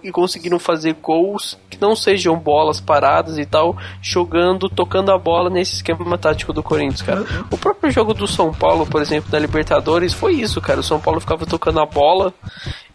[0.08, 5.50] e- conseguiram fazer gols que não sejam bolas paradas e tal, jogando, tocando a bola
[5.50, 7.26] nesse esquema tático do Corinthians, cara.
[7.52, 10.80] O próprio jogo do São Paulo, por exemplo, da Libertadores, foi isso, cara.
[10.80, 12.34] O São Paulo ficava tocando a bola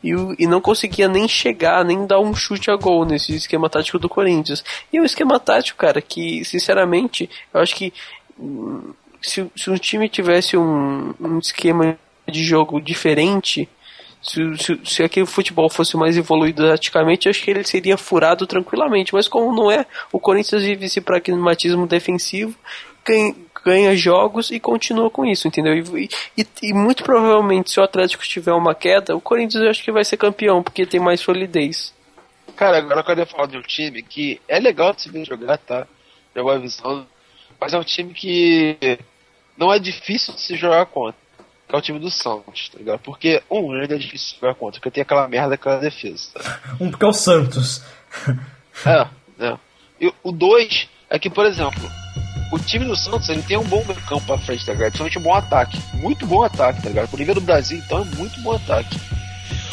[0.03, 3.69] e, o- e não conseguia nem chegar, nem dar um chute a gol nesse esquema
[3.69, 4.65] tático do Corinthians.
[4.93, 7.93] E é um esquema tático, cara, que, sinceramente, eu acho que
[8.39, 13.69] hum, se, se um time tivesse um, um esquema de jogo diferente,
[14.23, 18.47] se, se, se aquele futebol fosse mais evoluído taticamente, eu acho que ele seria furado
[18.47, 19.15] tranquilamente.
[19.15, 22.55] Mas como não é, o Corinthians vive esse pragmatismo defensivo,
[23.05, 23.35] ganha,
[23.65, 25.75] ganha jogos e continua com isso, entendeu?
[25.75, 29.83] E, e, e muito provavelmente, se o Atlético tiver uma queda, o Corinthians eu acho
[29.83, 31.95] que vai ser campeão, porque tem mais solidez.
[32.57, 35.57] Cara, agora eu quero falar de um time que é legal de se ver jogar,
[35.57, 35.87] tá?
[36.37, 37.07] Jogar visão.
[37.59, 38.99] Mas é um time que
[39.57, 41.19] não é difícil de se jogar contra.
[41.71, 42.99] Que é o time do Santos, tá ligado?
[42.99, 46.61] Porque, um, ainda é difícil jogar contra, porque tem aquela merda, aquela defesa, tá?
[46.81, 47.83] Um porque é o Santos.
[48.85, 49.07] É,
[49.39, 49.59] é.
[50.01, 51.89] E o dois é que, por exemplo,
[52.53, 54.89] o time do Santos ele tem um bom campo pra frente, tá ligado?
[54.89, 55.79] Principalmente um bom ataque.
[55.95, 57.09] Muito bom ataque, tá ligado?
[57.09, 58.99] Pro nível do Brasil, então é muito bom ataque.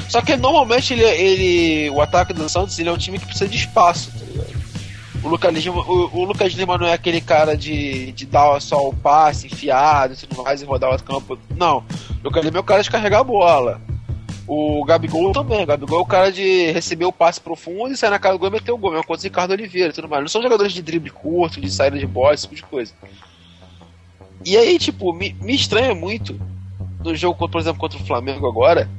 [0.08, 3.50] Só que normalmente ele, ele o ataque do Santos ele é um time que precisa
[3.50, 4.57] de espaço, tá ligado?
[5.28, 8.88] O Lucas Lima, o, o Lucas Lima não é aquele cara de, de dar só
[8.88, 11.38] o passe enfiado e tudo mais e rodar o campo.
[11.54, 11.80] Não.
[11.80, 13.82] O Lucas Lima é o cara de carregar a bola.
[14.48, 15.64] O Gabigol também.
[15.64, 18.40] O Gabigol é o cara de receber o passe profundo e sair na cara do
[18.40, 18.92] gol e meter o gol.
[18.92, 20.22] Mesma coisa do Ricardo Oliveira tudo mais.
[20.22, 22.94] Não são jogadores de drible curto, de saída de bola, esse tipo de coisa.
[24.46, 26.40] E aí, tipo, me, me estranha muito
[27.04, 28.90] no jogo, por exemplo, contra o Flamengo agora.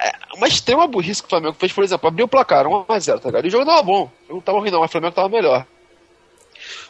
[0.00, 3.28] É Uma extrema burrice que o Flamengo fez, por exemplo, abriu o placar 1x0, tá
[3.28, 3.44] ligado?
[3.44, 4.10] E o jogo tava bom.
[4.24, 5.66] O jogo tava ruim, não, mas o Flamengo tava melhor.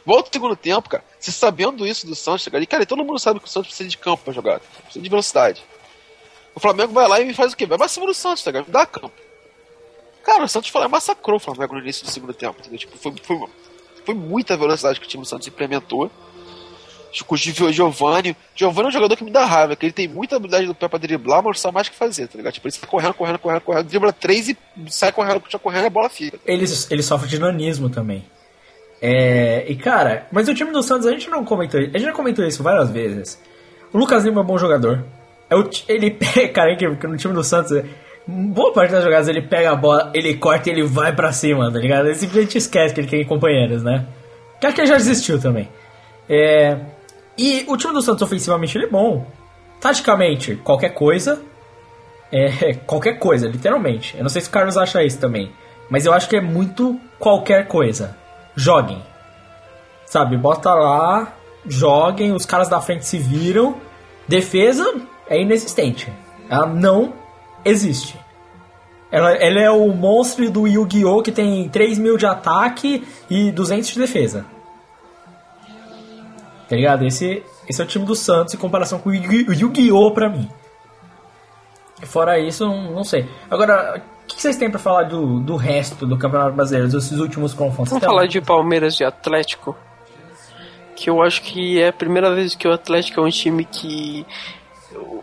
[0.04, 1.04] Volta o segundo tempo, cara.
[1.18, 2.62] Você sabendo isso do Santos, tá ligado?
[2.62, 4.60] E, cara, todo mundo sabe que o Santos precisa de campo pra jogar.
[4.60, 5.64] Precisa de velocidade.
[6.54, 7.66] O Flamengo vai lá e faz o quê?
[7.66, 8.70] Vai pra cima do Santos, tá ligado?
[8.70, 9.12] Dá campo.
[10.24, 12.78] Cara, o Santos foi, massacrou o Flamengo no início do segundo tempo, entendeu?
[12.78, 13.48] Tipo, foi, foi,
[14.04, 16.10] foi muita velocidade que o time do Santos implementou.
[17.24, 18.36] Com o Gio- Giovanni.
[18.54, 20.88] Giovanni é um jogador que me dá raiva, que ele tem muita habilidade do pé
[20.88, 22.52] pra driblar, mas não sabe mais o que fazer, tá ligado?
[22.54, 24.56] Tipo, ele sai correndo, correndo, correndo, correndo, dribla três e
[24.88, 26.38] sai correndo, continua correndo e a bola fica.
[26.44, 28.24] Ele, ele sofre de nanismo também.
[29.00, 32.12] É, e cara, mas o time do Santos a gente não comentou, a gente já
[32.12, 33.40] comentou isso várias vezes.
[33.92, 35.04] O Lucas Lima é um bom jogador.
[35.50, 37.82] É o ele pega, cara, é porque no time do Santos,
[38.26, 41.70] boa parte das jogadas ele pega a bola, ele corta e ele vai pra cima,
[41.70, 42.06] tá ligado?
[42.06, 44.06] Ele simplesmente esquece que ele tem companheiros, né?
[44.60, 45.68] Que que já desistiu também.
[46.28, 46.76] É,
[47.36, 49.26] e o time do Santos ofensivamente ele é bom.
[49.80, 51.42] Taticamente, qualquer coisa.
[52.32, 54.16] É, qualquer coisa, literalmente.
[54.16, 55.52] Eu não sei se o Carlos acha isso também.
[55.90, 58.16] Mas eu acho que é muito qualquer coisa.
[58.54, 59.02] Joguem.
[60.06, 61.34] Sabe, bota lá,
[61.66, 63.76] joguem, os caras da frente se viram.
[64.26, 64.94] Defesa
[65.28, 66.12] é inexistente.
[66.48, 67.12] Ela não
[67.64, 68.18] existe.
[69.10, 71.22] Ela, ela é o monstro do Yu-Gi-Oh!
[71.22, 74.44] que tem 3 mil de ataque e 200 de defesa.
[76.68, 77.04] Tá ligado?
[77.06, 80.10] Esse, esse é o time do Santos em comparação com o Yu- o Yu-Gi-Oh!
[80.12, 80.48] pra mim.
[82.02, 83.26] Fora isso, não, não sei.
[83.50, 87.54] Agora, o que vocês têm pra falar do, do resto do Campeonato Brasileiro, desses últimos
[87.54, 87.90] confrontos?
[87.92, 89.76] Vamos falar de Palmeiras e Atlético.
[90.94, 94.26] Que eu acho que é a primeira vez que o Atlético é um time que.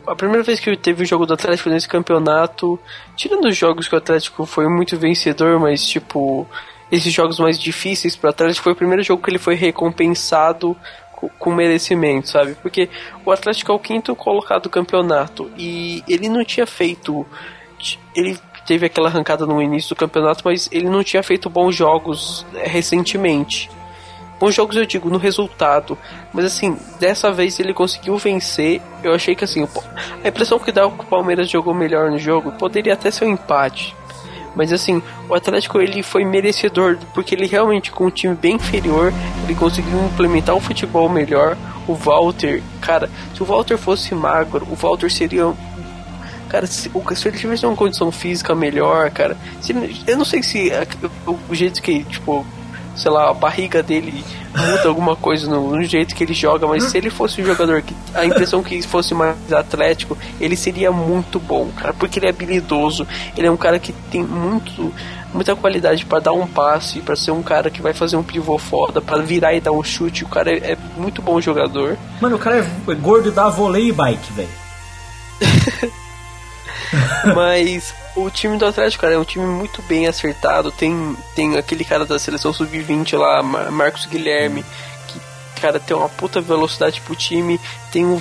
[0.05, 2.79] A primeira vez que teve o jogo do Atlético nesse campeonato,
[3.15, 6.47] tirando os jogos que o Atlético foi muito vencedor, mas tipo,
[6.91, 10.75] esses jogos mais difíceis para o Atlético foi o primeiro jogo que ele foi recompensado
[10.75, 10.79] co-
[11.39, 12.55] com merecimento, sabe?
[12.55, 12.89] Porque
[13.25, 17.25] o Atlético é o quinto colocado do campeonato e ele não tinha feito.
[18.15, 22.45] Ele teve aquela arrancada no início do campeonato, mas ele não tinha feito bons jogos
[22.55, 23.69] eh, recentemente.
[24.39, 25.97] Bons jogos eu digo no resultado,
[26.33, 28.81] mas assim, dessa vez ele conseguiu vencer.
[29.01, 29.67] Eu achei que assim,
[30.23, 33.25] a impressão que dá é que o Palmeiras jogou melhor no jogo poderia até ser
[33.25, 33.95] um empate.
[34.55, 39.11] Mas assim, o Atlético ele foi merecedor, porque ele realmente com um time bem inferior,
[39.43, 41.57] ele conseguiu implementar um futebol melhor.
[41.87, 45.51] O Walter, cara, se o Walter fosse magro, o Walter seria
[46.49, 49.73] Cara, se, o- se ele tivesse uma condição física melhor, cara, se
[50.05, 50.71] eu não sei se
[51.25, 52.45] o, o jeito que, tipo,
[52.95, 54.23] sei lá, a barriga dele
[54.55, 57.81] muda alguma coisa no, no jeito que ele joga, mas se ele fosse um jogador
[57.81, 62.29] que a impressão que fosse mais atlético, ele seria muito bom, cara, porque ele é
[62.29, 64.93] habilidoso, ele é um cara que tem muito
[65.33, 68.57] muita qualidade pra dar um passe, pra ser um cara que vai fazer um pivô
[68.59, 71.97] foda, pra virar e dar um chute, o cara é, é muito bom jogador.
[72.21, 75.93] Mano, o cara é gordo da vôlei e bike, velho.
[77.35, 80.71] Mas o time do Atlético, cara, é um time muito bem acertado.
[80.71, 84.63] Tem, tem aquele cara da seleção sub-20 lá, Mar- Marcos Guilherme,
[85.07, 85.19] que,
[85.61, 87.59] cara, tem uma puta velocidade pro time.
[87.91, 88.15] Tem um,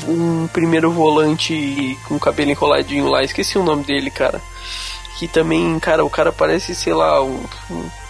[0.45, 4.41] um primeiro volante com o cabelo enroladinho lá, esqueci o nome dele, cara.
[5.19, 7.45] Que também, cara, o cara parece, sei lá, um.
[7.71, 8.02] um-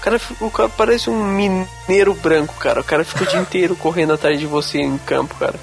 [0.00, 2.80] cara, o cara parece um mineiro branco, cara.
[2.80, 5.54] O cara fica o dia inteiro correndo atrás de você em campo, cara.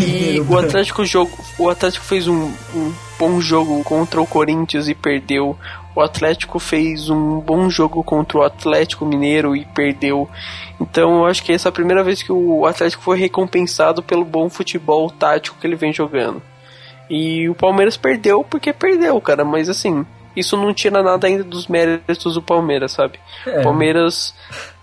[0.00, 0.58] E mineiro o.
[0.58, 5.56] Atlético jogo, o Atlético fez um, um bom jogo contra o Corinthians e perdeu.
[5.94, 10.28] O Atlético fez um bom jogo contra o Atlético Mineiro e perdeu.
[10.78, 14.24] Então eu acho que essa é a primeira vez que o Atlético foi recompensado pelo
[14.24, 16.42] bom futebol tático que ele vem jogando.
[17.08, 20.04] E o Palmeiras perdeu porque perdeu, cara, mas assim,
[20.36, 23.18] isso não tira nada ainda dos méritos do Palmeiras, sabe?
[23.46, 23.60] É.
[23.60, 24.34] O Palmeiras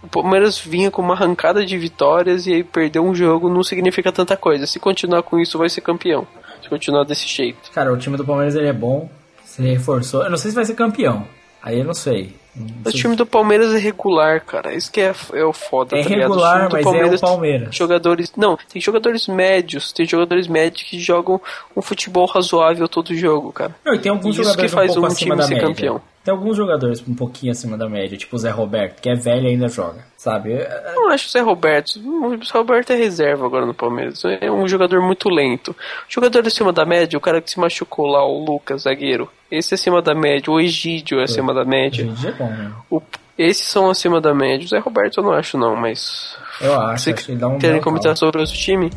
[0.01, 4.11] o Palmeiras vinha com uma arrancada de vitórias e aí perdeu um jogo não significa
[4.11, 4.67] tanta coisa.
[4.67, 6.27] Se continuar com isso, vai ser campeão.
[6.61, 7.71] Se continuar desse jeito.
[7.71, 9.09] Cara, o time do Palmeiras ele é bom,
[9.45, 10.23] se reforçou.
[10.23, 11.25] Eu não sei se vai ser campeão.
[11.61, 12.35] Aí eu não sei.
[12.55, 14.73] Não O time do Palmeiras é regular, cara.
[14.73, 17.75] Isso que é, é o foda, É tá regular, mas é o Palmeiras.
[17.75, 18.31] Jogadores.
[18.38, 19.91] Não, tem jogadores médios.
[19.91, 21.41] Tem jogadores médios que jogam
[21.75, 23.75] um futebol razoável todo jogo, cara.
[23.84, 25.67] Não, e tem alguns Isso jogadores que faz um um time ser média.
[25.67, 26.01] campeão.
[26.23, 29.45] Tem alguns jogadores um pouquinho acima da média, tipo o Zé Roberto, que é velho
[29.45, 30.53] e ainda joga, sabe?
[30.53, 31.99] Eu não acho o Zé Roberto.
[31.99, 34.23] O Zé Roberto é reserva agora no Palmeiras.
[34.39, 35.75] É um jogador muito lento.
[36.07, 39.29] Jogador acima da média, o cara que se machucou lá, o Lucas, zagueiro.
[39.51, 40.49] Esse é acima da média.
[40.51, 42.05] O Egídio é acima da média.
[42.05, 42.71] Gente, é bom, né?
[42.89, 43.01] O-
[43.37, 44.63] esses são acima da média.
[44.65, 46.37] O Zé Roberto eu não acho, não, mas.
[46.61, 48.89] Eu acho, Você acho que dá um querem comentar sobre o time?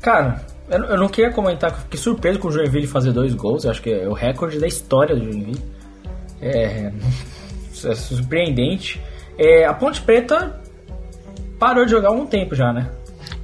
[0.00, 3.64] Cara, eu, eu não queria comentar fiquei surpreso com o Joinville fazer dois gols.
[3.64, 5.62] Eu acho que é o recorde da história do Joinville.
[6.40, 6.90] É,
[7.84, 9.00] é surpreendente.
[9.38, 10.60] É, a Ponte Preta
[11.58, 12.90] parou de jogar há um tempo já, né?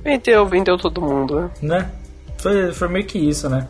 [0.02, 1.78] Vendeu, vendeu todo mundo, né?
[1.78, 1.90] né?
[2.38, 3.66] Foi, foi meio que isso, né?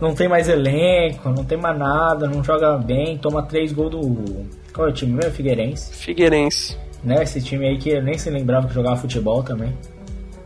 [0.00, 4.46] Não tem mais elenco, não tem mais nada, não joga bem, toma três gols do.
[4.72, 5.32] Qual é o time mesmo?
[5.32, 5.94] Figueirense.
[5.94, 6.76] Figueirense.
[7.02, 7.22] Né?
[7.22, 9.74] Esse time aí que eu nem se lembrava que jogava futebol também.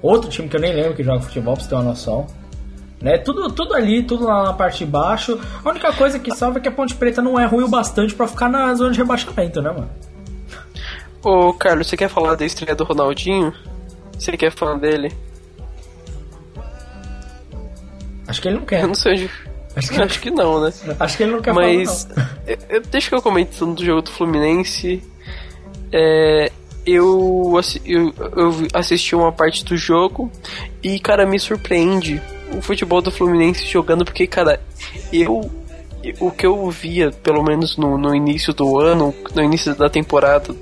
[0.03, 2.27] Outro time que eu nem lembro que joga futebol, pra você ter uma noção.
[3.01, 3.17] Né?
[3.19, 5.41] Tudo, tudo ali, tudo lá na parte de baixo.
[5.65, 8.15] A única coisa que salva é que a Ponte Preta não é ruim o bastante
[8.15, 9.91] pra ficar na zona de rebaixamento, né, mano?
[11.23, 13.55] Ô, Carlos, você quer falar da estreia do Ronaldinho?
[14.19, 15.11] Você quer falar dele?
[18.27, 18.83] Acho que ele não quer.
[18.83, 19.31] Eu não sei onde.
[19.77, 20.73] Acho que- Acho que não, né?
[20.99, 22.27] Acho que ele não quer Mas falar, não.
[22.47, 25.03] eu- eu- deixa que eu comente do jogo do Fluminense.
[25.93, 26.53] É,
[26.87, 27.53] eu,
[27.85, 30.31] eu, eu assisti uma parte do jogo
[30.83, 32.21] e, cara, me surpreende
[32.57, 34.61] o futebol do Fluminense jogando, porque, cara,
[35.13, 35.51] eu.
[36.19, 40.55] O que eu via, pelo menos no, no início do ano, no início da temporada,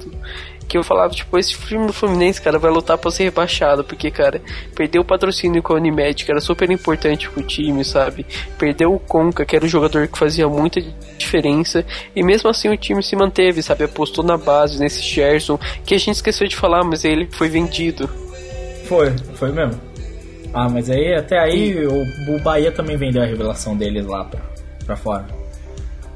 [0.68, 4.10] que eu falava, tipo, esse time do Fluminense, cara, vai lutar pra ser rebaixado, porque,
[4.10, 4.42] cara,
[4.74, 8.26] perdeu o patrocínio com a Unimed, que era super importante pro time, sabe?
[8.58, 10.82] Perdeu o Conca, que era o jogador que fazia muita
[11.16, 11.84] diferença,
[12.14, 13.84] e mesmo assim o time se manteve, sabe?
[13.84, 18.08] Apostou na base, nesse Gerson, que a gente esqueceu de falar, mas ele foi vendido.
[18.84, 19.87] Foi, foi mesmo.
[20.52, 22.02] Ah, mas aí até aí o,
[22.34, 24.40] o Bahia também vendeu a revelação deles lá pra,
[24.84, 25.26] pra fora.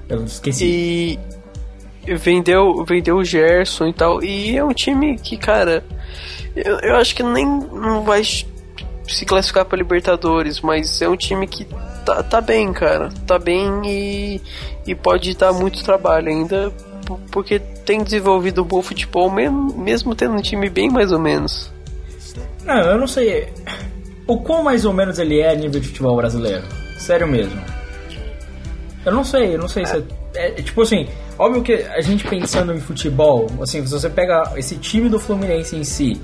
[0.09, 1.18] Eu esqueci.
[2.06, 4.22] E vendeu, vendeu o Gerson e tal.
[4.22, 5.84] E é um time que, cara,
[6.56, 11.46] eu, eu acho que nem não vai se classificar para Libertadores, mas é um time
[11.46, 11.66] que
[12.04, 13.10] tá, tá bem, cara.
[13.26, 14.40] Tá bem e,
[14.86, 16.72] e pode dar muito trabalho ainda,
[17.30, 21.70] porque tem desenvolvido um bom futebol, mesmo, mesmo tendo um time bem mais ou menos.
[22.64, 23.48] Não, eu não sei.
[24.32, 26.62] O quão mais ou menos ele é a nível de futebol brasileiro?
[26.96, 27.60] Sério mesmo.
[29.04, 30.02] Eu não sei, eu não sei se.
[30.34, 31.06] É, é tipo assim,
[31.38, 35.76] óbvio que a gente pensando em futebol, assim, se você pega esse time do Fluminense
[35.76, 36.18] em si,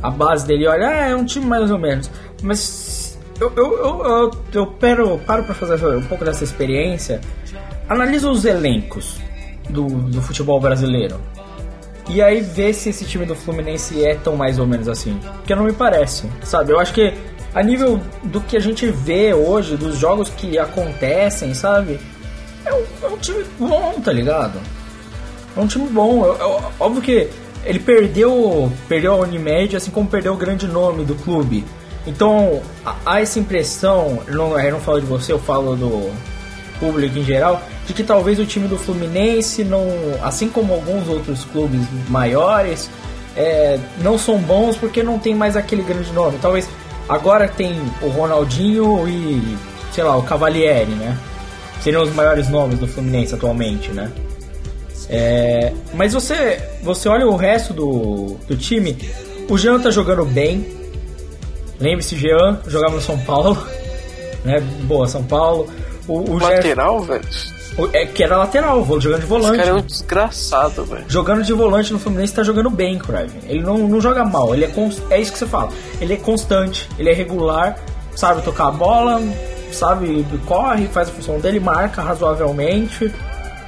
[0.00, 2.08] a base dele, olha, ah, é um time mais ou menos.
[2.44, 7.20] Mas eu, eu, eu, eu, eu paro, paro pra fazer um pouco dessa experiência,
[7.88, 9.16] analiso os elencos
[9.68, 11.20] do, do futebol brasileiro.
[12.08, 15.18] E aí ver se esse time do Fluminense é tão mais ou menos assim.
[15.36, 16.72] Porque não me parece, sabe?
[16.72, 17.14] Eu acho que
[17.54, 22.00] a nível do que a gente vê hoje, dos jogos que acontecem, sabe?
[22.64, 24.58] É um, é um time bom, tá ligado?
[25.56, 26.24] É um time bom.
[26.24, 27.28] Eu- eu- óbvio que
[27.64, 31.64] ele perdeu, perdeu a Unimed, assim como perdeu o grande nome do clube.
[32.06, 36.10] Então, há- essa impressão, eu não, eu não falo de você, eu falo do
[36.82, 39.86] público em geral, de que talvez o time do Fluminense, não,
[40.20, 42.90] assim como alguns outros clubes maiores,
[43.36, 46.38] é, não são bons porque não tem mais aquele grande nome.
[46.42, 46.68] Talvez
[47.08, 49.56] agora tem o Ronaldinho e,
[49.92, 51.16] sei lá, o Cavalieri, né?
[51.80, 54.10] Seriam os maiores nomes do Fluminense atualmente, né?
[55.08, 58.96] É, mas você, você olha o resto do, do time,
[59.48, 60.66] o Jean tá jogando bem.
[61.78, 63.56] Lembre-se, Jean jogava no São Paulo,
[64.44, 64.60] né?
[64.84, 65.68] Boa, São Paulo.
[66.08, 67.24] O, o Lateral, velho.
[67.78, 69.56] o- é, que era lateral, jogando de Esse volante.
[69.58, 71.04] cara é um desgraçado, velho.
[71.08, 73.30] Jogando de volante no Fluminense tá jogando bem, Crave.
[73.48, 75.70] Ele não, não joga mal, ele é cons- é isso que você fala.
[76.00, 77.78] Ele é constante, ele é regular,
[78.14, 79.22] sabe tocar a bola,
[79.70, 83.12] sabe, corre, faz a função dele, marca razoavelmente.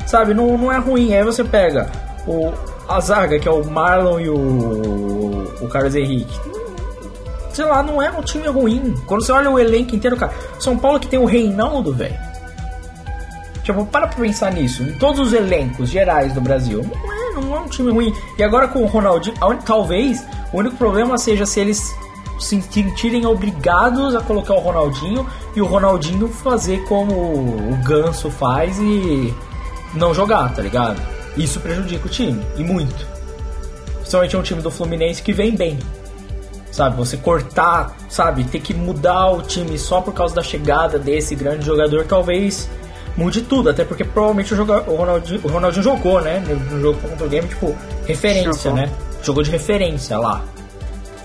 [0.06, 1.14] Sabe, não, não é ruim.
[1.14, 1.88] Aí você pega
[2.26, 2.52] o,
[2.88, 6.38] a zaga, que é o Marlon e o, o Carlos Henrique.
[7.54, 8.94] Sei lá, não é um time ruim.
[9.06, 10.32] Quando você olha o elenco inteiro, cara.
[10.58, 12.18] São Paulo que tem o Reinaldo, velho.
[13.62, 14.82] Tipo, para pra pensar nisso.
[14.82, 16.82] Em todos os elencos gerais do Brasil.
[16.82, 18.12] Não é, não é um time ruim.
[18.36, 21.94] E agora com o Ronaldinho, talvez o único problema seja se eles
[22.40, 25.24] se sentirem obrigados a colocar o Ronaldinho
[25.54, 29.32] e o Ronaldinho fazer como o Ganso faz e
[29.94, 31.00] não jogar, tá ligado?
[31.36, 33.06] Isso prejudica o time, e muito.
[33.98, 35.78] Principalmente é um time do Fluminense que vem bem.
[36.74, 41.36] Sabe, você cortar, sabe, ter que mudar o time só por causa da chegada desse
[41.36, 42.68] grande jogador, talvez
[43.16, 43.70] mude tudo.
[43.70, 46.40] Até porque provavelmente o, joga- o Ronaldinho, o Ronaldinho jogou, né?
[46.40, 47.76] No, jogo contra o game, tipo,
[48.08, 48.74] referência, Jogou.
[48.76, 48.90] né?
[49.22, 50.42] Jogou de referência lá.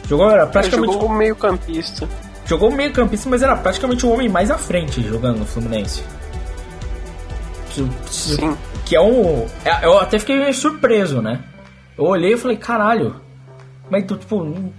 [0.07, 0.93] Jogou, era Ele praticamente.
[0.93, 2.07] jogou como meio campista.
[2.45, 6.03] Jogou meio campista, mas era praticamente o homem mais à frente jogando no Fluminense.
[8.07, 8.55] Sim.
[8.85, 9.45] Que é um.
[9.65, 11.39] é- Eu até fiquei surpreso, né?
[11.97, 13.15] Eu olhei e falei, caralho.
[13.89, 14.71] Mas tipo.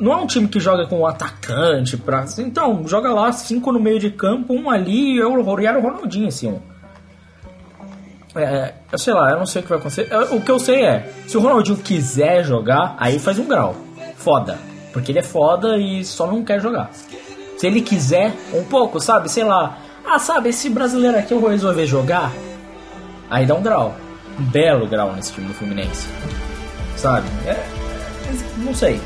[0.00, 2.24] Não, é um time que joga com um atacante pra.
[2.38, 6.28] Então, joga lá cinco no meio de campo, um ali eu- e era o Ronaldinho,
[6.28, 6.58] assim.
[8.34, 10.08] É, eu sei lá, eu não sei o que vai acontecer.
[10.10, 13.76] Eu- O que eu sei é, se o Ronaldinho quiser jogar, aí faz um grau.
[14.16, 14.58] Foda.
[14.92, 16.90] Porque ele é foda e só não quer jogar.
[17.56, 19.30] Se ele quiser, um pouco, sabe?
[19.30, 19.78] Sei lá.
[20.04, 22.32] Ah, sabe, esse brasileiro aqui eu vou resolver jogar.
[23.30, 23.94] Aí dá um grau.
[24.38, 26.08] Um belo grau nesse time do Fluminense.
[26.96, 27.26] Sabe?
[27.46, 27.64] É,
[28.58, 29.00] não sei.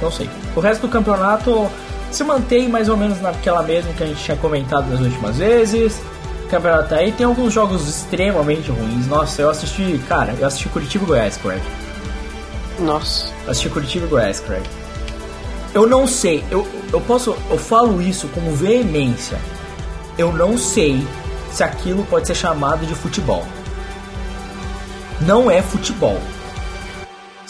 [0.00, 0.28] Não sei.
[0.56, 1.70] O resto do campeonato
[2.10, 6.00] se mantém mais ou menos naquela mesma que a gente tinha comentado nas últimas vezes.
[6.44, 9.06] O campeonato tá aí tem alguns jogos extremamente ruins.
[9.06, 11.62] Nossa, eu assisti, cara, eu assisti Curitiba e Goiás, Craig.
[12.80, 13.26] Nossa.
[13.44, 14.64] Eu assisti Curitiba e Goiás, Craig.
[15.72, 19.38] Eu não sei, eu, eu posso, eu falo isso com veemência.
[20.18, 21.06] Eu não sei
[21.52, 23.46] se aquilo pode ser chamado de futebol.
[25.20, 26.18] Não é futebol.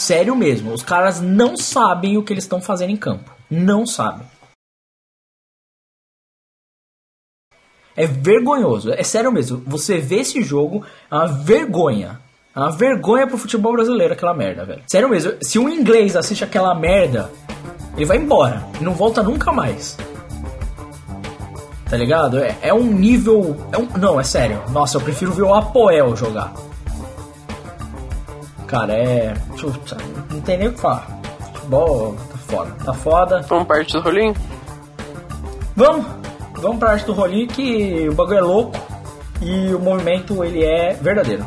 [0.01, 3.31] Sério mesmo, os caras não sabem o que eles estão fazendo em campo.
[3.51, 4.27] Não sabem.
[7.95, 9.63] É vergonhoso, é sério mesmo.
[9.67, 12.19] Você vê esse jogo, é uma vergonha.
[12.57, 14.83] É uma vergonha pro futebol brasileiro aquela merda, velho.
[14.87, 17.31] Sério mesmo, se um inglês assiste aquela merda,
[17.95, 18.67] ele vai embora.
[18.81, 19.99] E não volta nunca mais.
[21.91, 22.39] Tá ligado?
[22.39, 23.55] É, é um nível.
[23.71, 24.63] é um- não, é sério.
[24.71, 26.55] Nossa, eu prefiro ver o Apoel jogar.
[28.71, 29.35] Cara, é.
[29.61, 29.97] Puta,
[30.31, 31.21] não tem nem o que falar.
[31.55, 32.77] Futebol tá foda.
[32.85, 33.43] Tá foda.
[33.49, 34.35] Vamos parte do rolinho?
[35.75, 36.07] Vamos!
[36.61, 38.73] Vamos pra arte do rolinho que o bagulho é louco
[39.41, 41.45] e o movimento ele é verdadeiro.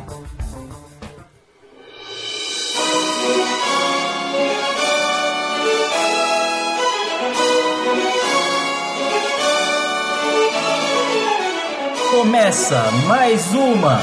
[12.09, 14.01] Começa mais uma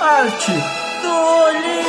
[0.00, 0.52] arte
[1.02, 1.87] do rolinho.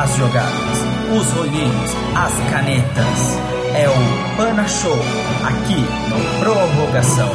[0.00, 0.78] As jogadas,
[1.14, 3.38] os rolinhos, as canetas.
[3.74, 4.96] É o Pana Show,
[5.44, 7.28] aqui no Prorrogação.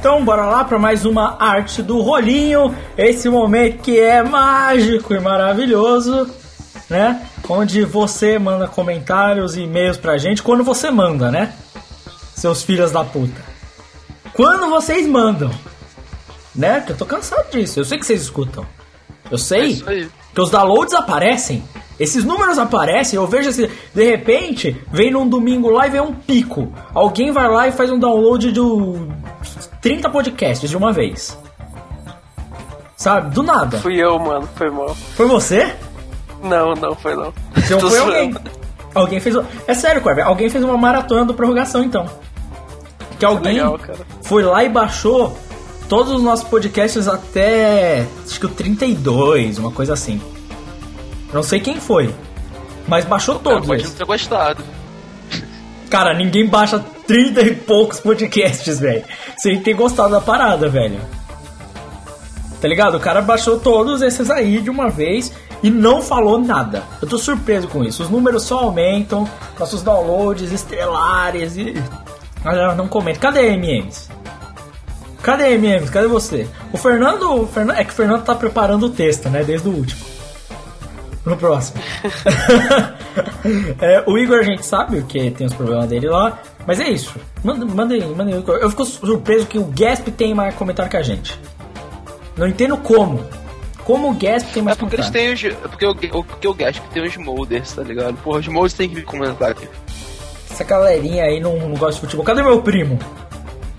[0.00, 5.20] Então bora lá para mais uma arte do rolinho, esse momento que é mágico e
[5.20, 6.26] maravilhoso,
[6.88, 7.20] né?
[7.46, 11.52] Onde você manda comentários e e-mails pra gente quando você manda, né?
[12.34, 13.40] Seus filhos da puta.
[14.32, 15.50] Quando vocês mandam,
[16.54, 16.80] né?
[16.80, 17.80] Que eu tô cansado disso.
[17.80, 18.66] Eu sei que vocês escutam.
[19.30, 20.08] Eu É sei aí.
[20.34, 21.62] que os downloads aparecem.
[21.98, 26.12] Esses números aparecem, eu vejo assim, de repente, vem num domingo lá e vem um
[26.12, 26.72] pico.
[26.92, 29.08] Alguém vai lá e faz um download de um
[29.80, 31.38] 30 podcasts de uma vez.
[32.96, 33.32] Sabe?
[33.32, 33.78] Do nada.
[33.78, 34.48] Fui eu, mano.
[34.56, 34.94] Foi mal.
[35.14, 35.72] Foi você?
[36.42, 37.32] Não, não foi não.
[37.56, 38.12] Então Tô foi zoando.
[38.16, 38.34] alguém.
[38.94, 39.34] Alguém fez.
[39.66, 40.24] É sério, Corver.
[40.24, 42.06] Alguém fez uma maratona do prorrogação, então.
[43.18, 43.98] Que alguém legal, cara.
[44.22, 45.36] foi lá e baixou
[45.88, 48.06] todos os nossos podcasts até.
[48.26, 50.20] Acho que o 32, uma coisa assim.
[51.32, 52.14] Não sei quem foi.
[52.86, 53.66] Mas baixou Cara, todos.
[53.66, 53.90] pode eles.
[53.90, 54.62] não ter gostado.
[55.90, 59.04] Cara, ninguém baixa 30 e poucos podcasts, velho.
[59.38, 61.00] Sem ter gostado da parada, velho.
[62.60, 62.96] Tá ligado?
[62.96, 65.32] O cara baixou todos esses aí de uma vez
[65.64, 66.82] e não falou nada.
[67.00, 68.02] Eu tô surpreso com isso.
[68.02, 69.26] Os números só aumentam,
[69.58, 71.74] nossos downloads estrelares e.
[72.44, 73.18] A galera não comenta.
[73.18, 74.10] Cadê MMs?
[75.22, 75.90] Cadê MMs?
[75.90, 76.46] Cadê você?
[76.72, 79.42] O Fernando, o Fernan- É que o Fernando tá preparando o texto, né?
[79.42, 80.04] Desde o último.
[81.24, 81.80] No próximo.
[83.80, 86.38] É, o Igor a gente sabe que tem os problemas dele lá.
[86.66, 87.14] Mas é isso.
[87.44, 88.42] Manda, manda aí, manda aí.
[88.60, 91.38] Eu fico surpreso que o Gasp tem mais comentário que a gente.
[92.36, 93.20] Não entendo como.
[93.84, 95.38] Como o Gasp tem É mais porque eles comentário.
[95.38, 95.56] têm os.
[95.64, 98.16] É porque o, porque o Gasp tem os molders, tá ligado?
[98.16, 99.68] Porra, os molders tem que vir comentar aqui.
[100.50, 102.24] Essa galerinha aí não, não gosta de futebol.
[102.24, 102.98] Cadê meu primo?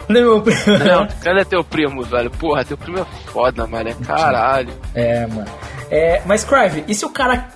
[0.07, 0.59] Cadê meu primo?
[0.85, 2.29] Não, cadê teu primo, velho?
[2.31, 3.89] Porra, teu primo é foda, mano.
[3.89, 4.73] É caralho.
[4.93, 5.47] É, mano.
[5.89, 7.49] É, mas, Crive, e se o cara.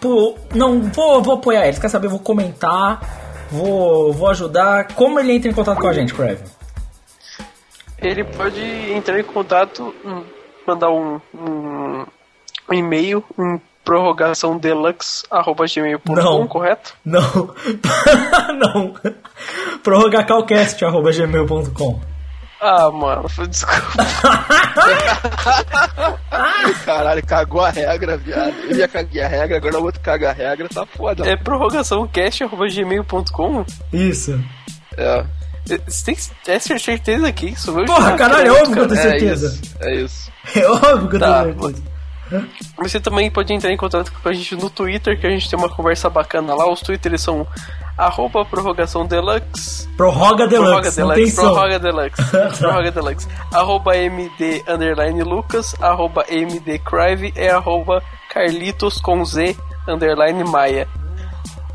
[0.00, 1.80] Pô, não, vou, vou apoiar ele.
[1.80, 2.06] Quer saber?
[2.08, 3.00] Vou comentar.
[3.50, 4.88] Vou, vou ajudar.
[4.94, 6.42] Como ele entra em contato com a gente, Crive?
[8.00, 8.60] Ele pode
[8.92, 9.92] entrar em contato,
[10.68, 12.04] mandar um, um,
[12.68, 16.46] um e-mail em prorrogaçãodeluxe.gmail.com, Não.
[16.46, 16.94] correto?
[17.04, 17.22] Não.
[18.58, 18.94] não.
[19.82, 22.00] prorrogacalcast.gmail.com
[22.60, 23.78] Ah, mano, desculpa.
[26.84, 28.54] Caralho, cagou a regra, viado.
[28.64, 31.24] Ele ia cagar a regra, agora o outro caga a regra, tá foda.
[31.26, 33.64] É prorrogaçãocast.gmail.com?
[33.92, 34.38] Isso.
[34.96, 35.24] É,
[35.86, 36.04] Você
[36.44, 37.78] tem é certeza que isso?
[37.78, 39.46] Eu Porra, caralho, é óbvio que eu tenho é certeza.
[39.46, 39.76] isso.
[39.80, 40.32] É isso.
[40.56, 41.82] É óbvio que eu tenho Tá, certeza.
[42.76, 45.58] Você também pode entrar em contato com a gente no Twitter, que a gente tem
[45.58, 46.70] uma conversa bacana lá.
[46.70, 47.46] Os Twitters são
[47.96, 49.88] arroba prorrogação deluxe.
[49.96, 51.00] Prorroga Deluxe.
[51.34, 52.22] Prorroga Deluxe.
[52.58, 53.28] Prorroga Deluxe.
[53.52, 55.74] Arroba MD underline Lucas.
[55.80, 57.32] Arroba MD Crive.
[57.34, 59.56] É arroba Carlitos com Z
[59.88, 60.86] underline Maia.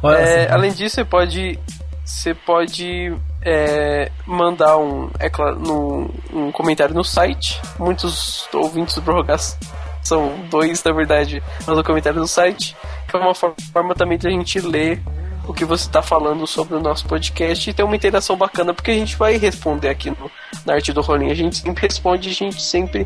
[0.04, 1.60] É, além disso, você pode.
[2.06, 3.16] Você pode
[3.46, 7.62] é, mandar um, é claro, no, um comentário no site.
[7.80, 9.58] Muitos ouvintes do prorrogação
[10.02, 12.76] são dois, na verdade, mandam comentário no site.
[13.08, 15.02] Que é uma for- forma também de a gente ler
[15.48, 18.92] o que você está falando sobre o nosso podcast e ter uma interação bacana, porque
[18.92, 20.32] a gente vai responder aqui no,
[20.66, 21.32] na arte do rolinho.
[21.32, 23.06] A gente sempre responde, a gente sempre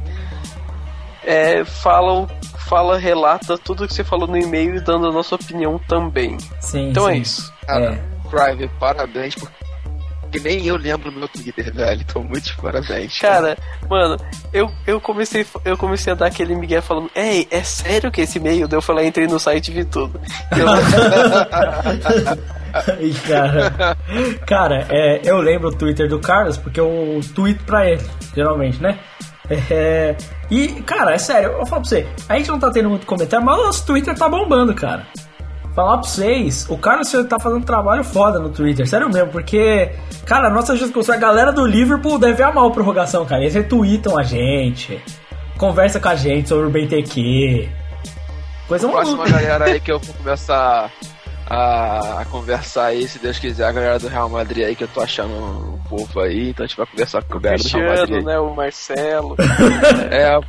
[1.24, 2.28] é, fala,
[2.68, 6.38] fala, relata tudo que você falou no e-mail e dando a nossa opinião também.
[6.62, 7.22] Sim, Então é sim.
[7.22, 7.54] isso.
[7.66, 8.18] Cara, É.
[8.30, 9.36] Crive, parabéns,
[10.28, 12.02] porque nem eu lembro meu Twitter, velho.
[12.02, 13.20] Então, muitos parabéns.
[13.20, 13.58] Cara,
[13.90, 14.18] mano,
[14.54, 18.38] eu, eu, comecei, eu comecei a dar aquele migué falando, ei, é sério que esse
[18.38, 18.68] e-mail?
[18.68, 20.20] Daí eu falei, entrei no site e vi tudo.
[20.58, 20.66] Eu-
[23.28, 23.98] cara,
[24.46, 28.04] cara é, eu lembro o Twitter do Carlos porque eu tweet pra ele,
[28.36, 29.00] geralmente, né?
[29.50, 30.16] É,
[30.52, 33.44] e, cara, é sério, eu falo pra você, a gente não tá tendo muito comentário,
[33.46, 35.08] mas o nosso Twitter tá bombando, cara.
[35.78, 39.30] Falar pra vocês, o Carlos Senhor tá fazendo um trabalho foda no Twitter, sério mesmo,
[39.30, 39.92] porque,
[40.26, 43.42] cara, a nossa discussão, a galera do Liverpool deve amar a prorrogação, cara.
[43.44, 45.00] Eles retweetam a gente,
[45.56, 47.70] conversa com a gente sobre o BTQ.
[48.68, 49.38] Coisa Próxima maluca.
[49.40, 50.92] galera aí que eu vou começar
[51.48, 54.88] a, a conversar aí, se Deus quiser, a galera do Real Madrid aí que eu
[54.88, 57.96] tô achando um povo aí, então a gente vai conversar com a galera do Real
[58.00, 58.26] Madrid.
[58.26, 58.40] né?
[58.40, 59.36] O Marcelo.
[60.10, 60.40] É,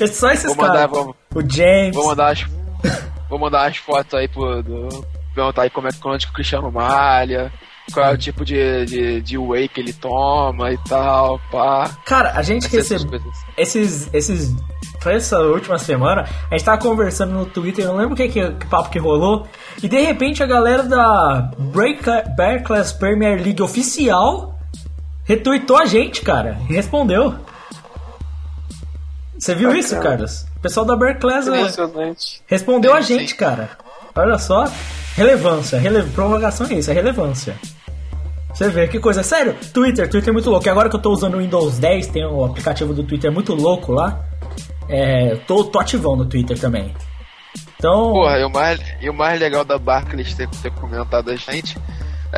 [0.00, 0.90] É só esses Vou mandar, caras.
[0.92, 1.96] vou, O James.
[1.96, 2.44] vou mandar as,
[3.28, 4.62] vou mandar as fotos aí pro.
[4.62, 4.88] Do,
[5.34, 7.52] perguntar aí como é que o Cristiano malha,
[7.92, 11.90] qual é o tipo de, de, de whey que ele toma e tal, pá.
[12.04, 13.20] Cara, a gente recebeu.
[13.56, 14.12] Esses.
[14.12, 14.54] esses
[15.00, 18.28] foi essa última semana, a gente tava conversando no Twitter, eu não lembro o que,
[18.28, 19.46] que, que papo que rolou,
[19.80, 21.52] e de repente a galera da
[22.36, 24.58] Barclays Premier League oficial
[25.22, 27.32] retweetou a gente, cara, e respondeu.
[29.38, 30.44] Você viu isso, Carlos?
[30.56, 32.42] O pessoal da Barclays é, Emocionante.
[32.46, 33.36] respondeu a gente, sim.
[33.36, 33.70] cara.
[34.14, 34.64] Olha só.
[35.14, 35.78] Relevância.
[35.78, 36.02] Rele...
[36.10, 37.56] Prorrogação é isso, é relevância.
[38.52, 39.22] Você vê que coisa.
[39.22, 40.66] Sério, Twitter, Twitter é muito louco.
[40.66, 43.54] E agora que eu tô usando o Windows 10, tem o aplicativo do Twitter muito
[43.54, 44.24] louco lá.
[44.88, 46.92] É, tô, tô ativão no Twitter também.
[47.76, 48.12] Então.
[48.12, 51.78] Porra, e o mais, e o mais legal da Barclays ter, ter comentado a gente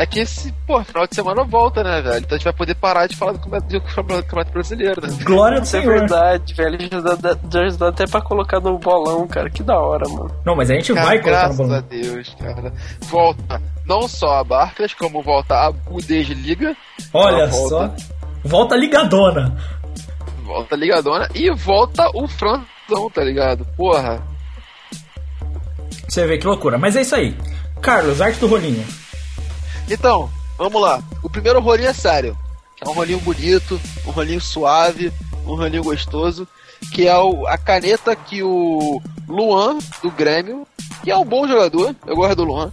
[0.03, 2.19] é que esse, pô, final de semana volta, né, velho?
[2.19, 5.09] Então a gente vai poder parar de falar do campeonato, brasileiro, né?
[5.23, 5.99] glória do Isso é Senhor.
[5.99, 6.79] verdade, velho.
[6.91, 9.51] Já dá, já dá até pra colocar no bolão, cara.
[9.51, 10.31] Que da hora, mano.
[10.45, 11.85] Não, mas a gente Cara, vai colocar no graças a bolão.
[11.89, 12.73] Deus, cara.
[13.03, 16.77] Volta não só a Barclays, como volta a Bundesliga.
[17.13, 17.69] Olha volta.
[17.69, 17.95] só.
[18.45, 19.57] Volta ligadona.
[20.45, 23.65] Volta Ligadona e volta o Franzão, tá ligado?
[23.77, 24.21] Porra.
[26.09, 26.77] Você vê que loucura.
[26.79, 27.37] Mas é isso aí.
[27.81, 28.85] Carlos, arte do rolinho.
[29.91, 31.03] Então, vamos lá.
[31.23, 32.37] O primeiro rolinho é sério.
[32.81, 35.13] É um rolinho bonito, um rolinho suave,
[35.47, 36.47] um rolinho gostoso.
[36.95, 40.67] Que é o- a caneta que o Luan, do Grêmio,
[41.03, 42.73] que é um bom jogador, eu gosto do Luan.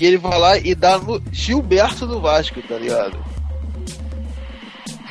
[0.00, 3.16] E ele vai lá e dá no Gilberto do Vasco, tá ligado?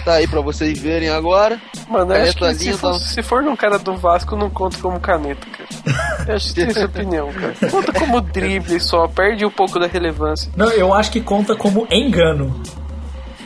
[0.04, 1.60] Tá aí pra vocês verem agora.
[1.88, 5.00] Mano, eu acho que se for, se for num cara do Vasco, não conta como
[5.00, 6.28] caneta, cara.
[6.28, 7.72] Eu acho que tem essa opinião, cara.
[7.72, 10.52] Conta como drible só, perde um pouco da relevância.
[10.56, 12.62] Não, eu acho que conta como engano.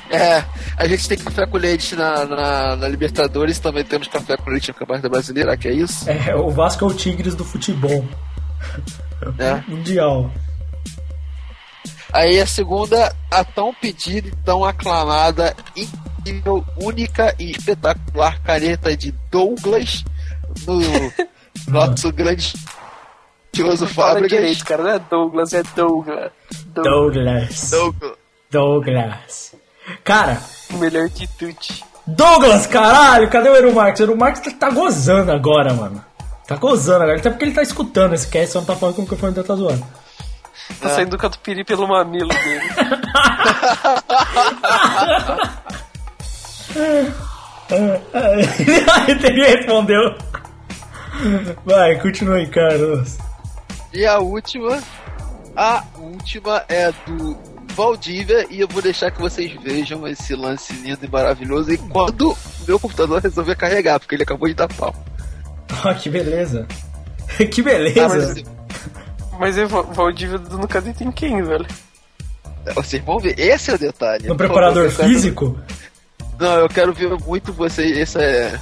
[0.09, 0.43] É,
[0.77, 4.69] a gente tem café com leite na, na, na Libertadores, também temos café com leite
[4.69, 6.09] no Campeonato Brasileiro, que é isso?
[6.09, 8.05] É, o Vasco é o Tigres do futebol
[9.37, 9.63] né?
[9.67, 10.31] mundial.
[12.13, 19.11] Aí a segunda, a tão pedida e tão aclamada, incrível, única e espetacular caneta de
[19.29, 20.03] Douglas
[20.65, 20.79] no
[21.67, 22.53] nosso grande
[23.53, 24.29] grandioso Fábricas.
[24.29, 24.83] direito, cara.
[24.83, 26.31] Não é Douglas, é Douglas.
[26.67, 27.69] Douglas.
[27.69, 27.69] Douglas.
[27.71, 28.17] Douglas.
[28.51, 29.55] Douglas.
[30.03, 30.41] Cara,
[30.73, 31.83] O melhor de tutti.
[32.05, 33.99] Douglas, caralho, cadê o Eru Marques?
[33.99, 36.03] O Eru Marques tá, tá gozando agora, mano.
[36.47, 39.01] Tá gozando agora, até porque ele tá escutando esse cast, só não tá falando com
[39.01, 39.85] o microfone dele tá zoando.
[40.79, 42.67] Tá saindo do catupiry pelo mamilo dele.
[49.23, 50.15] ele respondeu.
[51.65, 53.17] Vai, continua aí, Carlos.
[53.93, 54.81] E a última,
[55.55, 57.37] a última é do
[57.73, 62.79] Valdívia e eu vou deixar que vocês vejam esse lance lindo e maravilhoso enquanto meu
[62.79, 64.93] computador resolver carregar, porque ele acabou de dar pau.
[65.83, 66.67] Ó, que beleza.
[67.51, 68.35] que beleza.
[68.35, 69.06] Ah,
[69.39, 71.65] mas é Val- Valdívia dando caneta em quem, velho?
[72.75, 74.27] vocês vão ver, esse é o detalhe.
[74.27, 75.57] No preparador quero- físico?
[76.37, 78.59] Não, eu quero ver muito vocês, esse é,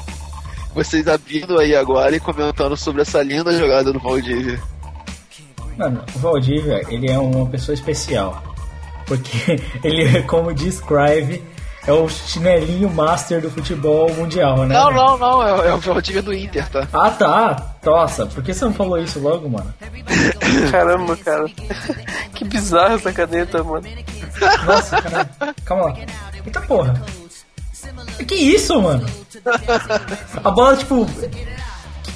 [0.76, 4.62] vocês abrindo aí agora e comentando sobre essa linda jogada do Valdívia.
[5.76, 8.42] Mano, o Valdívia, ele é uma pessoa especial.
[9.08, 11.44] Porque ele, como diz Crive,
[11.88, 14.74] é o chinelinho master do futebol mundial, né?
[14.74, 16.88] Não, não, não, é, é o Valdívia do Inter, tá?
[16.92, 17.76] Ah, tá.
[17.84, 19.72] Nossa, por que você não falou isso logo, mano?
[20.72, 21.46] Caramba, cara.
[22.34, 23.88] que bizarra essa caneta, mano.
[24.66, 25.30] Nossa, caralho.
[25.64, 25.96] Calma lá.
[26.46, 27.02] Eita porra.
[28.28, 29.06] Que isso, mano?
[30.44, 31.06] A bola, tipo,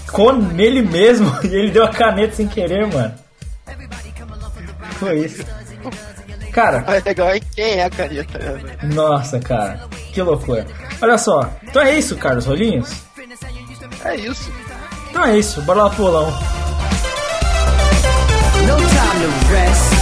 [0.05, 3.13] ficou nele mesmo e ele deu a caneta sem querer, mano.
[4.93, 5.45] Foi isso.
[6.59, 8.77] Cara, legal é quem é a caneta, né?
[8.93, 9.79] nossa, cara.
[10.11, 10.67] Que loucura.
[11.01, 11.49] Olha só.
[11.63, 12.91] Então é isso, Carlos Rolinhos?
[14.03, 14.51] É isso.
[15.09, 15.61] Então é isso.
[15.61, 16.25] Bora lá pro bolão.
[18.67, 19.93] No time to rest.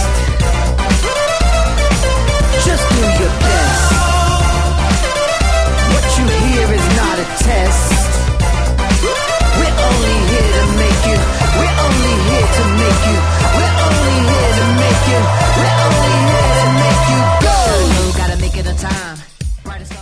[2.64, 3.94] Just do your best.
[5.92, 7.92] What you hear is not a test.
[9.58, 11.18] We're only here to make you.
[11.56, 13.18] We're only here to make you.
[13.54, 15.77] We're only here to make you.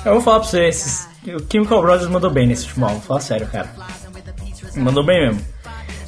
[0.07, 1.09] Eu vou falar pra vocês.
[1.27, 3.69] O Chemical Brothers mandou bem nesse último álbum, fala sério, cara.
[4.77, 5.43] Mandou bem mesmo.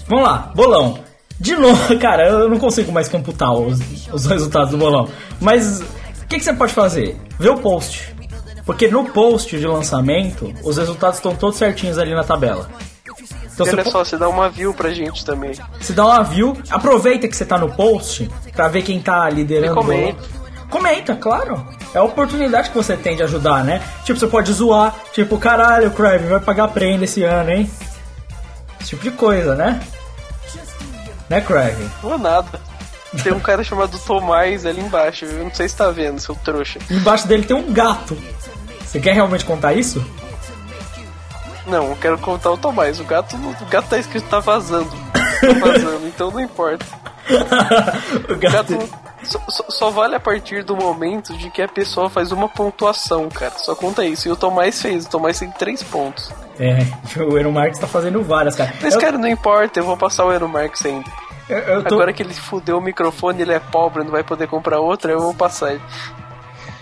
[0.06, 1.00] Vamos lá, bolão.
[1.40, 3.78] De novo, cara, eu não consigo mais computar os,
[4.12, 5.08] os resultados do bolão.
[5.40, 7.16] Mas o que, que você pode fazer?
[7.38, 8.14] Vê o post.
[8.64, 12.68] Porque no post de lançamento, os resultados estão todos certinhos ali na tabela.
[13.52, 15.52] Então Olha po- só, você dá uma view pra gente também.
[15.80, 19.72] se dá uma view, aproveita que você tá no post pra ver quem tá liderando.
[19.72, 20.24] E comenta.
[20.70, 21.66] Comenta, claro.
[21.94, 23.82] É a oportunidade que você tem de ajudar, né?
[24.05, 27.70] Tipo, você pode zoar, tipo, caralho, Crave vai pagar prenda esse ano, hein?
[28.81, 29.81] Esse tipo de coisa, né?
[31.28, 31.89] Né, Crave?
[32.02, 32.60] Não é nada.
[33.23, 36.78] Tem um cara chamado Tomás ali embaixo, eu não sei se tá vendo, seu trouxa.
[36.90, 38.16] Embaixo dele tem um gato.
[38.85, 40.05] Você quer realmente contar isso?
[41.66, 42.98] Não, eu quero contar o Tomás.
[43.01, 44.90] O gato, o gato tá escrito tá vazando.
[45.12, 46.85] Tá vazando, então não importa.
[48.30, 48.88] o gato.
[49.22, 53.28] só, só- só vale a partir do momento de que a pessoa faz uma pontuação,
[53.28, 53.52] cara.
[53.59, 54.28] Só conta isso.
[54.28, 55.06] E o Tomás fez.
[55.06, 56.30] O Tomás tem três pontos.
[56.59, 56.78] É,
[57.22, 58.72] o Aaron Marques tá fazendo várias, cara.
[58.80, 59.80] Mas, eu, cara, não importa.
[59.80, 61.09] Eu vou passar o Aaron Marx ainda.
[61.48, 64.46] eu, eu tô, Agora que ele fudeu o microfone, ele é pobre, não vai poder
[64.48, 65.82] comprar outra, eu vou passar ele.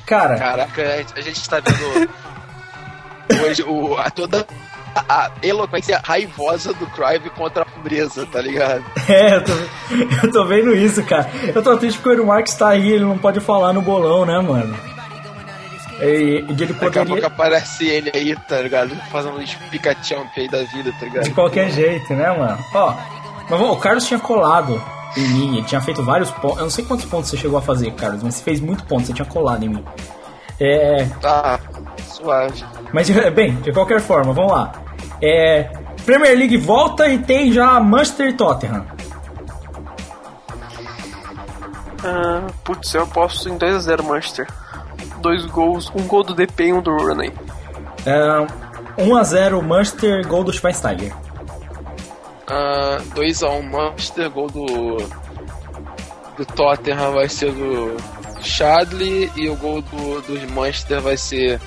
[0.06, 0.82] cara, Caraca,
[1.16, 2.08] a gente tá vendo
[3.44, 4.46] hoje o, a toda
[4.96, 8.84] a, a eloquência raivosa do Crive contra a pobreza, tá ligado?
[9.08, 9.52] É, eu tô,
[10.26, 11.30] eu tô vendo isso, cara.
[11.54, 14.36] Eu tô triste porque o Marques tá aí, ele não pode falar no bolão, né,
[14.40, 14.76] mano?
[16.00, 17.26] E, e ele Daqui a pouco poderia.
[17.26, 18.96] aparece ele aí, tá ligado?
[19.10, 21.24] Fazendo um Pikachu aí da vida, tá ligado?
[21.24, 22.58] De qualquer jeito, né, mano?
[22.74, 22.94] Ó,
[23.48, 24.82] mas bom, o Carlos tinha colado
[25.16, 26.58] em mim, ele tinha feito vários pontos.
[26.58, 29.06] Eu não sei quantos pontos você chegou a fazer, Carlos, mas você fez muito pontos,
[29.06, 29.84] você tinha colado em mim.
[30.60, 31.04] É.
[31.20, 31.60] Tá,
[32.08, 32.64] suave.
[32.92, 34.72] Mas, bem, de qualquer forma, vamos lá.
[35.22, 35.70] É.
[36.04, 38.86] Premier League volta e tem já Manchester e Tottenham.
[42.04, 44.46] Ah, putz, eu aposto em 2x0 Manchester.
[45.20, 47.32] Dois gols, um gol do DP e um do Rooney.
[48.04, 51.12] É, 1x0 Manchester, gol do Schweinsteiger.
[52.46, 54.96] Ah, 2x1 Manchester, gol do.
[56.36, 57.96] Do Tottenham vai ser do
[58.42, 61.58] Chadley e o gol do, do Manchester vai ser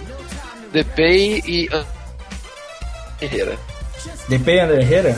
[0.72, 1.68] Depay e
[3.22, 3.58] Herrera.
[4.28, 5.16] DP e André Herrera?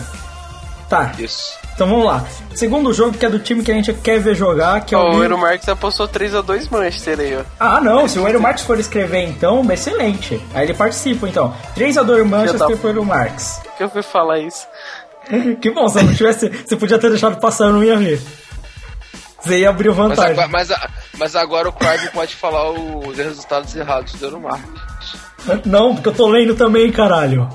[0.90, 1.54] Tá, Isso.
[1.74, 2.26] então vamos lá.
[2.54, 5.12] Segundo jogo que é do time que a gente quer ver jogar, que é Ó,
[5.12, 5.16] o.
[5.18, 7.44] o Eero Marques apostou 3x2 Manchester aí, ó.
[7.60, 10.42] Ah, não, se o Eero Marques for escrever então, excelente.
[10.54, 11.54] Aí ele participa então.
[11.78, 13.60] 3x2 Manchester da- pro Eero Marques.
[13.78, 14.68] Que eu fui falar isso.
[15.62, 16.50] Que bom, se eu não tivesse.
[16.50, 18.22] Você podia ter deixado passar, eu não ia ver.
[19.42, 20.48] Você ia abrir Mas, vantagem.
[20.50, 24.60] mas, a- mas agora o Crive pode falar os resultados errados do Euromar.
[25.66, 27.48] Não, porque eu tô lendo também, caralho.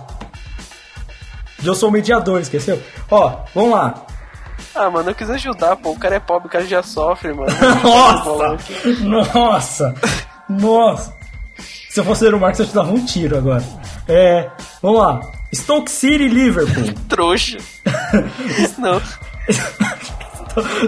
[1.67, 2.81] Eu sou o mediador, esqueceu?
[3.11, 4.07] Ó, vamos lá.
[4.75, 5.91] Ah, mano, eu quis ajudar, pô.
[5.91, 7.49] O cara é pobre, o cara já sofre, mano.
[7.83, 9.25] Nossa!
[9.35, 9.95] Nossa!
[10.49, 11.17] Nossa!
[11.91, 13.65] Se eu fosse o Eero Marques, eu te dava um tiro agora.
[14.07, 14.51] É.
[14.83, 15.21] Vamos lá.
[15.55, 16.93] Stoke City Liverpool.
[17.09, 17.57] Trouxa.
[18.77, 19.01] Não.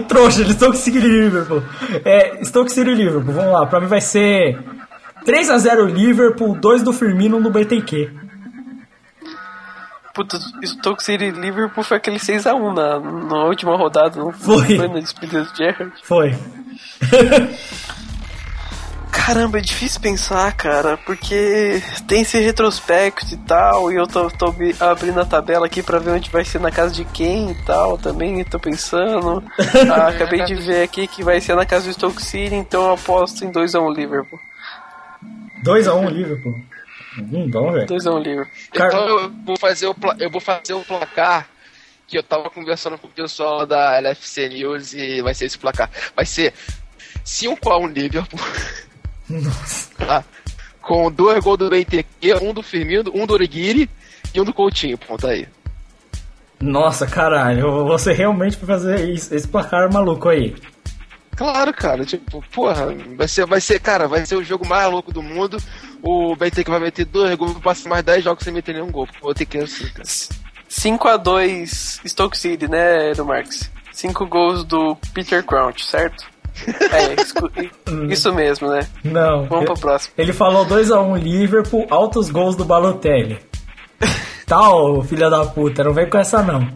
[0.07, 1.63] Trouxa, eles estão conseguindo Liverpool.
[2.05, 3.65] É, Stoke City e Liverpool, vamos lá.
[3.65, 4.59] Pra mim vai ser
[5.25, 8.11] 3x0 Liverpool, 2 do Firmino, 1 do BTQ.
[10.19, 14.75] Puta, Stoke City e Liverpool foi aquele 6x1 na, na última rodada, não Foi.
[14.75, 15.93] Foi na despedida do Gerrard.
[16.03, 16.35] Foi.
[19.09, 24.53] Caramba, é difícil pensar, cara, porque tem esse retrospecto e tal, e eu tô, tô
[24.81, 27.97] abrindo a tabela aqui pra ver onde vai ser na casa de quem e tal,
[27.97, 29.41] também tô pensando.
[29.89, 32.93] Ah, acabei de ver aqui que vai ser na casa do Stoke City, então eu
[32.95, 34.39] aposto em 2x1 Liverpool.
[35.63, 36.59] 2x1 Liverpool.
[37.17, 37.85] Hum, vamos ver.
[37.87, 38.53] 2x1 Liverpool.
[38.73, 41.47] Cara- Então eu vou fazer o pla- eu vou fazer o placar
[42.07, 45.89] que eu tava conversando com o pessoal da LFC News e vai ser esse placar.
[46.15, 46.53] Vai ser
[47.25, 48.39] 5x1 Liverpool.
[49.97, 50.23] Tá?
[50.81, 53.89] Com dois gols do BTQ, um do Firmino, um do Origuiri
[54.33, 54.97] e um do Coutinho.
[54.97, 55.47] Ponto aí.
[56.59, 60.55] Nossa, caralho, você realmente vai fazer isso, esse placar maluco aí.
[61.35, 65.13] Cara, cara, tipo, porra, vai ser, vai ser, cara, vai ser o jogo mais louco
[65.13, 65.57] do mundo.
[66.01, 69.07] O BTQ vai meter dois gols, vai passar mais 10 jogos sem meter nenhum gol.
[69.21, 70.07] Vou ter que assim, cara.
[70.69, 73.69] 5x2 Stoke City, né, do Marx?
[73.91, 76.25] 5 gols do Peter Crouch, certo?
[76.91, 77.49] É, escu-
[78.09, 78.85] isso mesmo, né?
[79.03, 79.45] Não.
[79.45, 80.13] Vamos pro próximo.
[80.17, 83.39] Ele falou 2x1 Liverpool, altos gols do Balotelli.
[84.45, 86.67] Tá, ô filha da puta, não vem com essa não.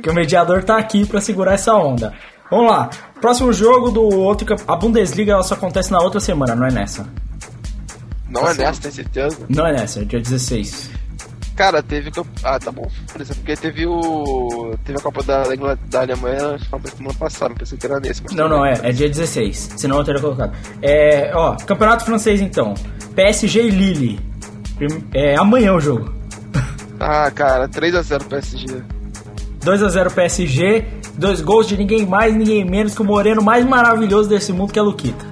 [0.00, 2.14] Que o mediador tá aqui pra segurar essa onda.
[2.48, 2.88] Vamos lá.
[3.20, 7.04] Próximo jogo do outro A Bundesliga ela só acontece na outra semana, não é nessa.
[8.28, 9.38] Não é nessa, tem certeza?
[9.48, 10.90] Não é nessa, é dia 16.
[11.54, 12.10] Cara, teve.
[12.44, 12.86] Ah, tá bom.
[13.08, 14.74] Foda-se, Porque teve o.
[14.84, 17.98] Teve a Copa da, Ingl- da Alemanha acho que foi semana passada, pensei que era
[17.98, 18.22] nesse.
[18.22, 19.70] mas Não, não, é, é dia 16.
[19.76, 20.52] Senão eu teria colocado.
[20.82, 22.74] É, ó, Campeonato Francês então.
[23.14, 24.20] PSG e Lille.
[25.14, 26.12] É amanhã o jogo.
[26.98, 28.66] Ah, cara, 3x0 PSG.
[29.60, 30.84] 2x0 PSG,
[31.18, 34.78] dois gols de ninguém mais, ninguém menos que o moreno mais maravilhoso desse mundo, que
[34.78, 35.24] é Luquita.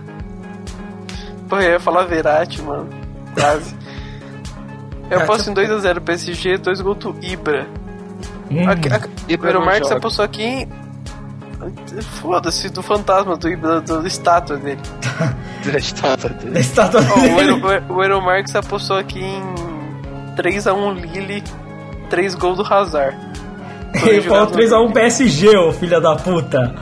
[1.55, 2.89] Pô, eu ia falar Verratti, mano.
[3.39, 3.75] Quase.
[5.11, 7.67] Eu aposto em 2x0 PSG, 2 gols do Ibra.
[8.51, 10.69] Hum, Aqui- a- Ibra Marques apostou aqui em...
[12.21, 14.81] Foda-se, do fantasma do Ibra, do, do estátua dele.
[15.65, 16.51] Da estátua dele.
[16.51, 17.41] da estátua dele.
[17.41, 19.43] Eero- o Eero Marques apostou aqui em
[20.37, 21.43] 3x1 Lille,
[22.11, 23.17] 3 gols do Hazard.
[24.05, 26.75] Ele falou 3x1 PSG, ô filha da puta.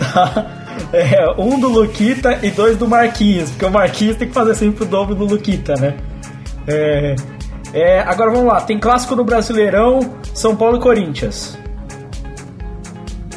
[0.92, 4.84] É, um do Luquita e dois do Marquinhos, porque o Marquinhos tem que fazer sempre
[4.84, 5.96] o dobro do Luquita, né?
[6.66, 7.16] É,
[7.72, 10.00] é, agora vamos lá, tem clássico no Brasileirão,
[10.32, 11.58] São Paulo e Corinthians.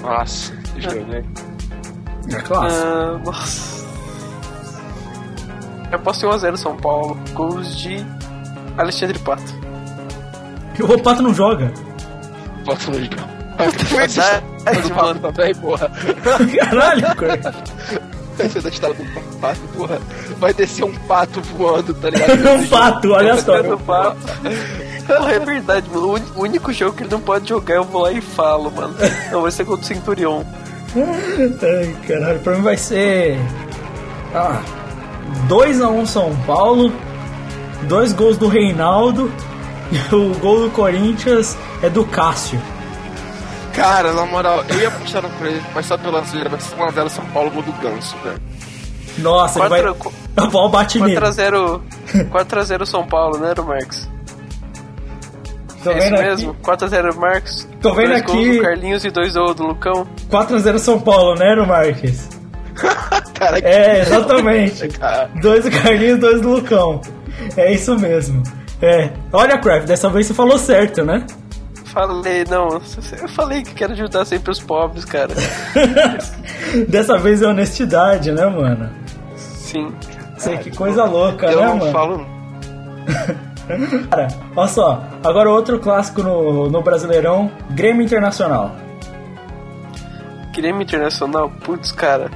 [0.02, 1.26] Nossa, que jogo, hein?
[2.32, 2.88] É clássico.
[2.88, 3.80] Ah, nossa.
[5.92, 8.06] Eu aposto em 1x0 São Paulo, gols de
[8.78, 9.60] Alexandre Pato.
[10.82, 11.74] O Pato não joga.
[12.64, 13.39] Bota no jogo.
[13.68, 14.46] Verdade,
[14.82, 15.20] do pato mano.
[15.20, 15.92] também, porra.
[16.70, 17.56] Caralho, cara.
[18.40, 20.00] Essa é da história do pato, porra.
[20.38, 22.32] Vai descer um pato voando, tá ligado?
[22.56, 23.72] um pato, aleatório.
[23.72, 24.18] do Pato.
[25.06, 26.26] Porra, é verdade, mano.
[26.36, 28.96] O único jogo que ele não pode jogar, eu vou lá e falo, mano.
[29.32, 30.44] Não, vai ser contra o Centurion.
[30.96, 33.38] Ai, caralho, pra mim vai ser.
[34.34, 34.62] Ah,
[35.48, 36.94] 2x1 São Paulo,
[37.84, 39.32] dois gols do Reinaldo
[39.92, 42.60] e o gol do Corinthians é do Cássio.
[43.80, 47.10] Cara, na moral, eu ia apostar no Corinthians, mas só pela zoeira, vai ser 1x0
[47.10, 48.42] São Paulo, gol do Ganso, velho.
[49.20, 49.82] Nossa, ele vai.
[49.82, 51.16] 4 A bola bate nele.
[51.20, 51.82] 4x0
[52.30, 54.10] 4x0 São Paulo, né, do Marcos?
[55.84, 56.24] Tô é isso vendo aqui.
[56.30, 56.56] mesmo?
[56.56, 57.68] 4x0 Marcos.
[57.82, 58.58] Tô vendo dois gols aqui.
[58.58, 60.08] do Carlinhos e dois gols do Lucão.
[60.30, 62.28] 4x0 São Paulo, né, no Marques?
[63.40, 64.88] Cara, É, exatamente.
[65.00, 65.30] Cara.
[65.42, 67.00] Dois do Carlinhos, dois do Lucão.
[67.56, 68.44] É isso mesmo.
[68.82, 69.10] É.
[69.32, 71.26] Olha, Craft, dessa vez você falou certo, né?
[72.00, 72.70] Falei, não,
[73.22, 75.34] eu falei que quero ajudar sempre os pobres, cara.
[76.88, 78.90] dessa vez é honestidade, né, mano?
[79.36, 79.94] Sim.
[80.38, 81.92] Sei que coisa louca, eu né, não mano?
[81.92, 82.26] falo.
[84.10, 88.74] Cara, olha só, agora outro clássico no, no Brasileirão, Grêmio Internacional.
[90.56, 92.32] Grêmio Internacional, putz, cara.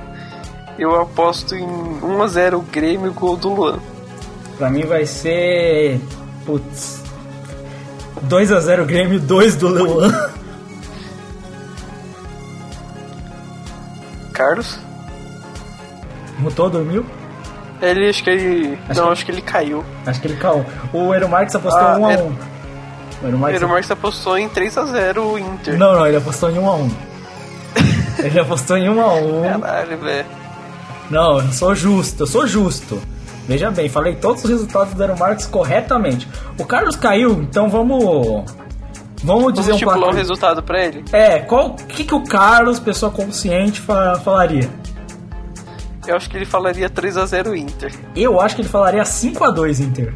[0.77, 1.65] Eu aposto em
[2.01, 3.79] 1x0 Grêmio, gol do Luan.
[4.57, 6.01] Pra mim vai ser.
[6.45, 7.02] Putz.
[8.27, 10.29] 2x0 Grêmio, 2 do Luan.
[14.33, 14.79] Carlos?
[16.39, 17.05] Mutou, dormiu?
[17.81, 18.79] Ele, acho que ele.
[18.89, 19.83] Acho não, que- acho que ele caiu.
[20.05, 20.65] Acho que ele caiu.
[20.93, 22.11] O Eero Marques apostou Ah, 1x1.
[22.11, 25.77] era- O Eero Marques Marques apostou em 3x0 Inter.
[25.77, 26.91] Não, não, ele apostou em 1x1.
[28.19, 29.59] ele apostou em 1x1.
[29.61, 30.25] Caralho, velho.
[31.09, 33.01] Não, eu sou justo, eu sou justo.
[33.47, 36.27] Veja bem, falei todos os resultados do Marques corretamente.
[36.59, 38.43] O Carlos caiu, então vamos.
[39.25, 40.15] Vamos dizer Vamos um estipular o placar.
[40.17, 41.05] resultado pra ele?
[41.13, 44.69] É, qual o que, que o Carlos, pessoa consciente, fa- falaria?
[46.05, 47.93] Eu acho que ele falaria 3x0 Inter.
[48.15, 50.13] Eu acho que ele falaria 5x2 Inter.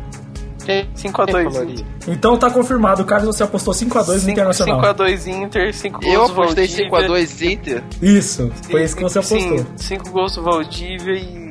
[0.68, 1.74] 5x2 falaria?
[1.76, 1.86] Inter.
[2.10, 4.82] Então tá confirmado, o Carlos você apostou 5x2 no Internacional.
[4.82, 7.08] 5x2 Inter, 5 gols Eu apostei Valdívia.
[7.08, 7.84] 5x2 Inter.
[8.02, 9.66] Isso, foi isso que você apostou.
[9.78, 11.47] 5 gols do Valdívia e,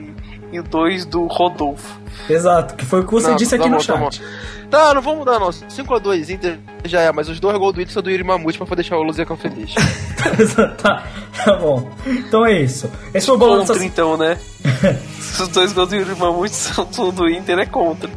[0.57, 2.01] e 2 do Rodolfo.
[2.29, 4.23] Exato, que foi o que você Não, disse aqui no bom, tá chat.
[4.71, 5.49] Tá, não vamos mudar não.
[5.49, 8.67] 5x2 Inter já é, mas os dois gols do Inter são do Yuri Mamute pra
[8.67, 9.75] poder deixar o Luziacão feliz.
[10.83, 11.05] tá,
[11.45, 11.89] tá bom.
[12.07, 12.91] Então é isso.
[13.15, 13.87] Esse foi o bolão Contra dessa...
[13.87, 14.37] então, né?
[15.21, 18.11] Se os dois gols do Yuri Mamute são do Inter, é contra.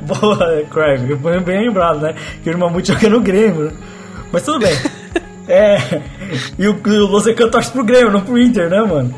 [0.00, 1.14] Boa, Craig.
[1.44, 2.14] Bem lembrado, né?
[2.42, 3.76] Que o Mamute joga no Grêmio.
[4.32, 4.74] Mas tudo bem.
[5.46, 5.76] é.
[6.58, 9.14] E o, o Losecan torce pro Grêmio, não pro Inter, né, mano?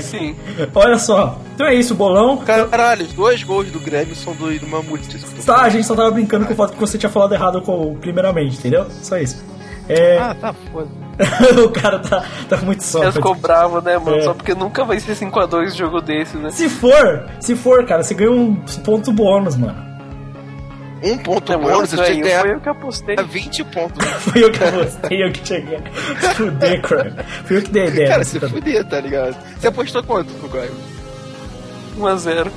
[0.00, 0.36] Sim.
[0.74, 1.38] Olha só.
[1.54, 2.36] Então é isso, bolão.
[2.38, 5.18] Caralho, os dois gols do Grêmio são do Yuri Mamute.
[5.44, 7.94] Tá, a gente só tava brincando com o fato que você tinha falado errado com,
[7.96, 8.86] primeiramente, entendeu?
[9.02, 9.42] Só isso.
[9.88, 10.88] É, Ah, tá foda.
[11.64, 13.12] o cara tá, tá muito Ele sólido.
[13.12, 14.16] ficou bravo, né, mano?
[14.16, 14.22] É.
[14.22, 16.50] Só porque nunca vai ser 5x2 jogo desse, né?
[16.50, 19.93] Se for, se for, cara, você ganha um ponto bônus, mano.
[21.04, 23.16] Um ponto Não, bônus, eu tinha ganhar foi eu que apostei.
[23.16, 24.06] 20 pontos.
[24.20, 25.78] Foi eu que apostei, eu que cheguei.
[26.34, 27.26] Fuder, cara.
[27.44, 28.08] Fui eu que dei a ideia.
[28.08, 28.54] Cara, desse se também.
[28.56, 29.36] fuder, tá ligado?
[29.60, 30.74] Você apostou quanto no Grêmio?
[31.98, 32.50] 1x0.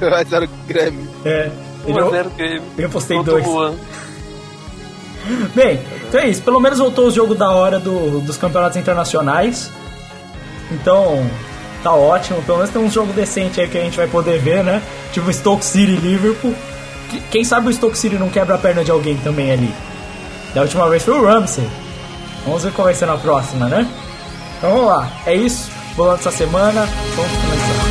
[0.00, 1.08] 1x0 Grêmio.
[1.24, 1.50] É.
[1.86, 2.62] ele- 1x0 Grêmio.
[2.78, 3.46] Eu apostei Gol do dois.
[3.46, 3.74] Luan.
[5.54, 6.42] Bem, então é isso.
[6.42, 9.70] Pelo menos voltou o jogo da hora do- dos campeonatos internacionais.
[10.72, 11.28] Então,
[11.82, 12.42] tá ótimo.
[12.42, 14.82] Pelo menos tem um jogo decente aí que a gente vai poder ver, né?
[15.12, 16.54] Tipo Stoke City Liverpool.
[17.10, 19.72] Que- Quem sabe o Stoke City não quebra a perna de alguém também ali.
[20.54, 21.66] Da última vez foi o Ramsey.
[22.44, 23.86] Vamos ver qual vai ser na próxima, né?
[24.58, 25.08] Então vamos lá.
[25.26, 25.70] É isso.
[25.96, 26.88] Bolando essa semana.
[27.16, 27.89] Vamos começar.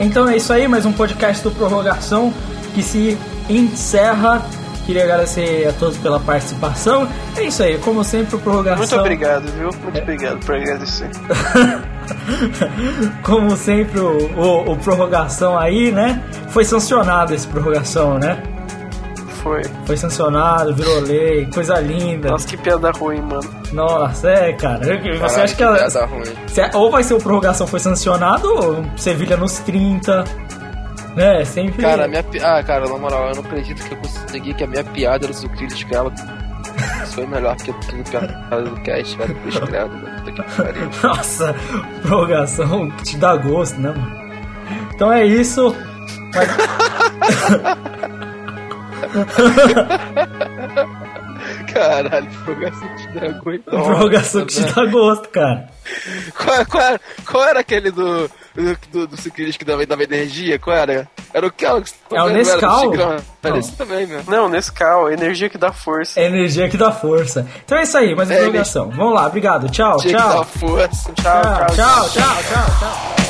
[0.00, 2.32] Então é isso aí, mais um podcast do Prorrogação
[2.74, 3.16] que se
[3.48, 4.44] encerra.
[4.84, 7.08] Queria agradecer a todos pela participação.
[7.36, 8.78] É isso aí, como sempre, o Prorrogação.
[8.78, 9.70] Muito obrigado, viu?
[9.82, 11.10] Muito obrigado por agradecer.
[13.24, 16.22] Como sempre, o, o, o Prorrogação aí, né?
[16.50, 18.40] Foi sancionado esse Prorrogação, né?
[19.46, 19.62] Foi.
[19.86, 22.30] Foi sancionado, virou lei, coisa linda.
[22.30, 23.48] Nossa, que piada ruim, mano.
[23.72, 24.80] Nossa, é, cara.
[24.84, 25.76] Você Caralho, acha que ela.
[25.76, 26.24] piada ruim.
[26.74, 30.24] Ou vai ser o prorrogação foi sancionado, ou Sevilha nos 30.
[31.14, 31.44] Né?
[31.44, 31.80] Sempre.
[31.80, 32.40] Cara, a minha pi...
[32.42, 35.32] Ah, cara, na moral, eu não acredito que eu consegui que a minha piada era
[35.32, 36.12] sucrilhos ela
[37.06, 39.34] foi melhor que tudo piada do cast, velho.
[39.36, 39.60] Puxa,
[40.32, 40.90] que pariu.
[41.04, 41.54] Nossa,
[42.02, 44.26] prorrogação que te dá gosto, né, mano?
[44.92, 45.72] Então é isso.
[46.34, 46.48] Mas-
[51.72, 53.70] Caralho, prorrogação de dragão e dó.
[53.70, 55.68] prorrogação que te dá gosto, cara.
[56.36, 60.58] Qual, qual, era- qual era aquele do, do, do, do ciclista que dava, dava energia?
[60.58, 61.06] Qual era?
[61.32, 61.64] Era o que?
[61.64, 61.72] É
[62.22, 62.92] o Nescau.
[62.94, 63.56] Era Não.
[63.58, 64.22] esse também, meu.
[64.26, 66.18] Não, Nescau, energia que dá força.
[66.18, 67.46] É energia que dá força.
[67.64, 68.90] Então é isso aí, mais uma É, prorrogação.
[68.90, 69.68] Vamos lá, obrigado.
[69.68, 70.38] Tchau, Tinha que tchau.
[70.38, 71.12] dar força.
[71.12, 73.25] Tchau, Tchau, tchau, tchau, tchau, tchau.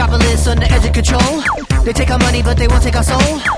[0.00, 1.42] On the edge of control.
[1.84, 3.57] They take our money, but they won't take our soul.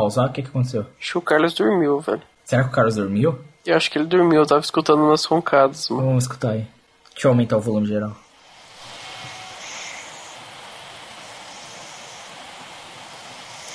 [0.00, 0.28] Pausar?
[0.28, 0.86] O que, que aconteceu?
[1.00, 2.22] Acho que o Carlos dormiu, velho.
[2.44, 3.38] Será que o Carlos dormiu?
[3.64, 6.04] Eu acho que ele dormiu, eu tava escutando umas roncadas, mano.
[6.06, 6.66] Vamos escutar aí.
[7.12, 8.12] Deixa eu aumentar o volume geral.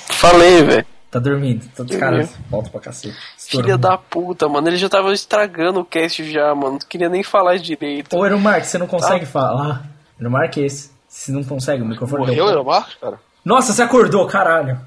[0.08, 0.86] Falei, velho.
[1.10, 1.66] Tá dormindo.
[1.76, 2.20] Tô de Dormiu.
[2.24, 3.14] cara, volta pra cacete.
[3.36, 3.78] Filha Estourou.
[3.78, 4.66] da puta, mano.
[4.68, 6.72] Ele já tava estragando o cast já, mano.
[6.72, 8.16] Não queria nem falar direito.
[8.16, 9.82] Ô, Aeromark, você não consegue falar?
[10.18, 10.90] Aeromark é esse.
[11.06, 12.64] Você não consegue, o microfone Morreu, deu-
[12.98, 13.18] cara?
[13.44, 14.80] Nossa, você acordou, caralho.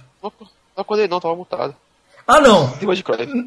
[0.75, 1.75] Não, acordei não, tava mutado.
[2.27, 2.73] Ah, não.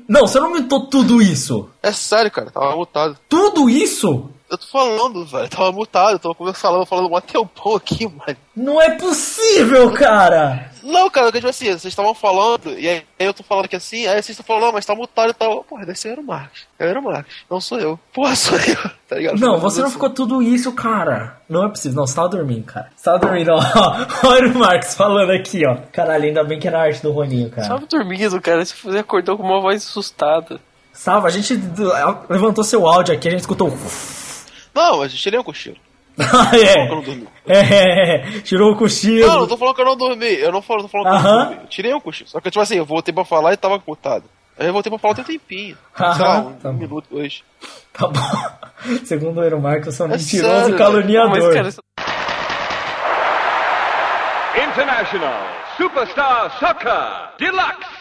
[0.08, 1.68] Não, você não aumentou tudo isso.
[1.82, 3.18] É sério, cara, tava mutado.
[3.28, 4.30] Tudo isso?
[4.50, 8.36] Eu tô falando, velho, tava mutado, eu tô conversando, falando um tempão aqui, mano.
[8.56, 10.70] Não é possível, cara.
[10.82, 14.06] Não, cara, que tipo assim, vocês estavam falando, e aí eu tô falando aqui assim,
[14.06, 15.62] aí vocês estão falando, não, mas tá mutado e tal.
[15.64, 16.66] Porra, deve ser era o Marcos.
[16.78, 18.00] Era o Marcos, não sou eu.
[18.10, 19.38] Porra, sou eu, tá ligado?
[19.38, 21.42] Não, você não ficou tudo isso, cara.
[21.46, 21.96] Não é possível.
[21.96, 22.90] Não, você tava dormindo, cara.
[22.96, 23.60] Você tava dormindo, ó.
[24.26, 25.76] Olha o Marcos falando aqui, ó.
[25.92, 27.68] Caralho, ainda bem que era a arte do Roninho, cara.
[27.68, 28.64] Tava dormindo, cara.
[28.64, 30.58] Você acordou com uma voz assustada.
[30.90, 31.54] Salva, a gente
[32.30, 33.72] levantou seu áudio aqui, a gente escutou.
[34.74, 35.76] Não, mas eu tirei um cochilo.
[36.18, 36.88] Ah, é.
[36.88, 37.02] não.
[37.46, 38.40] É, é, é.
[38.40, 39.26] Tirou o cochilo.
[39.26, 40.34] Não, não tô falando que eu não dormi.
[40.34, 41.56] Eu não falo, tô falando que eu não dormi.
[41.62, 42.28] Eu tirei um cochilo.
[42.28, 44.24] Só que, tipo assim, eu voltei pra falar e tava mutado.
[44.58, 45.78] Aí eu voltei pra falar tem um tempinho.
[45.96, 46.78] Sei lá, Aham, um, tá bom.
[46.78, 47.42] minuto, dois.
[47.92, 48.20] Tá bom.
[49.04, 51.30] Segundo o Aeromark, eu sou um É mentiroso sério, e caluniador.
[51.54, 51.88] Mas, cara,
[54.70, 55.40] International
[55.76, 57.97] Superstar Soccer Deluxe.